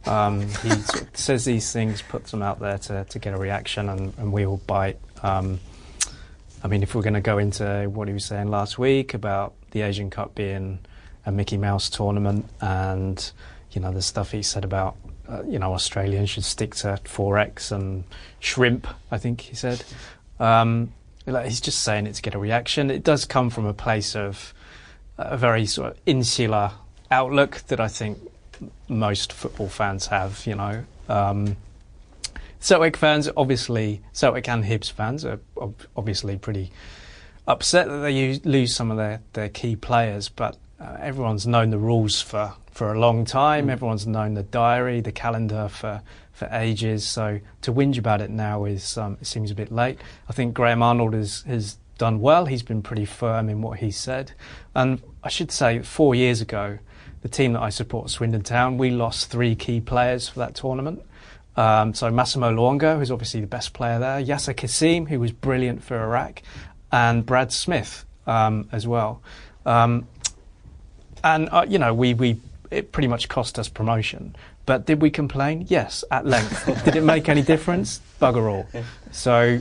Um, 0.06 0.42
he 0.42 0.70
sort 0.70 1.02
of 1.02 1.16
says 1.16 1.44
these 1.44 1.72
things, 1.72 2.02
puts 2.02 2.30
them 2.30 2.42
out 2.42 2.60
there 2.60 2.78
to, 2.78 3.04
to 3.04 3.18
get 3.18 3.34
a 3.34 3.36
reaction, 3.36 3.88
and, 3.88 4.14
and 4.18 4.32
we 4.32 4.46
all 4.46 4.58
bite. 4.66 4.98
Um, 5.22 5.60
I 6.64 6.68
mean, 6.68 6.82
if 6.82 6.94
we're 6.94 7.02
going 7.02 7.14
to 7.14 7.20
go 7.20 7.38
into 7.38 7.90
what 7.92 8.08
he 8.08 8.14
was 8.14 8.24
saying 8.24 8.48
last 8.48 8.78
week 8.78 9.14
about 9.14 9.54
the 9.72 9.82
Asian 9.82 10.10
Cup 10.10 10.34
being 10.34 10.78
a 11.26 11.32
Mickey 11.32 11.56
Mouse 11.56 11.90
tournament, 11.90 12.48
and 12.60 13.32
you 13.72 13.80
know 13.80 13.92
the 13.92 14.02
stuff 14.02 14.30
he 14.30 14.42
said 14.42 14.64
about 14.64 14.96
uh, 15.28 15.42
you 15.46 15.58
know 15.58 15.74
Australians 15.74 16.30
should 16.30 16.44
stick 16.44 16.74
to 16.76 17.00
4X 17.04 17.72
and 17.72 18.04
shrimp. 18.40 18.86
I 19.10 19.18
think 19.18 19.42
he 19.42 19.54
said. 19.54 19.84
Um, 20.40 20.92
like, 21.26 21.46
he's 21.46 21.60
just 21.60 21.82
saying 21.82 22.06
it 22.06 22.14
to 22.14 22.22
get 22.22 22.34
a 22.34 22.38
reaction. 22.38 22.90
It 22.90 23.04
does 23.04 23.24
come 23.24 23.50
from 23.50 23.66
a 23.66 23.74
place 23.74 24.16
of 24.16 24.52
a 25.18 25.36
very 25.36 25.66
sort 25.66 25.92
of 25.92 25.98
insular 26.06 26.72
outlook 27.10 27.58
that 27.68 27.80
I 27.80 27.88
think 27.88 28.18
most 28.88 29.32
football 29.32 29.68
fans 29.68 30.06
have. 30.06 30.46
You 30.46 30.54
know. 30.54 30.84
Um, 31.08 31.56
Celtic 32.60 32.96
fans, 32.96 33.28
obviously, 33.36 34.02
Celtic 34.12 34.48
and 34.48 34.64
Hibs 34.64 34.90
fans 34.90 35.24
are 35.24 35.40
ob- 35.56 35.82
obviously 35.96 36.36
pretty 36.36 36.70
upset 37.48 37.88
that 37.88 37.98
they 37.98 38.12
use, 38.12 38.44
lose 38.46 38.72
some 38.72 38.92
of 38.92 38.96
their, 38.96 39.20
their 39.32 39.48
key 39.48 39.74
players, 39.74 40.28
but 40.28 40.56
uh, 40.80 40.96
everyone's 41.00 41.44
known 41.44 41.70
the 41.70 41.78
rules 41.78 42.22
for, 42.22 42.52
for 42.70 42.94
a 42.94 43.00
long 43.00 43.24
time. 43.24 43.68
Everyone's 43.68 44.06
known 44.06 44.34
the 44.34 44.44
diary, 44.44 45.00
the 45.00 45.10
calendar 45.10 45.68
for, 45.68 46.02
for 46.32 46.48
ages. 46.50 47.06
So 47.06 47.40
to 47.62 47.72
whinge 47.72 47.98
about 47.98 48.20
it 48.20 48.30
now 48.30 48.64
is 48.64 48.96
um, 48.98 49.18
it 49.20 49.26
seems 49.26 49.50
a 49.50 49.54
bit 49.54 49.70
late. 49.70 49.98
I 50.28 50.32
think 50.32 50.54
Graham 50.54 50.82
Arnold 50.82 51.14
has, 51.14 51.42
has 51.42 51.76
done 51.98 52.20
well. 52.20 52.46
He's 52.46 52.62
been 52.62 52.82
pretty 52.82 53.04
firm 53.04 53.48
in 53.48 53.62
what 53.62 53.78
he 53.78 53.90
said. 53.90 54.32
And 54.74 55.02
I 55.22 55.28
should 55.28 55.52
say, 55.52 55.80
four 55.80 56.14
years 56.14 56.40
ago, 56.40 56.78
the 57.20 57.28
team 57.28 57.52
that 57.52 57.62
I 57.62 57.70
support, 57.70 58.10
Swindon 58.10 58.42
Town, 58.42 58.78
we 58.78 58.90
lost 58.90 59.30
three 59.30 59.54
key 59.54 59.80
players 59.80 60.28
for 60.28 60.40
that 60.40 60.54
tournament. 60.54 61.02
Um, 61.56 61.94
so 61.94 62.10
Massimo 62.10 62.50
Luongo, 62.50 62.98
who's 62.98 63.10
obviously 63.10 63.40
the 63.40 63.46
best 63.46 63.74
player 63.74 63.98
there, 63.98 64.22
Yasser 64.22 64.56
Kassim, 64.56 65.06
who 65.06 65.20
was 65.20 65.32
brilliant 65.32 65.84
for 65.84 66.02
Iraq, 66.02 66.42
and 66.90 67.24
Brad 67.24 67.52
Smith 67.52 68.04
um, 68.26 68.68
as 68.72 68.86
well. 68.86 69.22
Um, 69.66 70.08
and 71.22 71.48
uh, 71.52 71.66
you 71.68 71.78
know, 71.78 71.94
we 71.94 72.14
we 72.14 72.40
it 72.70 72.90
pretty 72.90 73.08
much 73.08 73.28
cost 73.28 73.58
us 73.58 73.68
promotion. 73.68 74.34
But 74.72 74.86
did 74.86 75.02
we 75.02 75.10
complain? 75.10 75.66
Yes, 75.68 76.02
at 76.10 76.24
length. 76.24 76.64
did 76.86 76.96
it 76.96 77.02
make 77.02 77.28
any 77.28 77.42
difference? 77.42 78.00
Bugger 78.18 78.50
all. 78.50 78.66
So 79.10 79.60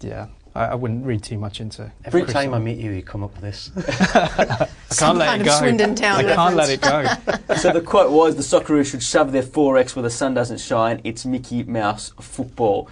yeah, 0.00 0.26
I, 0.52 0.64
I 0.64 0.74
wouldn't 0.74 1.06
read 1.06 1.22
too 1.22 1.38
much 1.38 1.60
into. 1.60 1.84
It. 1.84 1.90
Every 2.06 2.22
Chris 2.22 2.32
time 2.32 2.52
I 2.52 2.58
meet 2.58 2.76
you, 2.78 2.90
you 2.90 3.00
come 3.00 3.22
up 3.22 3.30
with 3.34 3.42
this. 3.42 3.70
I 3.76 4.66
can't 4.96 5.16
let 5.16 5.28
kind 5.28 5.42
it 5.42 5.46
of 5.46 5.46
go. 5.46 5.58
Swindon 5.60 5.94
Town 5.94 6.26
I 6.26 6.34
can't 6.34 6.56
let 6.56 6.70
it 6.70 6.80
go. 6.80 7.54
so 7.54 7.72
the 7.72 7.80
quote 7.80 8.10
was 8.10 8.34
the 8.34 8.42
Socceroos 8.42 8.90
should 8.90 9.04
shove 9.04 9.30
their 9.30 9.44
4X 9.44 9.94
where 9.94 10.02
the 10.02 10.10
sun 10.10 10.34
doesn't 10.34 10.58
shine. 10.58 11.00
It's 11.04 11.24
Mickey 11.24 11.62
Mouse 11.62 12.10
football. 12.20 12.90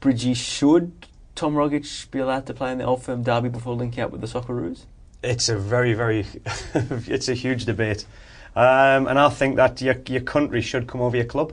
Bridgie, 0.00 0.34
should 0.34 1.06
Tom 1.36 1.54
Rogic 1.54 2.10
be 2.10 2.18
allowed 2.18 2.46
to 2.46 2.54
play 2.54 2.72
in 2.72 2.78
the 2.78 2.84
Old 2.84 3.04
Firm 3.04 3.22
derby 3.22 3.48
before 3.48 3.76
linking 3.76 4.02
up 4.02 4.10
with 4.10 4.22
the 4.22 4.26
Socceroos? 4.26 4.86
It's 5.22 5.48
a 5.48 5.56
very, 5.56 5.94
very, 5.94 6.26
it's 6.74 7.28
a 7.28 7.34
huge 7.34 7.64
debate, 7.64 8.06
um, 8.56 9.06
and 9.06 9.18
I 9.18 9.28
think 9.28 9.56
that 9.56 9.80
your 9.80 9.96
your 10.08 10.22
country 10.22 10.60
should 10.60 10.86
come 10.86 11.00
over 11.00 11.16
your 11.16 11.26
club 11.26 11.52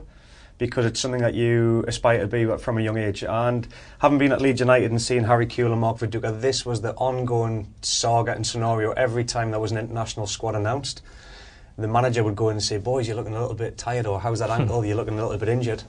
because 0.58 0.84
it's 0.84 0.98
something 0.98 1.20
that 1.20 1.34
you 1.34 1.84
aspire 1.86 2.18
to 2.20 2.26
be 2.26 2.44
from 2.58 2.78
a 2.78 2.80
young 2.80 2.98
age. 2.98 3.22
And 3.22 3.66
having 4.00 4.18
been 4.18 4.32
at 4.32 4.40
Leeds 4.40 4.60
United 4.60 4.90
and 4.90 5.00
seeing 5.00 5.24
Harry 5.24 5.46
Kewell 5.46 5.70
and 5.70 5.80
Mark 5.80 5.98
Viduka, 5.98 6.40
this 6.40 6.66
was 6.66 6.80
the 6.80 6.94
ongoing 6.94 7.72
saga 7.80 8.32
and 8.32 8.44
scenario 8.44 8.90
every 8.92 9.24
time 9.24 9.52
there 9.52 9.60
was 9.60 9.70
an 9.70 9.78
international 9.78 10.26
squad 10.26 10.56
announced. 10.56 11.00
The 11.76 11.86
manager 11.86 12.24
would 12.24 12.34
go 12.34 12.48
in 12.48 12.56
and 12.56 12.62
say, 12.62 12.78
"Boys, 12.78 13.06
you're 13.06 13.16
looking 13.16 13.36
a 13.36 13.40
little 13.40 13.54
bit 13.54 13.78
tired," 13.78 14.06
or 14.06 14.18
"How's 14.20 14.40
that 14.40 14.50
ankle? 14.50 14.84
You're 14.84 14.96
looking 14.96 15.18
a 15.18 15.22
little 15.22 15.38
bit 15.38 15.48
injured." 15.48 15.84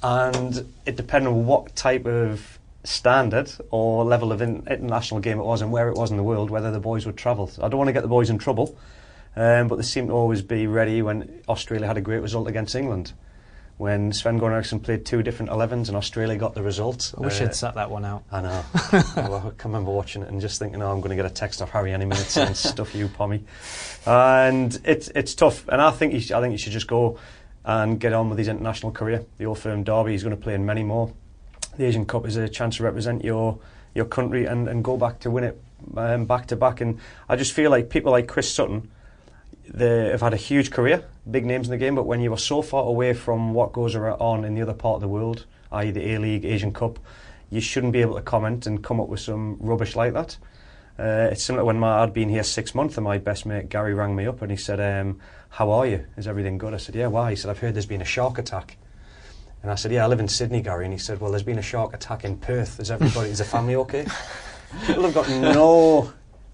And 0.00 0.72
it 0.86 0.96
depended 0.96 1.28
on 1.28 1.46
what 1.46 1.74
type 1.74 2.06
of 2.06 2.58
standard 2.84 3.50
or 3.70 4.04
level 4.04 4.32
of 4.32 4.42
in, 4.42 4.64
international 4.68 5.20
game 5.20 5.38
it 5.38 5.44
was 5.44 5.62
and 5.62 5.72
where 5.72 5.88
it 5.88 5.96
was 5.96 6.10
in 6.10 6.16
the 6.16 6.22
world, 6.22 6.50
whether 6.50 6.70
the 6.70 6.80
boys 6.80 7.06
would 7.06 7.16
travel. 7.16 7.48
So 7.48 7.64
I 7.64 7.68
don't 7.68 7.78
want 7.78 7.88
to 7.88 7.92
get 7.92 8.02
the 8.02 8.08
boys 8.08 8.30
in 8.30 8.38
trouble, 8.38 8.76
um, 9.36 9.68
but 9.68 9.76
they 9.76 9.82
seemed 9.82 10.08
to 10.08 10.14
always 10.14 10.42
be 10.42 10.66
ready 10.66 11.02
when 11.02 11.42
Australia 11.48 11.86
had 11.86 11.96
a 11.96 12.00
great 12.00 12.20
result 12.20 12.48
against 12.48 12.74
England. 12.74 13.12
When 13.78 14.12
Sven 14.12 14.38
Goran 14.38 14.52
Eriksson 14.52 14.80
played 14.80 15.04
two 15.04 15.22
different 15.22 15.50
11s 15.50 15.88
and 15.88 15.96
Australia 15.96 16.36
got 16.36 16.54
the 16.54 16.62
result. 16.62 17.14
I 17.16 17.22
wish 17.22 17.40
uh, 17.40 17.44
I'd 17.44 17.54
sat 17.54 17.74
that 17.74 17.90
one 17.90 18.04
out. 18.04 18.22
I 18.30 18.40
know. 18.42 18.64
I 18.74 19.50
can 19.58 19.72
remember 19.72 19.90
watching 19.90 20.22
it 20.22 20.28
and 20.28 20.40
just 20.40 20.58
thinking, 20.58 20.80
oh, 20.82 20.92
I'm 20.92 21.00
going 21.00 21.10
to 21.10 21.16
get 21.16 21.24
a 21.24 21.34
text 21.34 21.60
off 21.62 21.70
Harry 21.70 21.92
any 21.92 22.04
minute 22.04 22.26
saying, 22.26 22.54
stuff 22.54 22.94
you, 22.94 23.08
Pommy. 23.08 23.44
And 24.06 24.78
it's 24.84 25.08
it's 25.08 25.34
tough. 25.34 25.66
And 25.68 25.80
I 25.80 25.90
think, 25.90 26.12
he 26.12 26.34
I 26.34 26.40
think 26.40 26.52
he 26.52 26.58
should 26.58 26.72
just 26.72 26.86
go 26.86 27.18
and 27.64 27.98
get 27.98 28.12
on 28.12 28.28
with 28.28 28.38
his 28.38 28.48
international 28.48 28.92
career. 28.92 29.24
The 29.38 29.46
Old 29.46 29.58
Firm 29.58 29.82
Derby, 29.82 30.12
he's 30.12 30.22
going 30.22 30.36
to 30.36 30.40
play 30.40 30.54
in 30.54 30.66
many 30.66 30.84
more. 30.84 31.12
The 31.76 31.86
Asian 31.86 32.04
Cup 32.04 32.26
is 32.26 32.36
a 32.36 32.48
chance 32.48 32.76
to 32.76 32.84
represent 32.84 33.24
your 33.24 33.58
your 33.94 34.04
country 34.04 34.46
and, 34.46 34.68
and 34.68 34.84
go 34.84 34.96
back 34.96 35.18
to 35.20 35.30
win 35.30 35.44
it 35.44 35.60
um, 35.96 36.26
back 36.26 36.46
to 36.48 36.56
back. 36.56 36.80
And 36.80 37.00
I 37.28 37.36
just 37.36 37.52
feel 37.52 37.70
like 37.70 37.90
people 37.90 38.12
like 38.12 38.28
Chris 38.28 38.52
Sutton, 38.52 38.90
they 39.72 40.10
have 40.10 40.20
had 40.20 40.34
a 40.34 40.38
huge 40.38 40.70
career, 40.70 41.04
big 41.30 41.46
names 41.46 41.66
in 41.66 41.70
the 41.70 41.78
game, 41.78 41.94
but 41.94 42.04
when 42.04 42.20
you 42.20 42.32
are 42.32 42.38
so 42.38 42.60
far 42.60 42.84
away 42.84 43.14
from 43.14 43.54
what 43.54 43.72
goes 43.72 43.96
on 43.96 44.44
in 44.44 44.54
the 44.54 44.62
other 44.62 44.74
part 44.74 44.96
of 44.96 45.00
the 45.00 45.08
world, 45.08 45.46
i.e. 45.72 45.90
the 45.90 46.14
A-League, 46.14 46.44
Asian 46.44 46.72
Cup, 46.72 46.98
you 47.50 47.60
shouldn't 47.60 47.92
be 47.92 48.00
able 48.00 48.14
to 48.14 48.22
comment 48.22 48.66
and 48.66 48.84
come 48.84 49.00
up 49.00 49.08
with 49.08 49.20
some 49.20 49.56
rubbish 49.60 49.96
like 49.96 50.12
that. 50.12 50.36
Uh, 50.98 51.30
it's 51.32 51.42
similar 51.42 51.64
when 51.64 51.78
my, 51.78 52.02
I'd 52.02 52.12
been 52.12 52.28
here 52.28 52.42
six 52.42 52.74
months 52.74 52.98
and 52.98 53.04
my 53.04 53.16
best 53.16 53.46
mate 53.46 53.70
Gary 53.70 53.94
rang 53.94 54.14
me 54.14 54.26
up 54.26 54.42
and 54.42 54.50
he 54.50 54.58
said, 54.58 54.78
um, 54.78 55.20
how 55.48 55.70
are 55.70 55.86
you? 55.86 56.04
Is 56.18 56.28
everything 56.28 56.58
good? 56.58 56.74
I 56.74 56.76
said, 56.76 56.94
yeah, 56.94 57.06
why? 57.06 57.30
He 57.30 57.36
said, 57.36 57.50
I've 57.50 57.58
heard 57.58 57.74
there's 57.74 57.86
been 57.86 58.02
a 58.02 58.06
shark 58.06 58.38
attack. 58.38 58.76
And 59.62 59.70
I 59.70 59.74
said, 59.76 59.92
yeah, 59.92 60.04
I 60.04 60.08
live 60.08 60.20
in 60.20 60.28
Sydney, 60.28 60.60
Gary. 60.60 60.84
And 60.84 60.92
he 60.92 60.98
said, 60.98 61.20
well, 61.20 61.30
there's 61.30 61.42
been 61.42 61.58
a 61.58 61.62
shark 61.62 61.94
attack 61.94 62.24
in 62.24 62.36
Perth. 62.36 62.78
Is 62.78 62.90
everybody, 62.90 63.30
is 63.30 63.38
the 63.38 63.44
family 63.44 63.76
okay? 63.76 64.06
People 64.86 65.04
have 65.04 65.14
got 65.14 65.28
no 65.28 66.12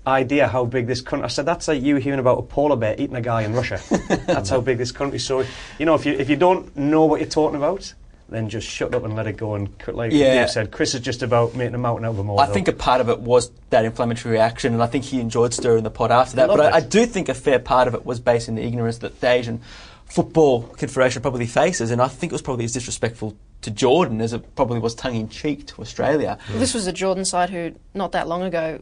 idea 0.09 0.49
how 0.49 0.65
big 0.65 0.87
this 0.87 1.01
country. 1.01 1.25
I 1.25 1.29
said 1.29 1.47
that's 1.47 1.69
like 1.69 1.83
you 1.83 1.97
hearing 1.97 2.21
about 2.21 2.39
a 2.39 2.43
polar 2.43 2.77
bear 2.77 2.95
eating 2.99 3.17
a 3.17 3.21
guy 3.21 3.43
in 3.43 3.53
Russia. 3.55 3.81
that's 4.27 4.51
how 4.51 4.61
big 4.61 4.79
this 4.79 4.93
country. 4.93 5.19
So 5.19 5.45
you 5.79 5.87
know, 5.87 5.95
if 5.95 6.05
you 6.07 6.13
if 6.13 6.29
you 6.29 6.37
don't 6.37 6.77
know 6.77 7.05
what 7.05 7.21
you're 7.21 7.29
talking 7.29 7.57
about, 7.57 7.93
then 8.29 8.49
just 8.49 8.69
shut 8.69 8.95
up 8.95 9.05
and 9.05 9.17
let 9.17 9.27
it 9.27 9.37
go. 9.37 9.55
And 9.55 9.69
c- 9.85 9.93
like 9.93 10.13
Yeah. 10.13 10.41
Dave 10.41 10.51
said, 10.51 10.71
Chris 10.71 10.95
is 10.95 11.01
just 11.01 11.23
about 11.23 11.55
making 11.55 11.75
a 11.75 11.79
mountain 11.79 12.05
out 12.05 12.11
of 12.11 12.19
a 12.19 12.23
I 12.23 12.25
molehill. 12.25 12.51
I 12.51 12.55
think 12.55 12.69
a 12.69 12.73
part 12.73 13.01
of 13.01 13.09
it 13.09 13.21
was 13.21 13.51
that 13.71 13.85
inflammatory 13.85 14.33
reaction, 14.35 14.75
and 14.75 14.83
I 14.83 14.87
think 14.87 15.05
he 15.05 15.21
enjoyed 15.21 15.55
stirring 15.55 15.85
the 15.85 15.91
pot 15.91 16.11
after 16.11 16.37
that. 16.37 16.51
I 16.51 16.57
But 16.57 16.73
I, 16.75 16.77
I 16.77 16.81
do 16.81 17.07
think 17.07 17.29
a 17.29 17.35
fair 17.35 17.59
part 17.59 17.89
of 17.89 17.95
it 17.95 18.05
was 18.05 18.21
based 18.21 18.49
in 18.49 18.55
the 18.55 18.63
ignorance 18.63 18.99
that 18.99 19.21
the 19.21 19.29
Asian 19.29 19.61
Football 20.07 20.63
Confederation 20.63 21.21
probably 21.23 21.47
faces, 21.47 21.91
and 21.91 22.01
I 22.01 22.09
think 22.09 22.33
it 22.33 22.35
was 22.35 22.43
probably 22.43 22.65
as 22.65 22.73
disrespectful 22.73 23.37
to 23.61 23.71
Jordan 23.71 24.21
as 24.21 24.33
it 24.33 24.55
probably 24.57 24.79
was 24.79 24.95
tongue 24.95 25.17
in 25.17 25.29
cheek 25.29 25.67
to 25.67 25.83
Australia. 25.83 26.39
This 26.51 26.75
was 26.75 26.87
a 26.87 26.93
Jordan 26.93 27.25
side 27.25 27.51
who, 27.51 27.73
not 27.95 28.13
that 28.13 28.29
long 28.29 28.43
ago, 28.43 28.81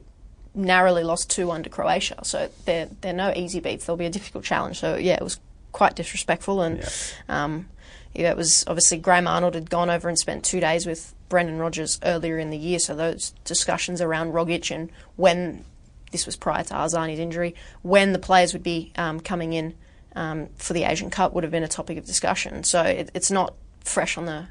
narrowly 0.57 1.05
lost 1.05 1.31
2 1.31 1.47
1 1.47 1.63
to 1.65 1.71
Croatia. 1.71 2.17
So 2.25 2.49
they're, 2.65 2.89
they're 3.03 3.13
no 3.13 3.33
easy 3.37 3.61
beats. 3.61 3.87
They'll 3.87 3.97
be 3.97 4.07
a 4.07 4.11
difficult 4.11 4.45
challenge. 4.45 4.79
So, 4.81 4.97
yeah, 4.97 5.15
it 5.15 5.23
was 5.23 5.39
quite 5.73 5.95
disrespectful. 5.95 6.63
And 6.63 6.79
Yeah. 6.79 6.89
um, 7.45 7.69
yeah, 8.15 8.31
it 8.31 8.37
was 8.37 8.65
obviously 8.67 8.99
Graham 8.99 9.29
Arnold 9.29 9.55
had 9.55 9.69
gone 9.71 9.91
over 9.91 10.09
and 10.09 10.19
spent 10.19 10.45
two 10.45 10.59
days 10.59 10.87
with 10.87 11.15
Brendan 11.29 11.59
Rodgers 11.59 12.01
earlier 12.03 12.39
in 12.39 12.51
the 12.51 12.57
year. 12.57 12.79
So 12.79 12.97
those 12.97 13.31
discussions 13.45 14.01
around 14.01 14.33
Rogic 14.33 14.75
and 14.75 14.91
when 15.17 15.65
this 16.13 16.25
was 16.25 16.35
prior 16.37 16.65
to 16.65 16.75
Arzani's 16.75 17.19
injury, 17.19 17.55
when 17.83 18.13
the 18.13 18.19
players 18.19 18.53
would 18.55 18.63
be 18.63 18.93
um, 18.97 19.21
coming 19.21 19.53
in 19.53 19.75
um, 20.15 20.49
for 20.57 20.73
the 20.73 20.85
Asian 20.85 21.11
Cup 21.11 21.35
would 21.35 21.45
have 21.45 21.51
been 21.51 21.63
a 21.65 21.69
topic 21.69 21.99
of 21.99 22.07
discussion. 22.07 22.65
So 22.65 22.83
it, 22.83 23.11
it's 23.13 23.31
not 23.31 23.55
fresh 23.85 24.17
on 24.17 24.25
the 24.25 24.47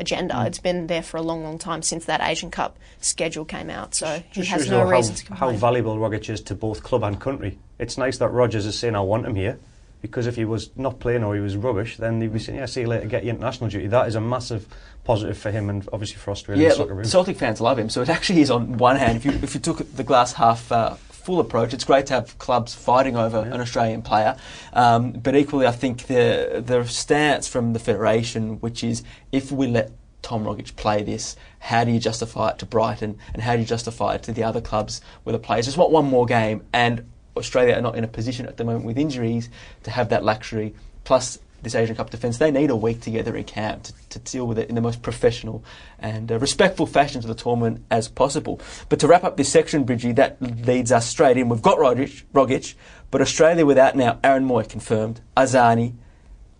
agenda. 0.00 0.34
Mm. 0.34 0.46
It's 0.46 0.58
been 0.58 0.86
there 0.88 1.02
for 1.02 1.16
a 1.18 1.22
long, 1.22 1.44
long 1.44 1.58
time 1.58 1.82
since 1.82 2.06
that 2.06 2.20
Asian 2.20 2.50
Cup 2.50 2.78
schedule 3.00 3.44
came 3.44 3.70
out. 3.70 3.94
So 3.94 4.22
he 4.32 4.40
Just 4.40 4.50
has 4.50 4.68
no 4.68 4.78
you 4.80 4.84
how, 4.86 4.90
reason 4.90 5.14
to 5.14 5.34
how 5.34 5.50
valuable 5.52 5.96
Rogic 5.96 6.28
is 6.30 6.40
to 6.42 6.54
both 6.54 6.82
club 6.82 7.02
and 7.04 7.20
country. 7.20 7.58
It's 7.78 7.96
nice 7.98 8.18
that 8.18 8.28
Rodgers 8.30 8.66
is 8.66 8.78
saying 8.78 8.96
I 8.96 9.00
want 9.00 9.26
him 9.26 9.34
here. 9.34 9.58
Because 10.02 10.26
if 10.26 10.34
he 10.36 10.46
was 10.46 10.70
not 10.76 10.98
playing 10.98 11.22
or 11.24 11.34
he 11.34 11.42
was 11.42 11.56
rubbish, 11.58 11.98
then 11.98 12.22
he'd 12.22 12.32
be 12.32 12.38
saying, 12.38 12.58
"Yeah, 12.58 12.64
see 12.64 12.80
you 12.80 12.86
later, 12.86 13.04
get 13.04 13.22
your 13.22 13.34
international 13.34 13.68
duty." 13.68 13.86
That 13.86 14.08
is 14.08 14.14
a 14.14 14.20
massive 14.20 14.66
positive 15.04 15.36
for 15.36 15.50
him 15.50 15.68
and 15.68 15.86
obviously 15.92 16.16
for 16.16 16.30
Australian 16.30 16.70
Yeah, 16.70 16.74
soccer. 16.74 16.94
look, 16.94 17.04
Celtic 17.04 17.36
fans 17.36 17.60
love 17.60 17.78
him. 17.78 17.90
So 17.90 18.00
it 18.00 18.08
actually 18.16 18.40
is 18.40 18.50
on 18.50 18.78
one 18.78 18.96
hand, 18.96 19.18
if 19.18 19.26
you 19.26 19.32
if 19.42 19.52
you 19.54 19.60
took 19.60 19.94
the 19.96 20.02
glass 20.02 20.32
half 20.32 20.72
uh, 20.72 20.94
full 21.20 21.40
approach, 21.40 21.74
it's 21.74 21.84
great 21.84 22.06
to 22.06 22.14
have 22.14 22.38
clubs 22.38 22.74
fighting 22.74 23.16
over 23.16 23.38
an 23.38 23.60
Australian 23.60 24.02
player. 24.02 24.36
Um, 24.72 25.12
but 25.12 25.36
equally, 25.36 25.66
I 25.66 25.72
think 25.72 26.06
the 26.06 26.62
the 26.64 26.84
stance 26.84 27.46
from 27.48 27.72
the 27.72 27.78
federation, 27.78 28.60
which 28.60 28.82
is 28.82 29.02
if 29.30 29.52
we 29.52 29.66
let 29.66 29.92
Tom 30.22 30.44
Rogic 30.44 30.76
play 30.76 31.02
this, 31.02 31.36
how 31.58 31.84
do 31.84 31.90
you 31.90 32.00
justify 32.00 32.50
it 32.50 32.58
to 32.58 32.66
Brighton, 32.66 33.18
and 33.32 33.42
how 33.42 33.54
do 33.54 33.60
you 33.60 33.66
justify 33.66 34.14
it 34.14 34.22
to 34.24 34.32
the 34.32 34.42
other 34.42 34.60
clubs 34.60 35.00
where 35.22 35.32
the 35.32 35.38
players? 35.38 35.66
Just 35.66 35.78
want 35.78 35.92
one 35.92 36.06
more 36.06 36.26
game. 36.26 36.64
And 36.72 37.10
Australia 37.36 37.74
are 37.74 37.80
not 37.80 37.96
in 37.96 38.04
a 38.04 38.08
position 38.08 38.46
at 38.46 38.56
the 38.56 38.64
moment 38.64 38.84
with 38.84 38.98
injuries 38.98 39.48
to 39.84 39.90
have 39.90 40.08
that 40.08 40.24
luxury. 40.24 40.74
Plus, 41.04 41.38
this 41.62 41.74
Asian 41.74 41.96
Cup 41.96 42.10
defence, 42.10 42.38
they 42.38 42.50
need 42.50 42.70
a 42.70 42.76
week 42.76 43.00
together 43.00 43.36
in 43.36 43.44
camp 43.44 43.84
to, 43.84 43.92
to 44.10 44.18
deal 44.20 44.46
with 44.46 44.58
it 44.58 44.68
in 44.68 44.74
the 44.74 44.80
most 44.80 45.02
professional 45.02 45.64
and 45.98 46.30
uh, 46.30 46.38
respectful 46.38 46.86
fashion 46.86 47.20
to 47.20 47.26
the 47.26 47.34
tournament 47.34 47.84
as 47.90 48.08
possible. 48.08 48.60
But 48.88 48.98
to 49.00 49.08
wrap 49.08 49.24
up 49.24 49.36
this 49.36 49.50
section, 49.50 49.84
Bridgie, 49.84 50.12
that 50.12 50.40
leads 50.40 50.92
us 50.92 51.06
straight 51.06 51.36
in. 51.36 51.48
We've 51.48 51.62
got 51.62 51.78
Rogic, 51.78 52.24
Rogic 52.32 52.74
but 53.10 53.20
Australia 53.20 53.66
without 53.66 53.96
now 53.96 54.18
Aaron 54.22 54.46
Mooy 54.46 54.68
confirmed, 54.68 55.20
Arzani, 55.36 55.94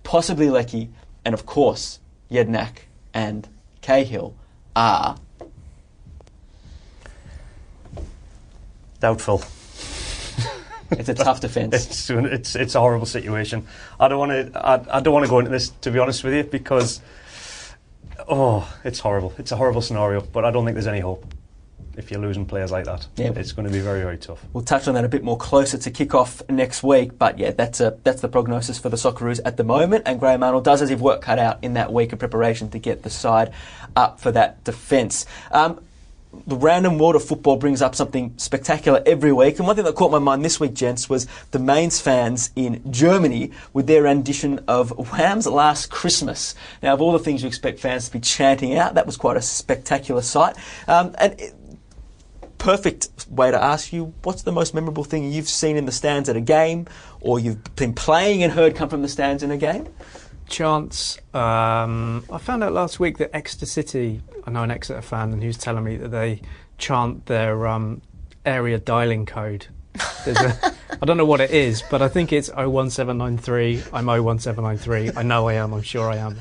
possibly 0.02 0.50
Leckie, 0.50 0.90
and 1.24 1.34
of 1.34 1.46
course, 1.46 2.00
Jedinak 2.30 2.86
and 3.14 3.48
Cahill 3.80 4.34
are 4.74 5.16
Doubtful. 9.00 9.42
It's 10.92 11.09
a 11.09 11.14
tough 11.14 11.40
defence. 11.40 11.74
It's 11.90 12.11
it's 12.11 12.57
it's 12.57 12.74
a 12.74 12.81
horrible 12.81 13.07
situation. 13.07 13.66
I 13.98 14.09
don't 14.09 14.18
want 14.18 14.53
to 14.53 14.66
I, 14.66 14.98
I 14.98 15.00
don't 15.00 15.14
want 15.14 15.24
to 15.24 15.31
go 15.31 15.38
into 15.38 15.50
this 15.50 15.70
to 15.83 15.90
be 15.90 15.98
honest 15.98 16.24
with 16.24 16.35
you 16.35 16.44
because 16.44 17.00
oh 18.29 18.72
it's 18.85 19.00
horrible. 19.00 19.33
It's 19.38 19.53
a 19.53 19.57
horrible 19.57 19.83
scenario, 19.83 20.20
but 20.20 20.44
I 20.44 20.50
don't 20.50 20.64
think 20.64 20.74
there's 20.74 20.87
any 20.87 21.00
hope 21.00 21.24
if 21.96 22.11
you're 22.11 22.20
losing 22.20 22.46
players 22.46 22.70
like 22.70 22.85
that. 22.85 23.07
Yeah. 23.16 23.33
It's 23.37 23.53
going 23.53 23.66
to 23.66 23.72
be 23.72 23.81
very 23.81 24.00
very 24.00 24.18
tough. 24.18 24.44
We'll 24.53 24.64
touch 24.64 24.88
on 24.88 24.94
that 24.94 25.05
a 25.05 25.09
bit 25.09 25.22
more 25.22 25.37
closer 25.37 25.79
to 25.79 25.90
kick 25.90 26.14
off 26.14 26.42
next 26.48 26.83
week. 26.83 27.18
But 27.18 27.38
yeah, 27.38 27.50
that's 27.50 27.81
a, 27.81 27.98
that's 28.05 28.20
the 28.20 28.29
prognosis 28.29 28.79
for 28.79 28.88
the 28.88 28.96
Socceroos 28.96 29.40
at 29.44 29.57
the 29.57 29.64
moment. 29.64 30.05
And 30.07 30.18
Graham 30.18 30.42
Arnold 30.42 30.64
does 30.64 30.81
has 30.81 30.88
his 30.88 31.00
work 31.00 31.22
cut 31.22 31.38
out 31.38 31.59
in 31.62 31.74
that 31.74 31.92
week 31.92 32.12
of 32.12 32.18
preparation 32.18 32.70
to 32.70 32.79
get 32.79 33.03
the 33.03 33.11
side 33.11 33.53
up 33.96 34.20
for 34.20 34.33
that 34.33 34.64
defence. 34.64 35.26
Um, 35.53 35.81
the 36.46 36.56
random 36.56 36.98
world 36.98 37.16
of 37.16 37.24
football 37.24 37.56
brings 37.56 37.82
up 37.82 37.94
something 37.94 38.32
spectacular 38.36 39.02
every 39.04 39.32
week. 39.32 39.58
And 39.58 39.66
one 39.66 39.74
thing 39.74 39.84
that 39.84 39.94
caught 39.94 40.12
my 40.12 40.18
mind 40.18 40.44
this 40.44 40.60
week, 40.60 40.74
gents, 40.74 41.08
was 41.08 41.26
the 41.50 41.58
Mainz 41.58 42.00
fans 42.00 42.50
in 42.54 42.80
Germany 42.92 43.50
with 43.72 43.86
their 43.86 44.02
rendition 44.02 44.60
of 44.68 44.90
Wham's 44.90 45.46
Last 45.46 45.90
Christmas. 45.90 46.54
Now, 46.82 46.94
of 46.94 47.00
all 47.00 47.12
the 47.12 47.18
things 47.18 47.42
you 47.42 47.48
expect 47.48 47.80
fans 47.80 48.06
to 48.06 48.12
be 48.12 48.20
chanting 48.20 48.76
out, 48.76 48.94
that 48.94 49.06
was 49.06 49.16
quite 49.16 49.36
a 49.36 49.42
spectacular 49.42 50.22
sight. 50.22 50.56
Um, 50.86 51.14
and 51.18 51.38
it, 51.40 51.54
perfect 52.59 53.26
way 53.30 53.50
to 53.50 53.61
ask 53.61 53.92
you 53.92 54.12
what's 54.22 54.42
the 54.42 54.52
most 54.52 54.74
memorable 54.74 55.02
thing 55.02 55.32
you've 55.32 55.48
seen 55.48 55.76
in 55.76 55.86
the 55.86 55.92
stands 55.92 56.28
at 56.28 56.36
a 56.36 56.40
game 56.42 56.86
or 57.20 57.40
you've 57.40 57.74
been 57.74 57.94
playing 57.94 58.42
and 58.42 58.52
heard 58.52 58.76
come 58.76 58.88
from 58.88 59.02
the 59.02 59.09
stands 59.09 59.42
in 59.42 59.50
a 59.50 59.57
game? 59.57 59.88
chance. 60.50 61.18
Um, 61.32 62.24
I 62.30 62.38
found 62.38 62.62
out 62.62 62.72
last 62.72 63.00
week 63.00 63.18
that 63.18 63.34
Exeter 63.34 63.66
City, 63.66 64.20
I 64.47 64.51
know 64.51 64.62
an 64.62 64.70
Exeter 64.70 65.03
fan, 65.03 65.32
and 65.32 65.41
he 65.43 65.47
was 65.47 65.59
telling 65.59 65.84
me 65.84 65.97
that 65.97 66.09
they 66.09 66.43
chant 66.78 67.26
their 67.26 67.66
um, 67.66 68.03
area 68.45 68.78
dialing 68.78 69.26
code. 69.26 69.66
I 70.26 71.07
don't 71.07 71.16
know 71.16 71.24
what 71.24 71.41
it 71.41 71.51
is, 71.51 71.82
but 71.91 72.03
I 72.03 72.09
think 72.09 72.32
it's 72.32 72.49
01793. 72.49 73.82
I'm 73.93 74.07
01793. 74.07 75.12
I 75.16 75.22
know 75.22 75.49
I 75.49 75.55
am. 75.55 75.72
I'm 75.72 75.82
sure 75.82 76.11
I 76.11 76.16
am. 76.16 76.38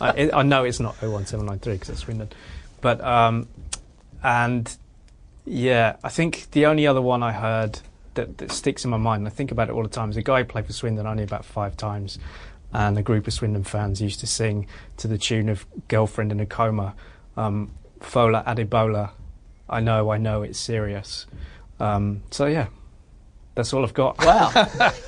I, 0.00 0.10
it, 0.10 0.34
I 0.34 0.42
know 0.42 0.64
it's 0.64 0.80
not 0.80 1.00
01793 1.00 1.72
because 1.74 1.88
it's 1.90 2.00
Swindon. 2.00 2.28
But 2.80 3.00
um, 3.02 3.48
and 4.22 4.76
yeah, 5.44 5.96
I 6.02 6.08
think 6.08 6.50
the 6.52 6.66
only 6.66 6.86
other 6.86 7.02
one 7.02 7.22
I 7.22 7.32
heard 7.32 7.80
that, 8.14 8.38
that 8.38 8.52
sticks 8.52 8.84
in 8.84 8.90
my 8.90 8.96
mind, 8.96 9.20
and 9.20 9.28
I 9.28 9.30
think 9.30 9.50
about 9.50 9.68
it 9.68 9.72
all 9.72 9.82
the 9.82 9.88
time, 9.88 10.10
is 10.10 10.16
a 10.16 10.22
guy 10.22 10.38
who 10.40 10.44
played 10.44 10.66
for 10.66 10.72
Swindon 10.72 11.06
only 11.06 11.22
about 11.22 11.44
five 11.44 11.76
times, 11.76 12.18
and 12.72 12.98
a 12.98 13.02
group 13.02 13.26
of 13.26 13.32
Swindon 13.32 13.64
fans 13.64 14.00
used 14.00 14.20
to 14.20 14.26
sing 14.26 14.66
to 14.98 15.08
the 15.08 15.18
tune 15.18 15.48
of 15.48 15.66
"Girlfriend 15.88 16.32
in 16.32 16.40
a 16.40 16.46
Coma," 16.46 16.94
um, 17.38 17.70
"Fola 18.00 18.44
Adebola." 18.44 19.10
I 19.70 19.80
know, 19.80 20.10
I 20.10 20.18
know, 20.18 20.42
it's 20.42 20.58
serious. 20.58 21.26
Um, 21.78 22.22
so 22.30 22.46
yeah, 22.46 22.68
that's 23.54 23.72
all 23.72 23.84
I've 23.84 23.94
got. 23.94 24.18
Wow. 24.24 24.92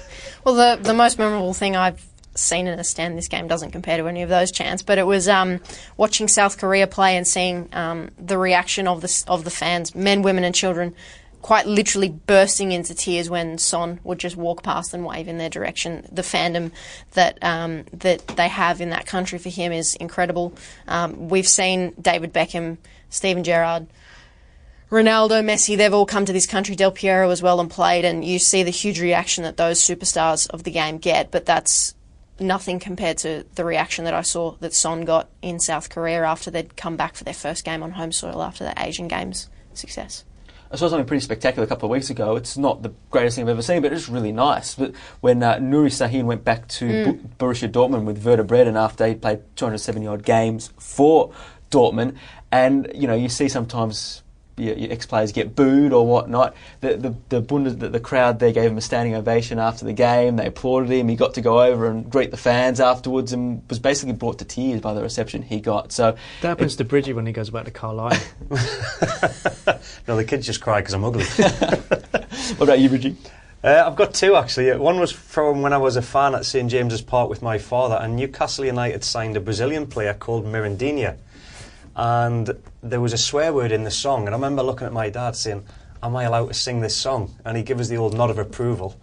Well, 0.45 0.55
the 0.55 0.83
the 0.83 0.95
most 0.95 1.19
memorable 1.19 1.53
thing 1.53 1.77
I've 1.77 2.03
seen 2.35 2.67
in 2.67 2.79
a 2.79 2.85
stand 2.85 3.19
this 3.19 3.29
game 3.29 3.49
doesn't 3.49 3.73
compare 3.73 3.99
to 3.99 4.07
any 4.07 4.23
of 4.23 4.29
those 4.29 4.51
chants, 4.51 4.83
but 4.83 4.99
it 4.99 5.07
was 5.07 5.29
um, 5.29 5.61
watching 5.97 6.29
South 6.29 6.59
Korea 6.59 6.87
play 6.87 7.17
and 7.17 7.27
seeing 7.27 7.69
um, 7.73 8.09
the 8.19 8.39
reaction 8.39 8.89
of 8.89 9.03
the 9.03 9.25
of 9.29 9.45
the 9.45 9.51
fans, 9.51 9.95
men, 9.95 10.23
women, 10.23 10.45
and 10.45 10.55
children, 10.55 10.95
quite 11.43 11.67
literally 11.67 12.11
bursting 12.11 12.73
into 12.73 12.95
tears 12.95 13.31
when 13.31 13.59
Son 13.59 14.01
would 14.05 14.19
just 14.19 14.37
walk 14.37 14.63
past 14.63 14.93
and 14.93 15.05
wave 15.05 15.29
in 15.29 15.39
their 15.39 15.49
direction. 15.49 16.07
The 16.13 16.23
fandom 16.23 16.71
that 17.13 17.39
um, 17.43 17.85
that 17.93 18.27
they 18.29 18.49
have 18.49 18.81
in 18.81 18.91
that 18.91 19.07
country 19.07 19.39
for 19.39 19.49
him 19.49 19.73
is 19.73 19.95
incredible. 19.97 20.53
Um, 20.87 21.29
we've 21.29 21.49
seen 21.49 21.95
David 22.01 22.33
Beckham, 22.33 22.79
Steven 23.09 23.45
Gerrard. 23.45 23.87
Ronaldo, 24.91 25.45
Messi, 25.45 25.77
they've 25.77 25.95
all 25.95 26.05
come 26.05 26.25
to 26.25 26.33
this 26.33 26.47
country, 26.47 26.75
Del 26.75 26.91
Piero 26.91 27.31
as 27.31 27.41
well, 27.41 27.61
and 27.61 27.71
played, 27.71 28.05
and 28.05 28.25
you 28.25 28.41
see 28.41 28.65
the 28.65 28.71
huge 28.71 29.01
reaction 29.01 29.45
that 29.45 29.57
those 29.57 29.81
superstars 29.81 30.51
of 30.51 30.65
the 30.65 30.73
game 30.73 30.99
get, 30.99 31.31
but 31.31 31.47
that's 31.47 31.95
nothing 32.41 32.81
compared 32.81 33.19
to 33.19 33.45
the 33.55 33.65
reaction 33.65 34.05
that 34.05 34.15
I 34.15 34.23
saw 34.23 34.57
that 34.59 34.75
Son 34.75 35.05
got 35.05 35.29
in 35.43 35.61
South 35.61 35.91
Korea 35.91 36.25
after 36.25 36.51
they'd 36.51 36.77
come 36.77 36.97
back 36.97 37.15
for 37.15 37.23
their 37.23 37.35
first 37.35 37.65
game 37.65 37.85
on 37.85 37.93
home 37.93 38.11
soil 38.11 38.43
after 38.43 38.65
that 38.65 38.81
Asian 38.85 39.07
Games 39.07 39.49
success. 39.75 40.25
I 40.73 40.77
saw 40.77 40.89
something 40.89 41.07
pretty 41.07 41.25
spectacular 41.25 41.65
a 41.65 41.69
couple 41.69 41.87
of 41.87 41.91
weeks 41.91 42.11
ago. 42.11 42.37
It's 42.37 42.57
not 42.57 42.83
the 42.83 42.93
greatest 43.11 43.35
thing 43.35 43.45
I've 43.45 43.49
ever 43.49 43.63
seen, 43.63 43.83
but 43.83 43.93
it's 43.93 44.09
really 44.09 44.31
nice. 44.31 44.77
But 44.77 44.95
when 45.21 45.43
uh, 45.43 45.57
Nuri 45.57 45.89
Sahin 45.91 46.25
went 46.25 46.45
back 46.45 46.69
to 46.69 47.13
B- 47.13 47.21
Borussia 47.39 47.69
Dortmund 47.69 48.05
with 48.05 48.25
Werder 48.25 48.45
Bremen 48.45 48.77
after 48.77 49.07
he 49.07 49.15
played 49.17 49.43
270 49.57 50.07
odd 50.07 50.25
games 50.25 50.71
for 50.79 51.33
Dortmund, 51.73 52.17
and 52.53 52.89
you 52.95 53.09
know 53.09 53.15
you 53.17 53.29
see 53.29 53.49
sometimes 53.49 54.23
your, 54.57 54.75
your 54.77 54.93
ex-players 54.93 55.33
get 55.33 55.55
booed 55.57 55.93
or 55.93 56.07
whatnot. 56.07 56.55
The 56.81 56.97
the 56.97 57.15
the, 57.29 57.43
Bundes, 57.43 57.79
the 57.79 57.89
the 57.89 58.01
crowd 58.01 58.39
there 58.39 58.53
gave 58.53 58.71
him 58.71 58.79
a 58.79 58.81
standing 58.81 59.15
ovation 59.15 59.59
after 59.59 59.85
the 59.85 59.93
game. 59.93 60.37
They 60.37 60.47
applauded 60.47 60.91
him. 60.91 61.09
He 61.09 61.17
got 61.17 61.35
to 61.35 61.41
go 61.41 61.61
over 61.63 61.87
and 61.87 62.11
greet 62.11 62.31
the 62.31 62.37
fans 62.37 62.81
afterwards, 62.81 63.33
and 63.33 63.63
was 63.69 63.79
basically 63.79 64.15
brought 64.15 64.39
to 64.41 64.45
tears 64.45 64.81
by 64.81 64.95
the 64.95 65.03
reception 65.03 65.43
he 65.43 65.61
got. 65.61 65.93
So 65.93 66.17
That 66.43 66.49
happens 66.49 66.77
to 66.77 66.85
Bridgie 66.85 67.13
when 67.13 67.27
he 67.27 67.33
goes 67.33 67.51
back 67.51 67.65
to 67.65 67.71
Carlisle. 67.71 68.21
No, 70.09 70.17
the 70.17 70.25
kids 70.25 70.47
just 70.47 70.61
cry 70.61 70.81
because 70.81 70.95
I'm 70.95 71.05
ugly. 71.05 71.25
what 72.55 72.61
about 72.63 72.81
you, 72.81 72.89
Bridgie? 72.89 73.17
Uh, 73.63 73.85
I've 73.87 73.97
got 73.97 74.15
two 74.15 74.37
actually. 74.37 74.75
One 74.77 74.99
was 74.99 75.13
from 75.13 75.63
when 75.63 75.73
I 75.73 75.79
was 75.79 75.97
a 75.97 76.03
fan 76.03 76.35
at 76.35 76.47
St 76.47 76.71
James's 76.71 77.03
Park 77.03 77.29
with 77.29 77.43
my 77.43 77.59
father, 77.59 77.97
and 77.97 78.17
Newcastle 78.17 78.65
United 78.65 79.05
signed 79.05 79.37
a 79.37 79.41
Brazilian 79.41 79.87
player 79.87 80.15
called 80.15 80.47
Mirandinha, 80.47 81.17
and 81.97 82.51
there 82.83 83.01
was 83.01 83.13
a 83.13 83.19
swear 83.19 83.53
word 83.53 83.73
in 83.73 83.85
the 83.85 83.91
song. 83.91 84.27
And 84.27 84.31
I 84.31 84.39
remember 84.39 84.63
looking 84.63 84.87
at 84.87 84.93
my 84.93 85.11
dad 85.11 85.37
saying, 85.37 85.65
"Am 86.03 86.17
I 86.17 86.25
allowed 86.25 86.49
to 86.49 86.55
sing 86.55 86.81
this 86.81 86.97
song?" 86.97 87.35
And 87.45 87.57
he 87.57 87.63
gave 87.63 87.81
us 87.81 87.89
the 87.89 87.97
old 87.97 88.15
nod 88.15 88.31
of 88.31 88.39
approval. 88.39 88.97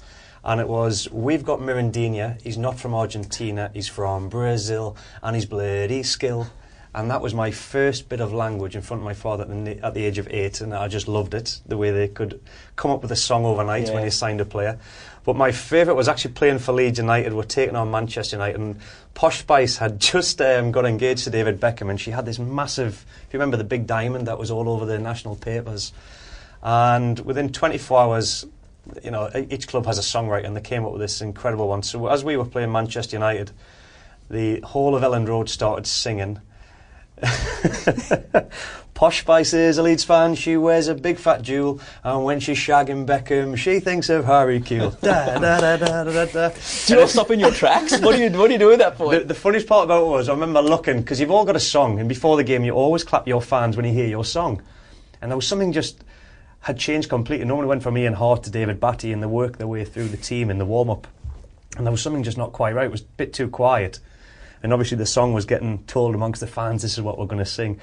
And 0.43 0.61
it 0.61 0.67
was, 0.67 1.09
"We've 1.11 1.43
got 1.43 1.59
Mirandinha. 1.59 2.41
He's 2.41 2.57
not 2.57 2.79
from 2.79 2.95
Argentina. 2.95 3.69
He's 3.73 3.87
from 3.87 4.29
Brazil, 4.29 4.95
and 5.21 5.35
he's 5.35 5.45
bloody 5.45 6.03
skill." 6.03 6.47
And 6.95 7.11
that 7.11 7.21
was 7.21 7.33
my 7.33 7.51
first 7.51 8.09
bit 8.09 8.21
of 8.21 8.33
language 8.33 8.75
in 8.75 8.81
front 8.81 9.01
of 9.01 9.05
my 9.05 9.13
father 9.13 9.43
at 9.43 9.65
the, 9.65 9.85
at 9.85 9.93
the 9.93 10.03
age 10.05 10.17
of 10.17 10.27
eight, 10.31 10.61
and 10.61 10.73
I 10.73 10.87
just 10.87 11.07
loved 11.07 11.35
it. 11.35 11.59
The 11.67 11.77
way 11.77 11.91
they 11.91 12.07
could 12.07 12.39
come 12.75 12.89
up 12.89 13.03
with 13.03 13.11
a 13.11 13.15
song 13.15 13.45
overnight 13.45 13.89
when 13.89 13.97
Yeah. 13.99 14.05
you 14.05 14.11
signed 14.11 14.41
a 14.41 14.45
player. 14.45 14.79
But 15.27 15.35
my 15.35 15.51
favourite 15.51 15.97
was 15.97 16.07
actually 16.07 16.35
playing 16.35 16.59
for 16.59 16.71
Leeds 16.71 16.99
United. 16.99 17.33
We're 17.33 17.43
taking 17.43 17.75
on 17.75 17.91
Manchester 17.91 18.37
United, 18.37 18.61
and 18.61 18.79
Posh 19.13 19.39
Spice 19.39 19.75
had 19.75 19.99
just 20.13 20.39
um, 20.39 20.71
got 20.71 20.85
engaged 20.85 21.25
to 21.25 21.29
David 21.29 21.59
Beckham, 21.59 21.89
and 21.89 21.99
she 21.99 22.11
had 22.11 22.23
this 22.23 22.39
massive. 22.39 23.05
If 23.27 23.33
you 23.33 23.39
remember 23.39 23.57
the 23.57 23.65
big 23.65 23.85
diamond 23.85 24.27
that 24.27 24.39
was 24.39 24.51
all 24.51 24.69
over 24.69 24.85
the 24.85 24.97
national 24.99 25.35
papers, 25.35 25.91
and 26.63 27.19
within 27.19 27.51
24 27.51 27.99
hours, 27.99 28.45
you 29.03 29.11
know, 29.11 29.29
each 29.49 29.67
club 29.67 29.85
has 29.85 29.97
a 29.97 30.01
songwriter, 30.01 30.45
and 30.45 30.55
they 30.55 30.61
came 30.61 30.85
up 30.85 30.93
with 30.93 31.01
this 31.01 31.19
incredible 31.19 31.67
one. 31.67 31.83
So 31.83 32.07
as 32.07 32.23
we 32.23 32.37
were 32.37 32.45
playing 32.45 32.71
Manchester 32.71 33.17
United, 33.17 33.51
the 34.29 34.61
whole 34.61 34.95
of 34.95 35.03
Elland 35.03 35.27
Road 35.27 35.49
started 35.49 35.87
singing. 35.87 36.39
Posh 38.93 39.21
Spice 39.21 39.53
is 39.53 39.77
a 39.77 39.83
Leeds 39.83 40.03
fan. 40.03 40.35
She 40.35 40.57
wears 40.57 40.87
a 40.87 40.95
big 40.95 41.17
fat 41.17 41.41
jewel, 41.43 41.79
and 42.03 42.23
when 42.23 42.39
she's 42.39 42.57
shagging 42.57 43.05
Beckham, 43.05 43.55
she 43.55 43.79
thinks 43.79 44.09
of 44.09 44.25
Harry 44.25 44.59
Kewell. 44.59 44.99
da, 45.01 45.37
da, 45.37 45.59
da, 45.59 45.77
da, 45.77 46.03
da, 46.03 46.25
da. 46.25 46.49
Do 46.49 46.93
you 46.93 46.99
not 46.99 47.09
stop 47.09 47.29
in 47.31 47.39
your 47.39 47.51
tracks? 47.51 47.99
What 47.99 48.15
do 48.15 48.23
you 48.23 48.31
What 48.31 48.47
do 48.47 48.53
you 48.53 48.59
do 48.59 48.71
at 48.71 48.79
that 48.79 48.95
point? 48.95 49.21
The, 49.21 49.27
the 49.27 49.33
funniest 49.35 49.67
part 49.67 49.85
about 49.85 50.03
it 50.03 50.07
was 50.07 50.29
I 50.29 50.33
remember 50.33 50.61
looking 50.61 51.01
because 51.01 51.19
you've 51.19 51.31
all 51.31 51.45
got 51.45 51.55
a 51.55 51.59
song, 51.59 51.99
and 51.99 52.09
before 52.09 52.37
the 52.37 52.43
game 52.43 52.63
you 52.63 52.71
always 52.71 53.03
clap 53.03 53.27
your 53.27 53.41
fans 53.41 53.75
when 53.75 53.85
you 53.85 53.93
hear 53.93 54.07
your 54.07 54.25
song, 54.25 54.61
and 55.21 55.31
there 55.31 55.37
was 55.37 55.47
something 55.47 55.71
just 55.71 56.03
had 56.61 56.79
changed 56.79 57.07
completely. 57.07 57.45
Normally 57.45 57.67
went 57.67 57.83
from 57.83 57.97
Ian 57.97 58.13
Harte 58.13 58.43
to 58.43 58.49
David 58.49 58.79
Batty, 58.79 59.11
and 59.11 59.21
they 59.21 59.27
worked 59.27 59.59
their 59.59 59.67
way 59.67 59.85
through 59.85 60.07
the 60.07 60.17
team 60.17 60.49
in 60.49 60.57
the 60.57 60.65
warm 60.65 60.89
up, 60.89 61.07
and 61.77 61.85
there 61.85 61.91
was 61.91 62.01
something 62.01 62.23
just 62.23 62.37
not 62.37 62.51
quite 62.51 62.73
right. 62.73 62.85
It 62.85 62.91
was 62.91 63.01
a 63.01 63.05
bit 63.15 63.31
too 63.31 63.47
quiet, 63.47 63.99
and 64.67 64.73
obviously 64.73 64.97
the 64.97 65.05
song 65.05 65.31
was 65.31 65.45
getting 65.45 65.81
told 65.85 66.13
amongst 66.13 66.41
the 66.41 66.45
fans. 66.45 66.81
This 66.81 66.97
is 66.97 67.01
what 67.01 67.17
we're 67.17 67.25
going 67.25 67.39
to 67.39 67.49
sing. 67.49 67.79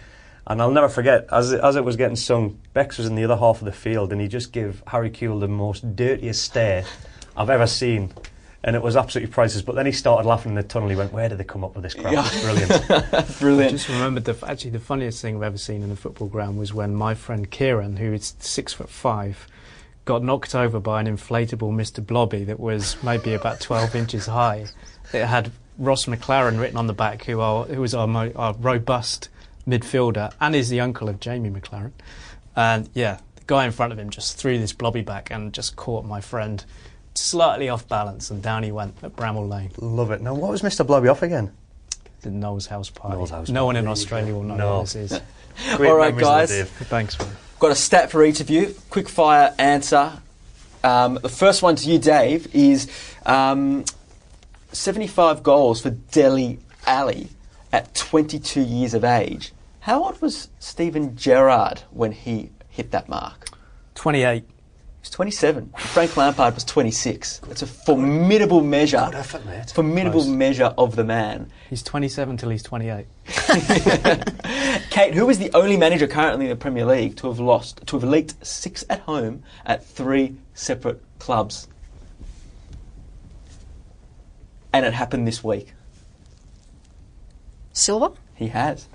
And 0.47 0.61
I'll 0.61 0.71
never 0.71 0.91
forget, 0.91 1.27
as 1.33 1.51
it, 1.51 1.61
as 1.63 1.77
it 1.77 1.83
was 1.83 1.97
getting 1.97 2.15
sung, 2.15 2.61
Bex 2.75 2.99
was 2.99 3.07
in 3.07 3.15
the 3.15 3.25
other 3.25 3.39
half 3.39 3.63
of 3.63 3.65
the 3.65 3.73
field 3.73 4.13
and 4.13 4.21
he 4.21 4.29
just 4.29 4.53
gave 4.53 4.83
Harry 4.89 5.09
Kewell 5.09 5.41
the 5.41 5.49
most 5.49 5.97
dirtiest 5.97 6.45
stare 6.45 6.85
I've 7.39 7.49
ever 7.49 7.67
seen. 7.67 8.13
And 8.63 8.77
it 8.77 8.83
was 8.83 8.99
absolutely 8.99 9.33
priceless. 9.33 9.63
But 9.63 9.77
then 9.77 9.87
he 9.87 9.93
started 9.93 10.29
laughing 10.29 10.51
in 10.51 10.57
the 10.57 10.63
tunnel. 10.63 10.91
He 10.91 10.95
went, 10.95 11.15
Where 11.15 11.27
did 11.27 11.39
they 11.39 11.45
come 11.45 11.65
up 11.65 11.75
with 11.75 11.85
this 11.85 11.95
crap? 11.95 12.13
Yeah. 12.13 12.29
It's 12.31 13.39
brilliant. 13.41 13.73
I 13.73 13.77
just 13.77 13.89
remembered 13.89 14.27
the 14.27 14.37
actually 14.47 14.73
the 14.73 14.79
funniest 14.79 15.23
thing 15.23 15.37
I've 15.37 15.43
ever 15.45 15.57
seen 15.57 15.83
in 15.83 15.91
a 15.91 15.97
football 15.97 16.29
ground 16.29 16.59
was 16.59 16.75
when 16.75 16.95
my 16.95 17.15
friend 17.15 17.51
Kieran, 17.51 17.97
who 17.97 18.13
is 18.13 18.35
six 18.41 18.75
foot 18.75 18.91
five, 18.91 19.47
got 20.05 20.23
knocked 20.23 20.55
over 20.55 20.81
by 20.81 21.01
an 21.01 21.07
inflatable 21.07 21.73
Mr. 21.73 22.07
Blobby 22.07 22.45
that 22.45 22.61
was 22.61 23.03
maybe 23.03 23.33
about 23.33 23.61
twelve 23.61 23.95
inches 23.97 24.27
high. 24.27 24.67
It 25.15 25.25
had 25.25 25.51
Ross 25.79 26.07
McLaren 26.07 26.61
written 26.61 26.77
on 26.77 26.87
the 26.87 26.93
back, 26.95 27.25
who 27.25 27.41
are 27.41 27.65
who 27.65 27.81
was 27.81 27.95
our, 27.95 28.07
mo- 28.07 28.33
our 28.37 28.55
robust 28.55 29.29
midfielder 29.69 30.33
and 30.41 30.55
is 30.55 30.69
the 30.69 30.81
uncle 30.81 31.09
of 31.09 31.21
Jamie 31.21 31.51
Maclaren. 31.51 31.93
And 32.57 32.89
yeah, 32.95 33.19
the 33.37 33.43
guy 33.47 33.65
in 33.65 33.73
front 33.73 33.93
of 33.93 33.99
him 33.99 34.11
just 34.11 34.37
threw 34.39 34.59
this 34.59 34.73
blobby 34.73 35.03
back 35.03 35.31
and 35.31 35.53
just 35.53 35.75
caught 35.77 36.05
my 36.05 36.21
friend 36.21 36.65
slightly 37.15 37.69
off 37.69 37.87
balance, 37.89 38.31
and 38.31 38.43
down 38.43 38.63
he 38.63 38.73
went 38.73 38.95
at 39.03 39.15
Bramall 39.17 39.49
Lane. 39.49 39.71
Love 39.79 40.11
it. 40.11 40.21
Now, 40.21 40.35
what 40.35 40.51
was 40.51 40.63
Mr. 40.63 40.87
Blobby 40.87 41.09
off 41.09 41.23
again? 41.23 41.53
The 42.23 42.31
Noel's 42.31 42.67
House 42.67 42.91
Party. 42.91 43.17
Noel's 43.17 43.31
House 43.31 43.49
no 43.51 43.67
one 43.67 43.77
in 43.77 43.87
Australia 43.87 44.35
will 44.35 44.43
know 44.43 44.57
No. 44.57 44.77
what 44.79 44.87
this 44.89 45.13
is. 45.13 45.21
Great 45.77 45.91
All 45.91 45.97
right, 45.97 46.15
memories 46.17 46.49
there, 46.51 46.65
guys. 46.65 46.73
Thanks, 46.89 47.19
man. 47.19 47.29
Got 47.61 47.71
a 47.71 47.75
stat 47.77 48.11
for 48.11 48.25
each 48.25 48.41
of 48.41 48.51
you. 48.51 48.75
Quick 48.91 49.09
fire 49.09 49.55
answer. 49.59 50.13
Um, 50.83 51.15
the 51.23 51.29
first 51.29 51.63
one 51.63 51.77
to 51.77 51.89
you, 51.91 51.99
Dave, 51.99 52.53
is 52.55 52.91
um, 53.25 53.85
75 54.75 55.43
goals 55.43 55.81
for 55.81 55.91
Dele 55.91 56.59
Alli 56.87 57.29
at 57.73 57.95
22 57.95 58.61
years 58.61 58.95
of 58.95 59.05
age. 59.05 59.53
How 59.81 60.05
old 60.05 60.21
was 60.21 60.49
Steven 60.59 61.17
Gerrard 61.17 61.83
when 61.91 62.13
he 62.13 62.51
hit 62.69 62.91
that 62.93 63.09
mark? 63.09 63.49
28. 63.95 64.45
He's 65.01 65.11
27. 65.11 65.71
Frank 65.77 66.17
Lampard 66.17 66.55
was 66.55 66.65
26. 66.65 67.43
It's 67.51 67.61
a 67.61 67.67
formidable 67.67 68.63
measure. 68.63 69.03
Good 69.11 69.15
effort, 69.17 69.45
mate. 69.45 69.71
Formidable 69.71 70.21
Nice. 70.21 70.29
measure 70.31 70.75
of 70.79 70.97
the 70.97 71.05
man. 71.05 71.51
He's 71.69 71.83
27 71.83 72.39
till 72.39 72.49
he's 72.49 72.63
28. 72.63 73.07
Kate, 74.91 75.13
who 75.15 75.29
is 75.29 75.39
the 75.39 75.51
only 75.53 75.77
manager 75.77 76.07
currently 76.07 76.47
in 76.47 76.51
the 76.51 76.57
Premier 76.57 76.87
League 76.87 77.17
to 77.17 77.27
have 77.29 77.39
lost, 77.39 77.87
to 77.87 77.99
have 77.99 78.09
leaked 78.09 78.45
six 78.47 78.83
at 78.89 79.01
home 79.01 79.43
at 79.67 79.85
three 79.85 80.37
separate 80.55 81.03
clubs? 81.19 81.69
And 84.75 84.85
it 84.85 84.93
happened 84.93 85.25
this 85.29 85.45
week. 85.45 85.73
Silva? 87.73 88.11
He 88.35 88.49
has. 88.49 88.89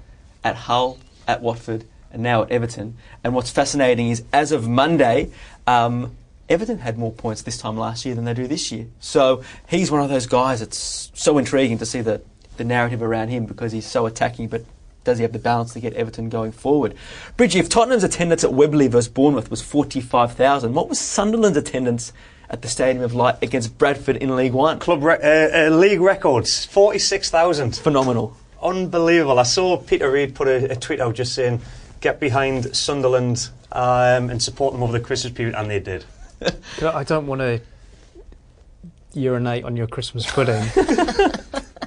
At 0.43 0.57
Hull, 0.57 0.97
at 1.25 1.41
Watford, 1.41 1.85
and 2.11 2.21
now 2.21 2.43
at 2.43 2.51
Everton. 2.51 2.97
And 3.23 3.33
what's 3.33 3.49
fascinating 3.49 4.09
is, 4.09 4.23
as 4.33 4.51
of 4.51 4.67
Monday, 4.67 5.31
um, 5.65 6.17
Everton 6.49 6.79
had 6.79 6.97
more 6.97 7.13
points 7.13 7.43
this 7.43 7.57
time 7.57 7.77
last 7.77 8.05
year 8.05 8.13
than 8.13 8.25
they 8.25 8.33
do 8.33 8.45
this 8.45 8.73
year. 8.73 8.87
So 8.99 9.41
he's 9.69 9.89
one 9.89 10.01
of 10.01 10.09
those 10.09 10.27
guys 10.27 10.59
that's 10.59 11.11
so 11.13 11.37
intriguing 11.37 11.77
to 11.77 11.85
see 11.85 12.01
the, 12.01 12.21
the 12.57 12.65
narrative 12.65 13.01
around 13.01 13.29
him 13.29 13.45
because 13.45 13.71
he's 13.71 13.85
so 13.85 14.05
attacking, 14.05 14.49
but 14.49 14.65
does 15.05 15.17
he 15.17 15.21
have 15.21 15.31
the 15.31 15.39
balance 15.39 15.71
to 15.73 15.79
get 15.79 15.93
Everton 15.93 16.27
going 16.27 16.51
forward? 16.51 16.93
Bridgie, 17.37 17.59
if 17.59 17.69
Tottenham's 17.69 18.03
attendance 18.03 18.43
at 18.43 18.51
Wembley 18.51 18.89
versus 18.89 19.07
Bournemouth 19.07 19.49
was 19.49 19.61
45,000, 19.61 20.73
what 20.73 20.89
was 20.89 20.99
Sunderland's 20.99 21.55
attendance 21.55 22.11
at 22.49 22.61
the 22.61 22.67
Stadium 22.67 23.03
of 23.03 23.13
Light 23.13 23.35
against 23.41 23.77
Bradford 23.77 24.17
in 24.17 24.35
League 24.35 24.53
One? 24.53 24.79
Club 24.79 25.03
re- 25.03 25.19
uh, 25.21 25.67
uh, 25.67 25.69
league 25.69 26.01
records 26.01 26.65
46,000. 26.65 27.75
Phenomenal. 27.75 28.35
Unbelievable. 28.61 29.39
I 29.39 29.43
saw 29.43 29.77
Peter 29.77 30.11
Reid 30.11 30.35
put 30.35 30.47
a, 30.47 30.71
a 30.71 30.75
tweet 30.75 30.99
out 30.99 31.15
just 31.15 31.33
saying 31.33 31.61
get 32.01 32.19
behind 32.19 32.75
Sunderland 32.75 33.49
um, 33.71 34.29
and 34.29 34.41
support 34.41 34.73
them 34.73 34.83
over 34.83 34.93
the 34.93 34.99
Christmas 34.99 35.33
period, 35.33 35.55
and 35.55 35.69
they 35.69 35.79
did. 35.79 36.05
I 36.81 37.03
don't 37.03 37.27
want 37.27 37.41
to 37.41 37.61
urinate 39.13 39.63
on 39.63 39.75
your 39.75 39.87
Christmas 39.87 40.29
pudding, 40.29 40.63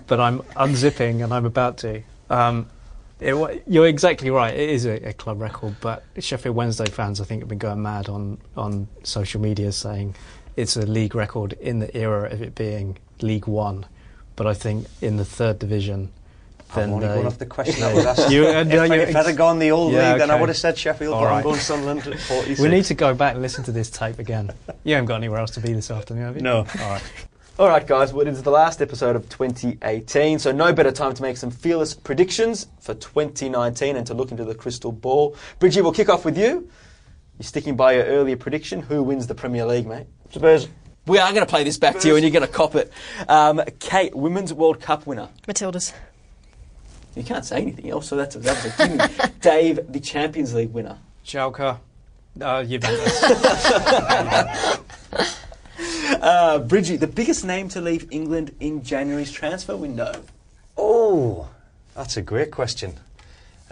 but 0.06 0.20
I'm 0.20 0.40
unzipping 0.56 1.22
and 1.24 1.32
I'm 1.32 1.46
about 1.46 1.78
to. 1.78 2.02
Um, 2.30 2.68
it, 3.20 3.62
you're 3.66 3.86
exactly 3.86 4.30
right. 4.30 4.54
It 4.54 4.70
is 4.70 4.84
a, 4.84 5.08
a 5.08 5.12
club 5.12 5.40
record, 5.40 5.76
but 5.80 6.02
Sheffield 6.18 6.56
Wednesday 6.56 6.86
fans, 6.86 7.20
I 7.20 7.24
think, 7.24 7.42
have 7.42 7.48
been 7.48 7.58
going 7.58 7.80
mad 7.80 8.08
on, 8.08 8.38
on 8.56 8.88
social 9.04 9.40
media 9.40 9.70
saying 9.72 10.16
it's 10.56 10.76
a 10.76 10.86
league 10.86 11.14
record 11.14 11.54
in 11.54 11.78
the 11.78 11.94
era 11.96 12.30
of 12.30 12.42
it 12.42 12.54
being 12.54 12.98
League 13.20 13.46
One. 13.46 13.86
But 14.36 14.46
I 14.46 14.54
think 14.54 14.86
in 15.00 15.16
the 15.16 15.24
third 15.24 15.58
division, 15.58 16.10
I'm 16.74 16.80
then 16.80 16.90
only 16.90 17.06
they- 17.08 17.14
going 17.14 17.26
off 17.26 17.38
the 17.38 17.46
question 17.46 17.82
I 17.84 17.92
was 17.94 18.06
asked. 18.06 18.30
You- 18.30 18.46
uh, 18.46 18.60
if, 18.62 18.68
no, 18.68 18.82
you- 18.84 18.94
if 18.94 19.14
I'd 19.16 19.26
have 19.26 19.36
gone 19.36 19.58
the 19.58 19.70
old 19.70 19.92
Yeah, 19.92 20.10
league, 20.12 20.18
then 20.20 20.30
I 20.30 20.40
would 20.40 20.48
have 20.48 20.56
said 20.56 20.76
Sheffield, 20.78 21.14
All 21.14 21.22
but 21.22 21.32
I'm 21.32 21.42
going 21.42 21.58
Sunderland 21.58 22.06
at 22.06 22.18
46. 22.18 22.60
we 22.60 22.68
need 22.68 22.84
to 22.86 22.94
go 22.94 23.14
back 23.14 23.34
and 23.34 23.42
listen 23.42 23.62
to 23.64 23.72
this 23.72 23.90
tape 23.90 24.18
again. 24.18 24.50
You 24.84 24.94
haven't 24.94 25.06
got 25.06 25.16
anywhere 25.16 25.38
else 25.40 25.50
to 25.52 25.60
be 25.60 25.72
this 25.74 25.90
afternoon, 25.90 26.24
have 26.24 26.36
you? 26.36 26.42
No. 26.42 26.58
All 26.58 26.90
right. 26.90 27.02
All 27.58 27.68
right, 27.68 27.86
guys, 27.86 28.14
well, 28.14 28.26
it 28.26 28.30
is 28.30 28.42
the 28.42 28.50
last 28.50 28.80
episode 28.80 29.14
of 29.14 29.28
2018, 29.28 30.38
so 30.38 30.50
no 30.52 30.72
better 30.72 30.90
time 30.90 31.12
to 31.12 31.22
make 31.22 31.36
some 31.36 31.50
fearless 31.50 31.92
predictions 31.92 32.66
for 32.80 32.94
2019 32.94 33.94
and 33.96 34.06
to 34.06 34.14
look 34.14 34.30
into 34.30 34.44
the 34.46 34.54
crystal 34.54 34.90
ball. 34.90 35.36
Bridgie, 35.58 35.82
we'll 35.82 35.92
kick 35.92 36.08
off 36.08 36.24
with 36.24 36.38
you. 36.38 36.68
You're 37.38 37.44
sticking 37.44 37.76
by 37.76 37.92
your 37.92 38.04
earlier 38.04 38.36
prediction. 38.38 38.80
Who 38.80 39.02
wins 39.02 39.26
the 39.26 39.34
Premier 39.34 39.66
League, 39.66 39.86
mate? 39.86 40.06
Spurs. 40.32 40.68
We 41.06 41.18
are 41.18 41.30
going 41.30 41.44
to 41.44 41.50
play 41.50 41.64
this 41.64 41.78
back 41.78 41.98
to 42.00 42.08
you, 42.08 42.14
and 42.16 42.22
you're 42.22 42.32
going 42.32 42.46
to 42.46 42.52
cop 42.52 42.74
it. 42.74 42.92
Um, 43.28 43.60
Kate, 43.80 44.14
Women's 44.14 44.52
World 44.54 44.80
Cup 44.80 45.06
winner. 45.06 45.28
Matildas. 45.46 45.92
You 47.16 47.22
can't 47.22 47.44
say 47.44 47.60
anything 47.60 47.90
else, 47.90 48.08
so 48.08 48.16
that's 48.16 48.36
that 48.36 48.64
was 48.64 48.80
a 48.80 48.88
gimme. 48.88 49.34
Dave, 49.40 49.92
the 49.92 50.00
Champions 50.00 50.54
League 50.54 50.72
winner. 50.72 50.98
Schalke, 51.24 51.78
uh, 52.40 52.64
Juventus. 52.64 53.22
Uh, 56.20 56.60
Bridgie, 56.60 56.96
the 56.96 57.08
biggest 57.08 57.44
name 57.44 57.68
to 57.68 57.80
leave 57.80 58.06
England 58.12 58.54
in 58.60 58.84
January's 58.84 59.32
transfer 59.32 59.76
window. 59.76 60.22
Oh, 60.76 61.48
that's 61.96 62.16
a 62.16 62.22
great 62.22 62.52
question. 62.52 62.94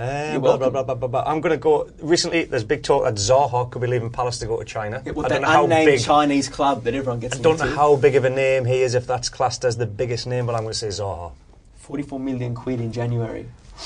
Uh, 0.00 0.30
You're 0.32 0.40
blah, 0.40 0.56
blah, 0.56 0.70
blah, 0.70 0.82
blah, 0.82 0.94
blah, 0.94 1.08
blah. 1.08 1.22
I'm 1.26 1.40
going 1.42 1.50
to 1.52 1.58
go. 1.58 1.90
Recently, 2.00 2.44
there's 2.44 2.64
big 2.64 2.82
talk 2.82 3.04
that 3.04 3.14
Zaha 3.14 3.70
could 3.70 3.82
be 3.82 3.88
leaving 3.88 4.08
Palace 4.10 4.38
to 4.38 4.46
go 4.46 4.58
to 4.58 4.64
China. 4.64 5.02
Yeah, 5.04 5.12
well, 5.12 5.26
I 5.26 5.28
that 5.28 5.34
don't 5.34 5.42
know 5.42 5.48
how 5.48 5.64
unnamed 5.64 5.86
big. 5.86 6.00
Chinese 6.00 6.48
club 6.48 6.84
that 6.84 6.94
everyone 6.94 7.20
gets 7.20 7.38
I 7.38 7.42
don't 7.42 7.58
know 7.58 7.64
into. 7.64 7.76
how 7.76 7.96
big 7.96 8.16
of 8.16 8.24
a 8.24 8.30
name 8.30 8.64
he 8.64 8.80
is, 8.82 8.94
if 8.94 9.06
that's 9.06 9.28
classed 9.28 9.64
as 9.64 9.76
the 9.76 9.86
biggest 9.86 10.26
name, 10.26 10.46
but 10.46 10.54
I'm 10.54 10.62
going 10.62 10.72
to 10.72 10.78
say 10.78 10.88
Zaha. 10.88 11.32
44 11.76 12.18
million 12.18 12.54
quid 12.54 12.80
in 12.80 12.92
January. 12.92 13.46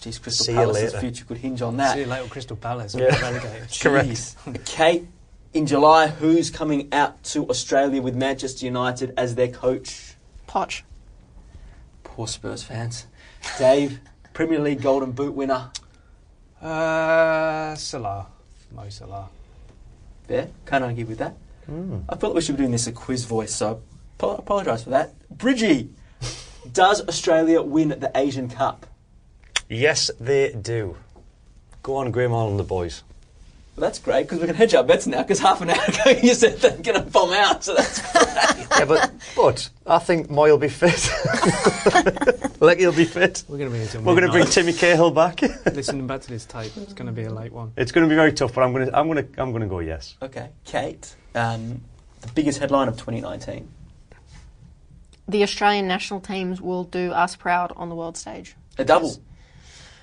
Jeez, 0.00 0.22
Crystal 0.22 0.44
See 0.46 0.52
you 0.52 0.58
Palace's 0.58 0.94
later. 0.94 1.00
future 1.00 1.24
could 1.24 1.38
hinge 1.38 1.60
on 1.62 1.76
that. 1.78 1.94
See 1.94 2.00
you 2.00 2.06
later, 2.06 2.28
Crystal 2.28 2.56
Palace. 2.56 2.94
Yeah. 2.94 3.18
Relegated. 3.20 3.68
Correct. 3.80 4.08
Jeez. 4.08 4.64
Kate, 4.64 5.06
in 5.52 5.66
July, 5.66 6.06
who's 6.08 6.48
coming 6.48 6.88
out 6.92 7.22
to 7.24 7.46
Australia 7.50 8.00
with 8.00 8.14
Manchester 8.14 8.64
United 8.64 9.12
as 9.16 9.34
their 9.34 9.48
coach? 9.48 10.14
Poch. 10.48 10.82
Poor 12.04 12.26
Spurs 12.26 12.62
fans. 12.62 13.06
Dave, 13.58 14.00
Premier 14.36 14.58
League 14.58 14.82
Golden 14.82 15.12
Boot 15.12 15.32
winner. 15.32 15.70
Uh, 16.60 17.74
Salah. 17.74 18.26
Mo 18.70 18.86
Salah. 18.90 19.30
There, 20.26 20.50
can't 20.66 20.84
argue 20.84 21.06
with 21.06 21.16
that. 21.20 21.34
I 22.10 22.16
thought 22.16 22.34
we 22.34 22.42
should 22.42 22.58
be 22.58 22.64
doing 22.64 22.72
this 22.72 22.86
a 22.86 22.92
quiz 22.92 23.24
voice, 23.24 23.54
so 23.54 23.80
I 24.22 24.34
apologise 24.34 24.84
for 24.84 24.90
that. 24.90 25.14
Bridgie, 25.30 25.88
does 26.70 27.00
Australia 27.08 27.62
win 27.62 27.88
the 27.88 28.12
Asian 28.14 28.50
Cup? 28.50 28.84
Yes, 29.70 30.10
they 30.20 30.52
do. 30.52 30.98
Go 31.82 31.96
on, 31.96 32.10
Graham 32.10 32.32
Hall 32.32 32.50
and 32.50 32.58
the 32.58 32.62
boys. 32.62 33.04
Well, 33.76 33.90
that's 33.90 33.98
great 33.98 34.22
because 34.22 34.40
we 34.40 34.46
can 34.46 34.56
hedge 34.56 34.74
our 34.74 34.82
bets 34.82 35.06
now. 35.06 35.22
Because 35.22 35.38
half 35.38 35.60
an 35.60 35.68
hour 35.68 35.84
ago 35.88 36.18
you 36.22 36.32
said 36.32 36.56
they're 36.58 36.78
going 36.78 36.98
to 36.98 37.10
bomb 37.10 37.32
out, 37.32 37.62
so 37.62 37.74
that's 37.74 38.00
great. 38.00 38.66
yeah, 38.70 38.84
but 38.86 39.12
but 39.36 39.68
I 39.86 39.98
think 39.98 40.28
Mooy 40.28 40.50
will 40.50 40.56
be 40.56 40.68
fit. 40.68 41.10
like 42.60 42.78
he'll 42.78 42.92
be 42.92 43.04
fit. 43.04 43.44
We're 43.48 43.58
going 43.58 43.70
to 43.70 43.98
be 43.98 43.98
We're 43.98 44.14
going 44.14 44.26
to 44.26 44.32
bring. 44.32 44.46
Timmy 44.46 44.72
Cahill 44.72 45.10
back. 45.10 45.42
Listening 45.42 46.06
back 46.06 46.22
to 46.22 46.28
this 46.28 46.46
tape, 46.46 46.72
it's 46.76 46.94
going 46.94 47.06
to 47.06 47.12
be 47.12 47.24
a 47.24 47.32
late 47.32 47.52
one. 47.52 47.72
it's 47.76 47.92
going 47.92 48.06
to 48.06 48.08
be 48.08 48.16
very 48.16 48.32
tough, 48.32 48.54
but 48.54 48.62
I'm 48.62 48.72
going 48.72 48.86
to 48.86 48.98
I'm 48.98 49.08
going 49.10 49.26
to 49.26 49.42
I'm 49.42 49.50
going 49.50 49.62
to 49.62 49.68
go 49.68 49.80
yes. 49.80 50.16
okay, 50.22 50.48
Kate, 50.64 51.14
um, 51.34 51.82
the 52.22 52.28
biggest 52.28 52.58
headline 52.60 52.88
of 52.88 52.94
2019. 52.94 53.68
The 55.28 55.42
Australian 55.42 55.86
national 55.86 56.20
teams 56.20 56.62
will 56.62 56.84
do 56.84 57.10
us 57.10 57.36
proud 57.36 57.72
on 57.76 57.90
the 57.90 57.94
world 57.94 58.16
stage. 58.16 58.54
A 58.78 58.84
double. 58.84 59.20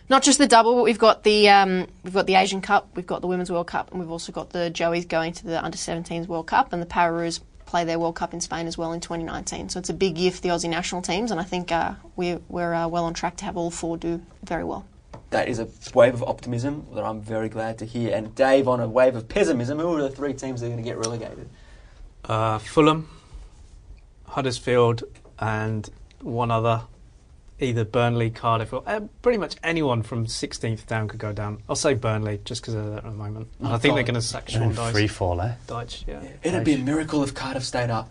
Not 0.10 0.22
just 0.22 0.38
the 0.38 0.48
double, 0.48 0.76
but 0.76 0.84
we've 0.84 1.00
got 1.00 1.24
the 1.24 1.50
um, 1.50 1.88
we've 2.04 2.14
got 2.14 2.28
the 2.28 2.36
Asian 2.36 2.62
Cup, 2.62 2.90
we've 2.96 3.08
got 3.08 3.22
the 3.22 3.28
Women's 3.28 3.52
World 3.52 3.68
Cup, 3.68 3.92
and 3.92 4.00
we've 4.00 4.12
also 4.12 4.32
got 4.32 4.50
the 4.50 4.70
Joeys 4.74 5.08
going 5.08 5.34
to 5.34 5.46
the 5.46 5.64
Under 5.64 5.78
17s 5.78 6.28
World 6.28 6.48
Cup, 6.48 6.74
and 6.74 6.82
the 6.82 6.86
Pararoos 6.86 7.40
play 7.66 7.86
their 7.86 7.98
World 7.98 8.16
Cup 8.16 8.34
in 8.34 8.42
Spain 8.42 8.68
as 8.68 8.78
well 8.78 8.92
in 8.92 9.00
2019. 9.00 9.70
So 9.70 9.80
it's 9.80 9.90
a 9.90 9.94
big 9.94 10.18
year 10.18 10.32
for 10.32 10.42
the 10.42 10.50
Aussie 10.50 10.70
national 10.70 11.02
teams, 11.02 11.32
and 11.32 11.40
I 11.40 11.44
think 11.44 11.72
uh, 11.72 11.94
we're 12.16 12.40
we're 12.50 12.74
uh, 12.74 12.88
well 12.88 13.06
on 13.06 13.14
track 13.14 13.38
to 13.38 13.46
have 13.46 13.58
all 13.58 13.72
four 13.72 13.98
do 13.98 14.22
very 14.44 14.64
well. 14.64 14.86
That 15.30 15.48
is 15.48 15.58
a 15.58 15.68
wave 15.96 16.14
of 16.14 16.22
optimism 16.22 16.86
that 16.94 17.04
I'm 17.04 17.22
very 17.22 17.50
glad 17.50 17.80
to 17.80 17.86
hear. 17.86 18.16
And 18.16 18.36
Dave, 18.36 18.68
on 18.68 18.80
a 18.80 18.88
wave 18.88 19.16
of 19.16 19.28
pessimism, 19.28 19.80
who 19.80 19.96
are 19.98 20.02
the 20.04 20.10
three 20.12 20.34
teams 20.34 20.62
that 20.62 20.68
are 20.68 20.70
going 20.70 20.84
to 20.84 20.88
get 20.88 20.98
relegated? 20.98 21.50
Uh, 22.26 22.60
Fulham, 22.60 23.10
Huddersfield, 24.28 25.04
and 25.40 25.90
one 26.22 26.52
other. 26.52 26.84
Either 27.64 27.86
Burnley, 27.86 28.30
Cardiff, 28.30 28.74
or 28.74 28.84
uh, 28.86 29.02
pretty 29.22 29.38
much 29.38 29.56
anyone 29.64 30.04
from 30.04 30.26
16th 30.26 30.86
down 30.86 31.08
could 31.08 31.20
go 31.20 31.32
down. 31.34 31.64
I'll 31.70 31.76
say 31.76 31.94
Burnley 31.94 32.42
just 32.44 32.62
because 32.62 32.74
they're 32.74 32.84
there 32.84 32.98
at 32.98 33.04
the 33.04 33.12
moment. 33.12 33.48
And 33.60 33.70
I 33.70 33.78
think 33.78 33.96
they're 33.96 34.04
going 34.04 34.16
to 34.16 34.22
sack 34.22 34.50
Sean 34.50 34.74
Dyche. 34.74 34.92
Free 34.92 35.08
fall, 35.08 35.42
eh? 35.42 35.54
Dyche, 35.68 36.06
yeah. 36.08 36.24
It'd 36.44 36.64
be 36.64 36.74
a 36.74 36.78
miracle 36.78 37.24
if 37.24 37.34
Cardiff 37.34 37.64
stayed 37.64 37.90
up. 37.90 38.10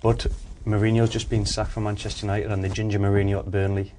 But 0.00 0.26
Mourinho's 0.66 1.10
just 1.10 1.30
been 1.30 1.46
sacked 1.46 1.72
from 1.72 1.84
Manchester 1.84 2.26
United, 2.26 2.50
and 2.50 2.64
the 2.64 2.68
ginger 2.68 2.98
Mourinho 2.98 3.38
at 3.38 3.50
Burnley 3.50 3.92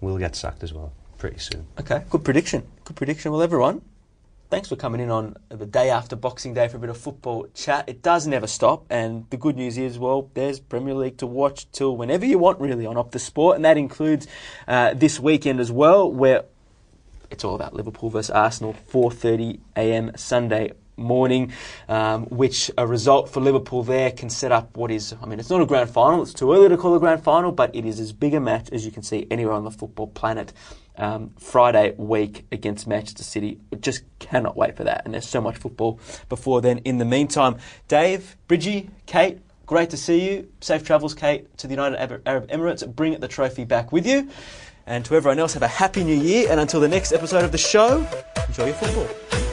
will 0.00 0.18
get 0.18 0.36
sacked 0.36 0.62
as 0.62 0.72
well 0.72 0.92
pretty 1.18 1.38
soon. 1.38 1.66
Okay, 1.78 2.02
good 2.10 2.24
prediction. 2.24 2.64
Good 2.84 2.96
prediction. 2.96 3.30
Well, 3.30 3.42
everyone, 3.42 3.80
thanks 4.52 4.68
for 4.68 4.76
coming 4.76 5.00
in 5.00 5.10
on 5.10 5.34
the 5.48 5.64
day 5.64 5.88
after 5.88 6.14
Boxing 6.14 6.52
Day 6.52 6.68
for 6.68 6.76
a 6.76 6.80
bit 6.80 6.90
of 6.90 6.98
football 6.98 7.46
chat. 7.54 7.88
It 7.88 8.02
does 8.02 8.26
never 8.26 8.46
stop, 8.46 8.84
and 8.90 9.24
the 9.30 9.38
good 9.38 9.56
news 9.56 9.78
is, 9.78 9.98
well, 9.98 10.30
there's 10.34 10.60
Premier 10.60 10.92
League 10.92 11.16
to 11.16 11.26
watch 11.26 11.72
till 11.72 11.96
whenever 11.96 12.26
you 12.26 12.36
want, 12.36 12.60
really, 12.60 12.84
on 12.84 12.96
Optus 12.96 13.20
Sport, 13.20 13.56
and 13.56 13.64
that 13.64 13.78
includes 13.78 14.26
uh, 14.68 14.92
this 14.92 15.18
weekend 15.18 15.58
as 15.58 15.72
well, 15.72 16.12
where 16.12 16.44
it's 17.30 17.44
all 17.44 17.54
about 17.54 17.72
Liverpool 17.72 18.10
versus 18.10 18.28
Arsenal, 18.28 18.76
4:30 18.92 19.58
a.m. 19.74 20.12
Sunday 20.16 20.72
morning, 20.98 21.50
um, 21.88 22.26
which 22.26 22.70
a 22.76 22.86
result 22.86 23.30
for 23.30 23.40
Liverpool 23.40 23.82
there 23.82 24.10
can 24.10 24.28
set 24.28 24.52
up 24.52 24.76
what 24.76 24.90
is, 24.90 25.14
I 25.22 25.24
mean, 25.24 25.40
it's 25.40 25.48
not 25.48 25.62
a 25.62 25.66
grand 25.66 25.88
final, 25.88 26.20
it's 26.20 26.34
too 26.34 26.52
early 26.52 26.68
to 26.68 26.76
call 26.76 26.94
a 26.94 27.00
grand 27.00 27.24
final, 27.24 27.52
but 27.52 27.74
it 27.74 27.86
is 27.86 27.98
as 27.98 28.12
big 28.12 28.34
a 28.34 28.40
match 28.40 28.68
as 28.70 28.84
you 28.84 28.92
can 28.92 29.02
see 29.02 29.26
anywhere 29.30 29.54
on 29.54 29.64
the 29.64 29.70
football 29.70 30.08
planet. 30.08 30.52
Um, 30.94 31.30
Friday 31.38 31.94
week 31.96 32.44
against 32.52 32.86
Manchester 32.86 33.22
City. 33.22 33.58
Just 33.80 34.04
cannot 34.18 34.58
wait 34.58 34.76
for 34.76 34.84
that. 34.84 35.02
And 35.06 35.14
there's 35.14 35.26
so 35.26 35.40
much 35.40 35.56
football 35.56 35.98
before 36.28 36.60
then. 36.60 36.78
In 36.78 36.98
the 36.98 37.06
meantime, 37.06 37.56
Dave, 37.88 38.36
Bridgie, 38.46 38.90
Kate, 39.06 39.38
great 39.64 39.88
to 39.90 39.96
see 39.96 40.30
you. 40.30 40.52
Safe 40.60 40.84
travels, 40.84 41.14
Kate, 41.14 41.56
to 41.56 41.66
the 41.66 41.72
United 41.72 41.98
Arab- 42.26 42.50
Emirates. 42.50 42.86
Bring 42.94 43.18
the 43.18 43.28
trophy 43.28 43.64
back 43.64 43.90
with 43.90 44.06
you. 44.06 44.28
And 44.86 45.02
to 45.06 45.14
everyone 45.14 45.38
else, 45.38 45.54
have 45.54 45.62
a 45.62 45.68
happy 45.68 46.04
new 46.04 46.14
year. 46.14 46.48
And 46.50 46.60
until 46.60 46.80
the 46.80 46.88
next 46.88 47.12
episode 47.12 47.44
of 47.44 47.52
the 47.52 47.58
show, 47.58 48.06
enjoy 48.48 48.66
your 48.66 48.74
football. 48.74 49.51